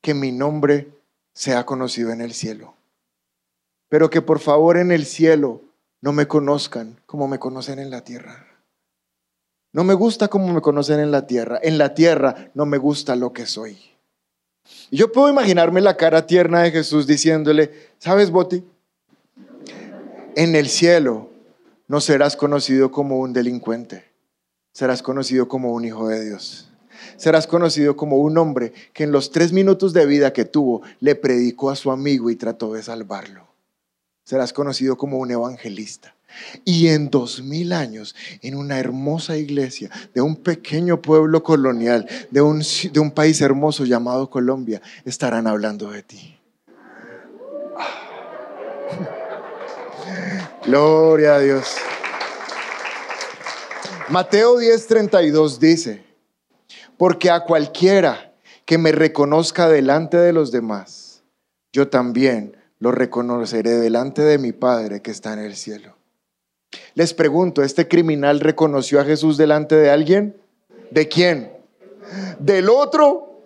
que 0.00 0.14
mi 0.14 0.32
nombre 0.32 0.88
sea 1.32 1.66
conocido 1.66 2.10
en 2.10 2.20
el 2.20 2.32
cielo. 2.32 2.74
Pero 3.88 4.10
que 4.10 4.22
por 4.22 4.38
favor 4.38 4.76
en 4.76 4.92
el 4.92 5.06
cielo 5.06 5.62
no 6.00 6.12
me 6.12 6.28
conozcan 6.28 7.00
como 7.06 7.28
me 7.28 7.38
conocen 7.38 7.78
en 7.78 7.90
la 7.90 8.02
tierra. 8.02 8.46
No 9.72 9.82
me 9.82 9.94
gusta 9.94 10.28
como 10.28 10.52
me 10.52 10.60
conocen 10.60 11.00
en 11.00 11.10
la 11.10 11.26
tierra. 11.26 11.58
En 11.62 11.78
la 11.78 11.94
tierra 11.94 12.50
no 12.54 12.66
me 12.66 12.78
gusta 12.78 13.16
lo 13.16 13.32
que 13.32 13.46
soy. 13.46 13.78
Y 14.90 14.98
yo 14.98 15.10
puedo 15.10 15.28
imaginarme 15.28 15.80
la 15.80 15.96
cara 15.96 16.26
tierna 16.26 16.62
de 16.62 16.70
Jesús 16.70 17.06
diciéndole, 17.06 17.72
¿sabes, 17.98 18.30
Boti? 18.30 18.64
en 20.36 20.56
el 20.56 20.68
cielo 20.68 21.28
no 21.88 22.00
serás 22.00 22.36
conocido 22.36 22.90
como 22.90 23.18
un 23.18 23.32
delincuente, 23.32 24.04
serás 24.72 25.02
conocido 25.02 25.48
como 25.48 25.72
un 25.72 25.84
hijo 25.84 26.08
de 26.08 26.24
Dios. 26.24 26.70
Serás 27.16 27.46
conocido 27.46 27.96
como 27.96 28.16
un 28.18 28.38
hombre 28.38 28.72
que 28.92 29.04
en 29.04 29.12
los 29.12 29.30
tres 29.30 29.52
minutos 29.52 29.92
de 29.92 30.06
vida 30.06 30.32
que 30.32 30.44
tuvo 30.44 30.82
le 31.00 31.14
predicó 31.14 31.70
a 31.70 31.76
su 31.76 31.90
amigo 31.90 32.30
y 32.30 32.36
trató 32.36 32.72
de 32.72 32.82
salvarlo. 32.82 33.46
Serás 34.24 34.52
conocido 34.52 34.96
como 34.96 35.18
un 35.18 35.30
evangelista. 35.30 36.14
Y 36.64 36.88
en 36.88 37.10
dos 37.10 37.42
mil 37.42 37.72
años, 37.72 38.16
en 38.42 38.56
una 38.56 38.78
hermosa 38.78 39.36
iglesia 39.36 39.90
de 40.14 40.20
un 40.20 40.36
pequeño 40.36 41.00
pueblo 41.00 41.42
colonial, 41.42 42.08
de 42.30 42.40
un, 42.40 42.62
de 42.92 43.00
un 43.00 43.10
país 43.10 43.40
hermoso 43.40 43.84
llamado 43.84 44.30
Colombia, 44.30 44.82
estarán 45.04 45.46
hablando 45.46 45.90
de 45.90 46.02
ti. 46.02 46.38
Gloria 50.66 51.34
a 51.34 51.40
Dios. 51.40 51.76
Mateo 54.08 54.56
10:32 54.58 55.58
dice, 55.58 56.04
porque 56.96 57.30
a 57.30 57.44
cualquiera 57.44 58.32
que 58.64 58.78
me 58.78 58.90
reconozca 58.92 59.68
delante 59.68 60.16
de 60.16 60.32
los 60.32 60.52
demás, 60.52 61.22
yo 61.70 61.88
también 61.88 62.56
lo 62.78 62.92
reconoceré 62.92 63.72
delante 63.72 64.22
de 64.22 64.38
mi 64.38 64.52
Padre 64.52 65.02
que 65.02 65.10
está 65.10 65.34
en 65.34 65.40
el 65.40 65.54
cielo. 65.54 65.96
Les 66.94 67.12
pregunto, 67.12 67.62
¿este 67.62 67.86
criminal 67.86 68.40
reconoció 68.40 69.00
a 69.00 69.04
Jesús 69.04 69.36
delante 69.36 69.74
de 69.74 69.90
alguien? 69.90 70.40
¿De 70.90 71.08
quién? 71.08 71.52
¿Del 72.38 72.70
otro? 72.70 73.42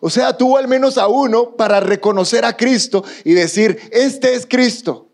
O 0.00 0.10
sea, 0.10 0.36
tuvo 0.36 0.58
al 0.58 0.68
menos 0.68 0.96
a 0.96 1.08
uno 1.08 1.56
para 1.56 1.80
reconocer 1.80 2.44
a 2.44 2.56
Cristo 2.56 3.04
y 3.24 3.34
decir, 3.34 3.80
este 3.90 4.34
es 4.34 4.46
Cristo. 4.46 5.08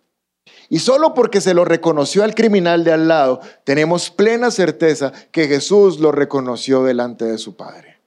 Y 0.72 0.78
solo 0.78 1.14
porque 1.14 1.40
se 1.40 1.52
lo 1.52 1.64
reconoció 1.64 2.22
al 2.22 2.36
criminal 2.36 2.84
de 2.84 2.92
al 2.92 3.08
lado, 3.08 3.40
tenemos 3.64 4.08
plena 4.08 4.52
certeza 4.52 5.12
que 5.32 5.48
Jesús 5.48 5.98
lo 5.98 6.12
reconoció 6.12 6.84
delante 6.84 7.24
de 7.24 7.38
su 7.38 7.56
Padre. 7.56 7.98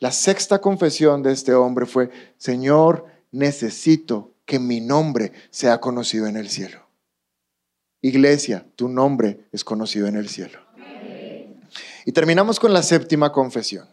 La 0.00 0.10
sexta 0.10 0.60
confesión 0.60 1.22
de 1.22 1.32
este 1.32 1.54
hombre 1.54 1.86
fue, 1.86 2.10
Señor, 2.38 3.06
necesito 3.30 4.32
que 4.44 4.58
mi 4.58 4.80
nombre 4.80 5.32
sea 5.50 5.78
conocido 5.78 6.26
en 6.26 6.36
el 6.36 6.50
cielo. 6.50 6.84
Iglesia, 8.02 8.66
tu 8.74 8.88
nombre 8.88 9.46
es 9.52 9.62
conocido 9.62 10.08
en 10.08 10.16
el 10.16 10.28
cielo. 10.28 10.58
Y 12.04 12.10
terminamos 12.10 12.58
con 12.58 12.72
la 12.72 12.82
séptima 12.82 13.30
confesión. 13.30 13.88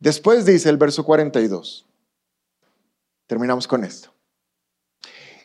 Después 0.00 0.44
dice 0.44 0.68
el 0.68 0.78
verso 0.78 1.04
42. 1.04 1.86
Terminamos 3.28 3.68
con 3.68 3.84
esto. 3.84 4.12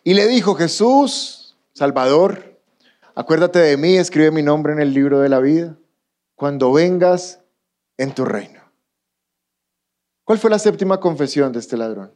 Y 0.07 0.13
le 0.13 0.27
dijo 0.27 0.53
Jesús, 0.53 1.57
Salvador, 1.73 2.61
acuérdate 3.15 3.57
de 3.57 3.75
mí, 3.75 3.97
escribe 3.97 4.29
mi 4.29 4.43
nombre 4.43 4.71
en 4.71 4.79
el 4.79 4.93
libro 4.93 5.19
de 5.19 5.29
la 5.29 5.39
vida, 5.39 5.79
cuando 6.35 6.71
vengas 6.71 7.41
en 7.97 8.13
tu 8.13 8.23
reino. 8.23 8.61
¿Cuál 10.23 10.37
fue 10.37 10.51
la 10.51 10.59
séptima 10.59 10.99
confesión 10.99 11.51
de 11.51 11.57
este 11.57 11.75
ladrón? 11.75 12.13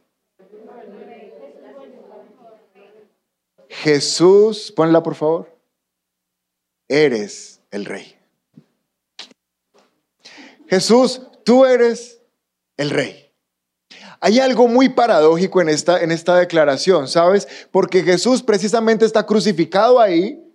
Jesús, 3.68 4.72
ponla 4.76 5.02
por 5.02 5.16
favor, 5.16 5.58
eres 6.86 7.60
el 7.72 7.86
rey. 7.86 8.16
Jesús, 10.68 11.26
tú 11.44 11.66
eres 11.66 12.22
el 12.76 12.90
rey. 12.90 13.29
Hay 14.20 14.38
algo 14.38 14.68
muy 14.68 14.90
paradójico 14.90 15.62
en 15.62 15.70
esta, 15.70 16.02
en 16.02 16.10
esta 16.10 16.36
declaración, 16.36 17.08
¿sabes? 17.08 17.48
Porque 17.70 18.02
Jesús 18.02 18.42
precisamente 18.42 19.06
está 19.06 19.24
crucificado 19.24 19.98
ahí 19.98 20.46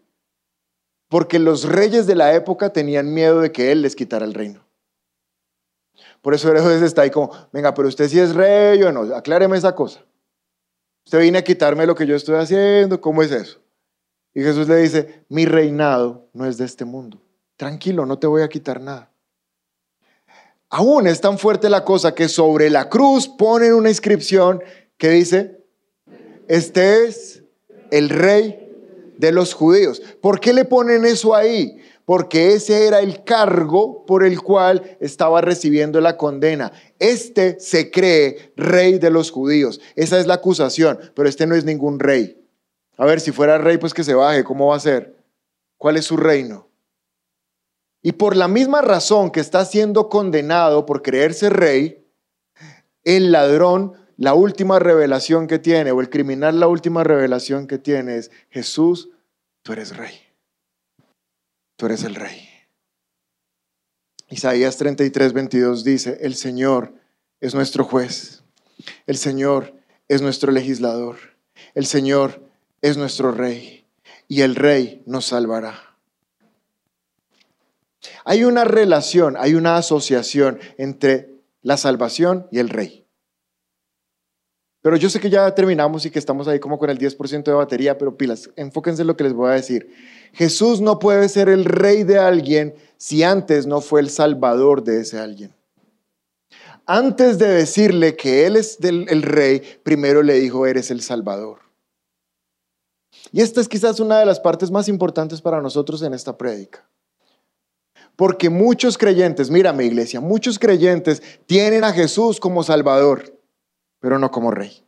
porque 1.09 1.39
los 1.39 1.63
reyes 1.63 2.07
de 2.07 2.16
la 2.16 2.34
época 2.34 2.72
tenían 2.72 3.13
miedo 3.13 3.41
de 3.41 3.51
que 3.51 3.72
Él 3.72 3.82
les 3.82 3.95
quitara 3.95 4.26
el 4.26 4.34
reino. 4.34 4.66
Por 6.22 6.34
eso 6.34 6.49
Herodes 6.49 6.82
está 6.82 7.03
ahí 7.03 7.11
como, 7.11 7.32
venga, 7.51 7.74
pero 7.74 7.88
usted 7.88 8.09
sí 8.09 8.20
es 8.20 8.36
rey 8.36 8.82
o 8.84 8.91
no, 8.91 9.16
acláreme 9.16 9.57
esa 9.57 9.76
cosa. 9.76 10.03
Usted 11.05 11.20
viene 11.20 11.38
a 11.38 11.43
quitarme 11.43 11.86
lo 11.86 11.95
que 11.95 12.07
yo 12.07 12.16
estoy 12.16 12.36
haciendo, 12.36 12.99
¿cómo 12.99 13.22
es 13.22 13.32
eso? 13.32 13.59
Y 14.34 14.41
Jesús 14.41 14.68
le 14.68 14.78
dice, 14.78 15.24
mi 15.30 15.45
reinado 15.45 16.28
no 16.34 16.45
es 16.45 16.57
de 16.57 16.66
este 16.66 16.84
mundo. 16.84 17.22
Tranquilo, 17.55 18.05
no 18.05 18.20
te 18.20 18.28
voy 18.28 18.41
a 18.41 18.49
quitar 18.49 18.82
nada. 18.82 19.11
Aún 20.78 21.07
es 21.07 21.21
tan 21.21 21.39
fuerte 21.39 21.69
la 21.69 21.86
cosa 21.86 22.13
que 22.13 22.28
sobre 22.28 22.69
la 22.69 22.89
cruz 22.89 23.30
ponen 23.30 23.73
una 23.73 23.88
inscripción 23.88 24.61
que 24.97 25.07
dice, 25.07 25.63
este 26.49 27.05
es 27.05 27.43
el 27.91 28.09
rey 28.09 28.73
de 29.17 29.32
los 29.32 29.53
judíos. 29.53 30.01
¿Por 30.19 30.41
qué 30.41 30.51
le 30.51 30.65
ponen 30.65 31.05
eso 31.05 31.34
ahí? 31.34 31.78
Porque 32.03 32.55
ese 32.55 32.88
era 32.88 32.99
el 32.99 33.23
cargo 33.23 34.05
por 34.05 34.26
el 34.26 34.41
cual 34.41 34.97
estaba 34.99 35.39
recibiendo 35.39 36.01
la 36.01 36.17
condena. 36.17 36.73
Este 36.99 37.57
se 37.57 37.89
cree 37.89 38.51
rey 38.57 38.99
de 38.99 39.11
los 39.11 39.32
judíos. 39.32 39.80
Esa 39.95 40.19
es 40.19 40.28
la 40.28 40.34
acusación, 40.34 40.99
pero 41.15 41.30
este 41.30 41.47
no 41.47 41.55
es 41.55 41.63
ningún 41.63 42.01
rey. 42.01 42.45
A 42.97 43.05
ver, 43.05 43.21
si 43.21 43.32
fuera 43.32 43.57
rey, 43.57 43.78
pues 43.78 43.93
que 43.93 44.03
se 44.03 44.13
baje. 44.13 44.43
¿Cómo 44.43 44.67
va 44.67 44.76
a 44.76 44.82
ser? 44.82 45.15
¿Cuál 45.78 45.95
es 45.95 46.03
su 46.03 46.17
reino? 46.17 46.64
Y 48.06 48.12
por 48.12 48.36
la 48.36 48.47
misma 48.47 48.84
razón 48.84 49.32
que 49.32 49.39
está 49.39 49.66
siendo 49.66 50.10
condenado 50.10 50.86
por 50.86 51.01
creerse 51.01 51.49
rey, 51.49 52.06
el 53.03 53.32
ladrón, 53.32 53.93
la 54.16 54.36
última 54.36 54.78
revelación 54.78 55.47
que 55.47 55.58
tiene, 55.58 55.89
o 55.89 55.99
el 56.01 56.12
criminal, 56.12 56.60
la 56.60 56.68
última 56.68 57.03
revelación 57.03 57.66
que 57.66 57.80
tiene 57.80 58.18
es, 58.18 58.30
Jesús, 58.51 59.10
tú 59.64 59.74
eres 59.74 59.97
rey. 59.97 60.22
Tú 61.78 61.88
eres 61.88 62.03
el 62.03 62.14
rey. 62.14 62.47
Isaías 64.30 64.78
33, 64.78 65.34
22 65.34 65.84
dice, 65.84 66.20
el 66.22 66.36
Señor 66.36 66.93
es 67.41 67.56
nuestro 67.56 67.86
juez, 67.86 68.43
el 69.08 69.18
Señor 69.18 69.74
es 70.08 70.22
nuestro 70.22 70.51
legislador, 70.51 71.18
el 71.74 71.88
Señor 71.88 72.47
es 72.84 72.97
nuestro 72.97 73.32
rey 73.32 73.88
y 74.28 74.41
el 74.41 74.53
rey 74.53 75.01
nos 75.08 75.26
salvará. 75.26 75.95
Hay 78.24 78.43
una 78.43 78.64
relación, 78.64 79.36
hay 79.38 79.56
una 79.56 79.78
asociación 79.78 80.60
entre 80.78 81.36
la 81.62 81.78
salvación 81.78 82.47
y 82.51 82.60
el 82.60 82.70
rey. 82.70 83.06
Pero 84.82 84.97
yo 84.97 85.10
sé 85.10 85.20
que 85.20 85.32
ya 85.32 85.53
terminamos 85.56 86.06
y 86.06 86.12
que 86.12 86.20
estamos 86.20 86.47
ahí 86.47 86.60
como 86.60 86.78
con 86.78 86.91
el 86.91 86.99
10% 86.99 87.43
de 87.43 87.53
batería, 87.53 87.97
pero 87.97 88.16
pilas, 88.16 88.51
enfóquense 88.56 89.01
en 89.01 89.08
lo 89.08 89.18
que 89.18 89.24
les 89.24 89.34
voy 89.34 89.49
a 89.49 89.53
decir. 89.53 89.89
Jesús 90.32 90.80
no 90.80 90.99
puede 90.99 91.28
ser 91.28 91.49
el 91.49 91.66
rey 91.66 92.03
de 92.03 92.20
alguien 92.20 92.76
si 92.97 93.24
antes 93.24 93.66
no 93.66 93.82
fue 93.82 94.01
el 94.01 94.12
salvador 94.12 94.84
de 94.84 95.01
ese 95.01 95.18
alguien. 95.18 95.56
Antes 96.86 97.39
de 97.39 97.47
decirle 97.47 98.16
que 98.16 98.45
Él 98.45 98.58
es 98.58 98.78
el 98.80 99.24
rey, 99.24 99.64
primero 99.82 100.22
le 100.22 100.36
dijo, 100.36 100.68
eres 100.68 100.91
el 100.91 101.01
salvador. 101.01 101.62
Y 103.32 103.41
esta 103.41 103.60
es 103.62 103.68
quizás 103.68 103.99
una 103.99 104.20
de 104.20 104.26
las 104.28 104.39
partes 104.39 104.70
más 104.70 104.88
importantes 104.88 105.41
para 105.41 105.62
nosotros 105.62 106.03
en 106.03 106.14
esta 106.14 106.38
prédica. 106.38 106.88
Porque 108.16 108.49
muchos 108.49 108.97
creyentes, 108.97 109.49
mira 109.49 109.74
mi 109.74 109.86
iglesia, 109.86 110.22
muchos 110.22 110.57
creyentes 110.57 111.22
tienen 111.45 111.84
a 111.84 111.91
Jesús 111.91 112.39
como 112.39 112.63
Salvador, 112.63 113.38
pero 113.99 114.20
no 114.20 114.32
como 114.32 114.51
Rey. 114.51 114.84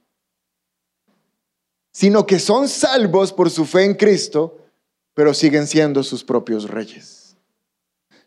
Sino 1.92 2.26
que 2.26 2.40
son 2.40 2.70
salvos 2.70 3.34
por 3.34 3.50
su 3.50 3.66
fe 3.66 3.84
en 3.84 3.96
Cristo, 3.96 4.60
pero 5.14 5.34
siguen 5.34 5.68
siendo 5.68 6.04
sus 6.04 6.24
propios 6.24 6.70
reyes. 6.70 7.36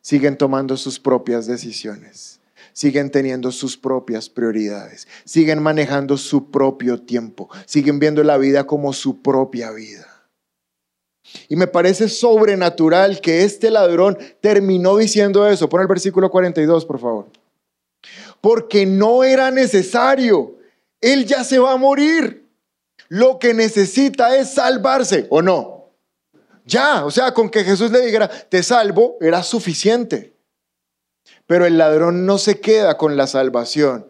Siguen 0.01 0.37
tomando 0.37 0.77
sus 0.77 0.99
propias 0.99 1.47
decisiones. 1.47 2.41
Siguen 2.73 3.11
teniendo 3.11 3.53
sus 3.53 3.77
propias 3.77 4.29
prioridades. 4.29 5.07
Siguen 5.25 5.63
manejando 5.63 6.17
su 6.17 6.51
propio 6.51 7.01
tiempo. 7.01 7.49
Siguen 7.67 7.99
viendo 8.01 8.25
la 8.25 8.39
vida 8.39 8.67
como 8.67 8.93
su 8.93 9.23
propia 9.23 9.71
vida. 9.71 10.10
Y 11.49 11.57
me 11.57 11.67
parece 11.67 12.09
sobrenatural 12.09 13.21
que 13.21 13.45
este 13.45 13.71
ladrón 13.71 14.19
terminó 14.41 14.97
diciendo 14.97 15.47
eso. 15.47 15.69
Pon 15.69 15.81
el 15.81 15.87
versículo 15.87 16.31
42, 16.31 16.85
por 16.85 16.99
favor. 16.99 17.27
Porque 18.41 18.87
no 18.87 19.25
era 19.25 19.51
necesario. 19.51 20.57
Él 21.01 21.27
ya 21.27 21.45
se 21.45 21.59
va 21.59 21.73
a 21.73 21.77
morir. 21.77 22.49
Lo 23.09 23.39
que 23.39 23.55
necesita 23.55 24.37
es 24.37 24.55
salvarse, 24.55 25.27
¿o 25.31 25.43
no? 25.43 25.91
Ya, 26.65 27.05
o 27.05 27.11
sea, 27.11 27.35
con 27.35 27.51
que 27.51 27.65
Jesús 27.65 27.91
le 27.91 28.01
dijera, 28.01 28.29
te 28.29 28.63
salvo, 28.63 29.17
era 29.21 29.43
suficiente. 29.43 30.35
Pero 31.47 31.67
el 31.67 31.79
ladrón 31.79 32.27
no 32.27 32.39
se 32.39 32.61
queda 32.61 32.97
con 32.97 33.17
la 33.17 33.27
salvación, 33.27 34.07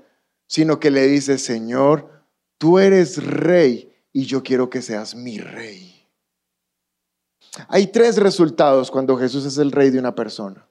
sino 0.47 0.79
que 0.79 0.91
le 0.91 1.07
dice, 1.07 1.39
Señor, 1.39 2.11
tú 2.59 2.79
eres 2.79 3.25
rey 3.25 3.91
y 4.13 4.27
yo 4.27 4.43
quiero 4.43 4.69
que 4.69 4.83
seas 4.83 5.15
mi 5.15 5.39
rey. 5.39 5.90
Hay 7.69 7.89
tres 7.89 8.17
resultados 8.17 8.91
cuando 8.91 9.17
Jesús 9.17 9.45
es 9.45 9.59
el 9.59 9.73
rey 9.73 9.91
de 9.91 9.99
una 9.99 10.15
persona. 10.15 10.67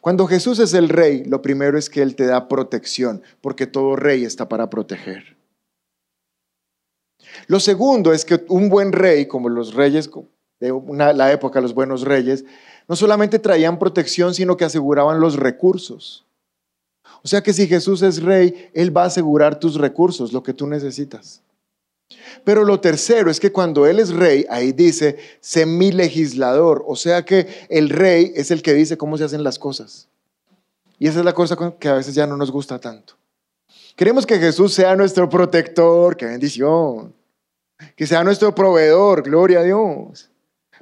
Cuando 0.00 0.26
Jesús 0.26 0.58
es 0.58 0.74
el 0.74 0.88
rey, 0.88 1.24
lo 1.24 1.40
primero 1.40 1.78
es 1.78 1.88
que 1.88 2.02
Él 2.02 2.14
te 2.14 2.26
da 2.26 2.48
protección, 2.48 3.22
porque 3.40 3.66
todo 3.66 3.96
rey 3.96 4.24
está 4.24 4.48
para 4.48 4.68
proteger. 4.68 5.36
Lo 7.46 7.60
segundo 7.60 8.12
es 8.12 8.24
que 8.24 8.44
un 8.48 8.68
buen 8.68 8.92
rey, 8.92 9.26
como 9.26 9.48
los 9.48 9.74
reyes 9.74 10.10
de 10.60 10.72
la 11.14 11.32
época, 11.32 11.60
los 11.60 11.74
buenos 11.74 12.02
reyes, 12.02 12.44
no 12.86 12.96
solamente 12.96 13.38
traían 13.38 13.78
protección, 13.78 14.34
sino 14.34 14.56
que 14.56 14.64
aseguraban 14.64 15.20
los 15.20 15.36
recursos. 15.36 16.26
O 17.22 17.28
sea 17.28 17.42
que 17.42 17.54
si 17.54 17.66
Jesús 17.66 18.02
es 18.02 18.22
rey, 18.22 18.70
Él 18.74 18.94
va 18.94 19.04
a 19.04 19.06
asegurar 19.06 19.58
tus 19.58 19.76
recursos, 19.76 20.32
lo 20.32 20.42
que 20.42 20.52
tú 20.52 20.66
necesitas. 20.66 21.42
Pero 22.44 22.64
lo 22.64 22.80
tercero 22.80 23.30
es 23.30 23.40
que 23.40 23.52
cuando 23.52 23.86
Él 23.86 23.98
es 24.00 24.10
rey, 24.10 24.46
ahí 24.50 24.72
dice, 24.72 25.16
sé 25.40 25.66
mi 25.66 25.92
legislador. 25.92 26.84
O 26.86 26.96
sea 26.96 27.24
que 27.24 27.66
el 27.68 27.90
rey 27.90 28.32
es 28.34 28.50
el 28.50 28.62
que 28.62 28.74
dice 28.74 28.96
cómo 28.96 29.18
se 29.18 29.24
hacen 29.24 29.44
las 29.44 29.58
cosas. 29.58 30.08
Y 30.98 31.08
esa 31.08 31.18
es 31.18 31.24
la 31.24 31.32
cosa 31.32 31.56
que 31.78 31.88
a 31.88 31.94
veces 31.94 32.14
ya 32.14 32.26
no 32.26 32.36
nos 32.36 32.50
gusta 32.50 32.78
tanto. 32.78 33.14
Queremos 33.96 34.26
que 34.26 34.38
Jesús 34.38 34.74
sea 34.74 34.96
nuestro 34.96 35.28
protector, 35.28 36.16
qué 36.16 36.26
bendición. 36.26 37.14
Que 37.96 38.06
sea 38.06 38.24
nuestro 38.24 38.54
proveedor, 38.54 39.22
gloria 39.22 39.60
a 39.60 39.62
Dios. 39.62 40.30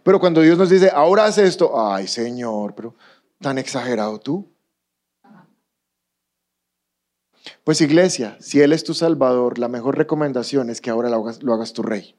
Pero 0.02 0.18
cuando 0.18 0.40
Dios 0.40 0.58
nos 0.58 0.70
dice, 0.70 0.90
ahora 0.92 1.26
haz 1.26 1.38
esto, 1.38 1.72
ay 1.80 2.06
Señor, 2.06 2.74
pero 2.74 2.94
tan 3.40 3.58
exagerado 3.58 4.18
tú. 4.18 4.51
Pues 7.64 7.80
iglesia, 7.80 8.36
si 8.40 8.60
Él 8.60 8.72
es 8.72 8.82
tu 8.82 8.92
Salvador, 8.92 9.58
la 9.58 9.68
mejor 9.68 9.96
recomendación 9.96 10.68
es 10.68 10.80
que 10.80 10.90
ahora 10.90 11.08
lo 11.08 11.54
hagas, 11.54 11.72
tu 11.72 11.82
rey. 11.82 12.16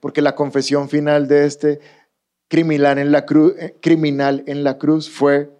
Porque 0.00 0.22
la 0.22 0.34
confesión 0.34 0.88
final 0.88 1.28
de 1.28 1.46
este 1.46 1.80
criminal 2.48 2.98
en, 2.98 3.12
la 3.12 3.26
cruz, 3.26 3.54
eh, 3.58 3.76
criminal 3.80 4.42
en 4.46 4.64
la 4.64 4.78
cruz 4.78 5.10
fue, 5.10 5.50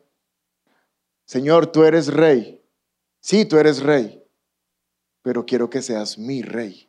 Señor, 1.27 1.73
tú 1.73 1.85
eres 1.85 2.13
rey. 2.13 2.63
Sí, 3.21 3.45
tú 3.45 3.59
eres 3.59 3.83
rey, 3.83 4.23
pero 5.23 5.45
quiero 5.45 5.69
que 5.69 5.83
seas 5.83 6.19
mi 6.19 6.43
rey. 6.43 6.89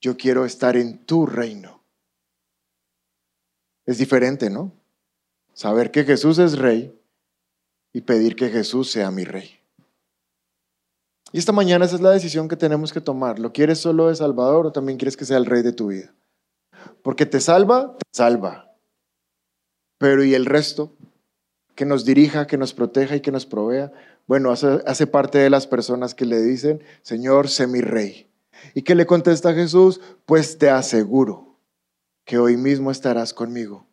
Yo 0.00 0.16
quiero 0.16 0.44
estar 0.44 0.76
en 0.76 1.04
tu 1.04 1.26
reino. 1.26 1.82
Es 3.86 3.98
diferente, 3.98 4.50
¿no? 4.50 4.72
Saber 5.54 5.90
que 5.90 6.04
Jesús 6.04 6.38
es 6.38 6.58
rey 6.58 6.98
y 7.92 8.02
pedir 8.02 8.36
que 8.36 8.48
Jesús 8.48 8.90
sea 8.90 9.10
mi 9.10 9.24
rey. 9.24 9.61
Y 11.32 11.38
esta 11.38 11.52
mañana 11.52 11.86
esa 11.86 11.96
es 11.96 12.02
la 12.02 12.10
decisión 12.10 12.46
que 12.46 12.56
tenemos 12.56 12.92
que 12.92 13.00
tomar. 13.00 13.38
¿Lo 13.38 13.52
quieres 13.52 13.78
solo 13.78 14.08
de 14.08 14.16
Salvador 14.16 14.66
o 14.66 14.72
también 14.72 14.98
quieres 14.98 15.16
que 15.16 15.24
sea 15.24 15.38
el 15.38 15.46
rey 15.46 15.62
de 15.62 15.72
tu 15.72 15.88
vida? 15.88 16.14
Porque 17.02 17.24
te 17.24 17.40
salva, 17.40 17.96
te 17.96 18.04
salva. 18.12 18.70
Pero 19.98 20.24
¿y 20.24 20.34
el 20.34 20.44
resto? 20.44 20.94
Que 21.74 21.86
nos 21.86 22.04
dirija, 22.04 22.46
que 22.46 22.58
nos 22.58 22.74
proteja 22.74 23.16
y 23.16 23.20
que 23.20 23.32
nos 23.32 23.46
provea. 23.46 23.92
Bueno, 24.26 24.52
hace, 24.52 25.06
parte 25.06 25.38
de 25.38 25.48
las 25.48 25.66
personas 25.66 26.14
que 26.14 26.26
le 26.26 26.40
dicen, 26.42 26.82
Señor, 27.02 27.48
sé 27.48 27.66
mi 27.66 27.80
rey. 27.80 28.28
¿Y 28.74 28.82
qué 28.82 28.94
le 28.94 29.06
contesta 29.06 29.54
Jesús? 29.54 30.00
Pues 30.26 30.58
te 30.58 30.70
aseguro 30.70 31.58
que 32.24 32.38
hoy 32.38 32.56
mismo 32.56 32.90
estarás 32.90 33.32
conmigo 33.32 33.86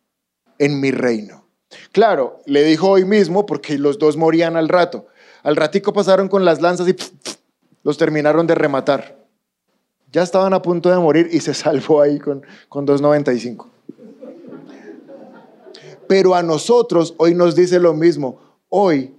en 0.58 0.80
mi 0.80 0.90
reino. 0.90 1.46
Claro, 1.92 2.40
le 2.46 2.64
dijo 2.64 2.88
hoy 2.88 3.04
mismo 3.04 3.46
porque 3.46 3.78
los 3.78 3.98
dos 3.98 4.16
morían 4.16 4.56
al 4.56 4.68
rato. 4.68 5.06
Al 5.42 5.56
ratico 5.56 5.92
pasaron 5.92 6.28
con 6.28 6.44
las 6.44 6.60
lanzas 6.60 6.88
y 6.88 6.94
los 7.82 7.98
terminaron 7.98 8.46
de 8.46 8.54
rematar. 8.54 9.18
Ya 10.12 10.22
estaban 10.22 10.52
a 10.54 10.62
punto 10.62 10.90
de 10.90 10.98
morir 10.98 11.28
y 11.30 11.40
se 11.40 11.54
salvó 11.54 12.00
ahí 12.00 12.18
con, 12.18 12.42
con 12.68 12.86
2.95. 12.86 13.66
Pero 16.08 16.34
a 16.34 16.42
nosotros 16.42 17.14
hoy 17.18 17.34
nos 17.34 17.54
dice 17.54 17.78
lo 17.78 17.94
mismo. 17.94 18.40
Hoy 18.68 19.14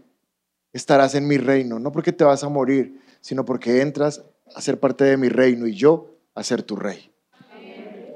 estarás 0.74 1.16
en 1.16 1.28
mi 1.28 1.38
reino, 1.38 1.80
no 1.80 1.92
porque 1.92 2.12
te 2.12 2.24
vas 2.24 2.44
a 2.44 2.50
morir, 2.50 3.02
sino 3.22 3.46
porque 3.46 3.82
entras 3.82 4.24
a 4.54 4.62
ser 4.62 4.80
parte 4.80 5.06
de 5.06 5.18
mi 5.18 5.30
reino 5.30 5.68
y 5.68 5.74
yo 5.74 6.08
a 6.36 6.44
ser 6.44 6.64
tu 6.64 6.76
rey. 6.76 7.12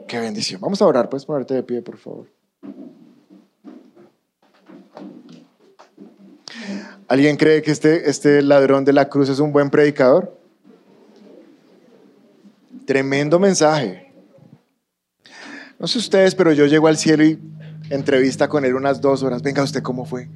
Qué 0.08 0.20
bendición. 0.20 0.62
Vamos 0.62 0.82
a 0.82 0.86
orar, 0.86 1.10
puedes 1.10 1.26
ponerte 1.26 1.54
de 1.54 1.64
pie, 1.64 1.82
por 1.82 1.98
favor. 1.98 2.28
¿Alguien 7.08 7.38
cree 7.38 7.62
que 7.62 7.72
este, 7.72 8.10
este 8.10 8.42
ladrón 8.42 8.86
de 8.86 8.94
la 8.94 9.10
cruz 9.10 9.30
es 9.30 9.40
un 9.40 9.52
buen 9.52 9.70
predicador? 9.70 10.40
Tremendo 12.86 13.40
mensaje. 13.40 14.12
No 15.80 15.88
sé 15.88 15.98
ustedes, 15.98 16.34
pero 16.36 16.52
yo 16.54 16.66
llego 16.66 16.88
al 16.88 16.98
cielo 16.98 17.24
y 17.24 17.40
entrevista 17.90 18.48
con 18.48 18.66
él 18.66 18.76
unas 18.76 19.02
dos 19.02 19.24
horas. 19.24 19.42
Venga, 19.42 19.64
¿usted 19.64 19.82
cómo 19.82 20.06
fue? 20.06 20.30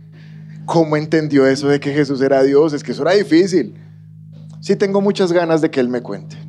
¿Cómo 0.66 0.98
entendió 0.98 1.48
eso 1.48 1.68
de 1.68 1.80
que 1.80 1.92
Jesús 1.94 2.22
era 2.22 2.44
Dios? 2.44 2.74
Es 2.74 2.84
que 2.84 2.92
eso 2.92 3.02
era 3.02 3.14
difícil. 3.14 3.76
Sí 4.62 4.76
tengo 4.76 5.02
muchas 5.02 5.32
ganas 5.32 5.62
de 5.62 5.72
que 5.72 5.80
él 5.80 5.90
me 5.90 6.02
cuente 6.02 6.49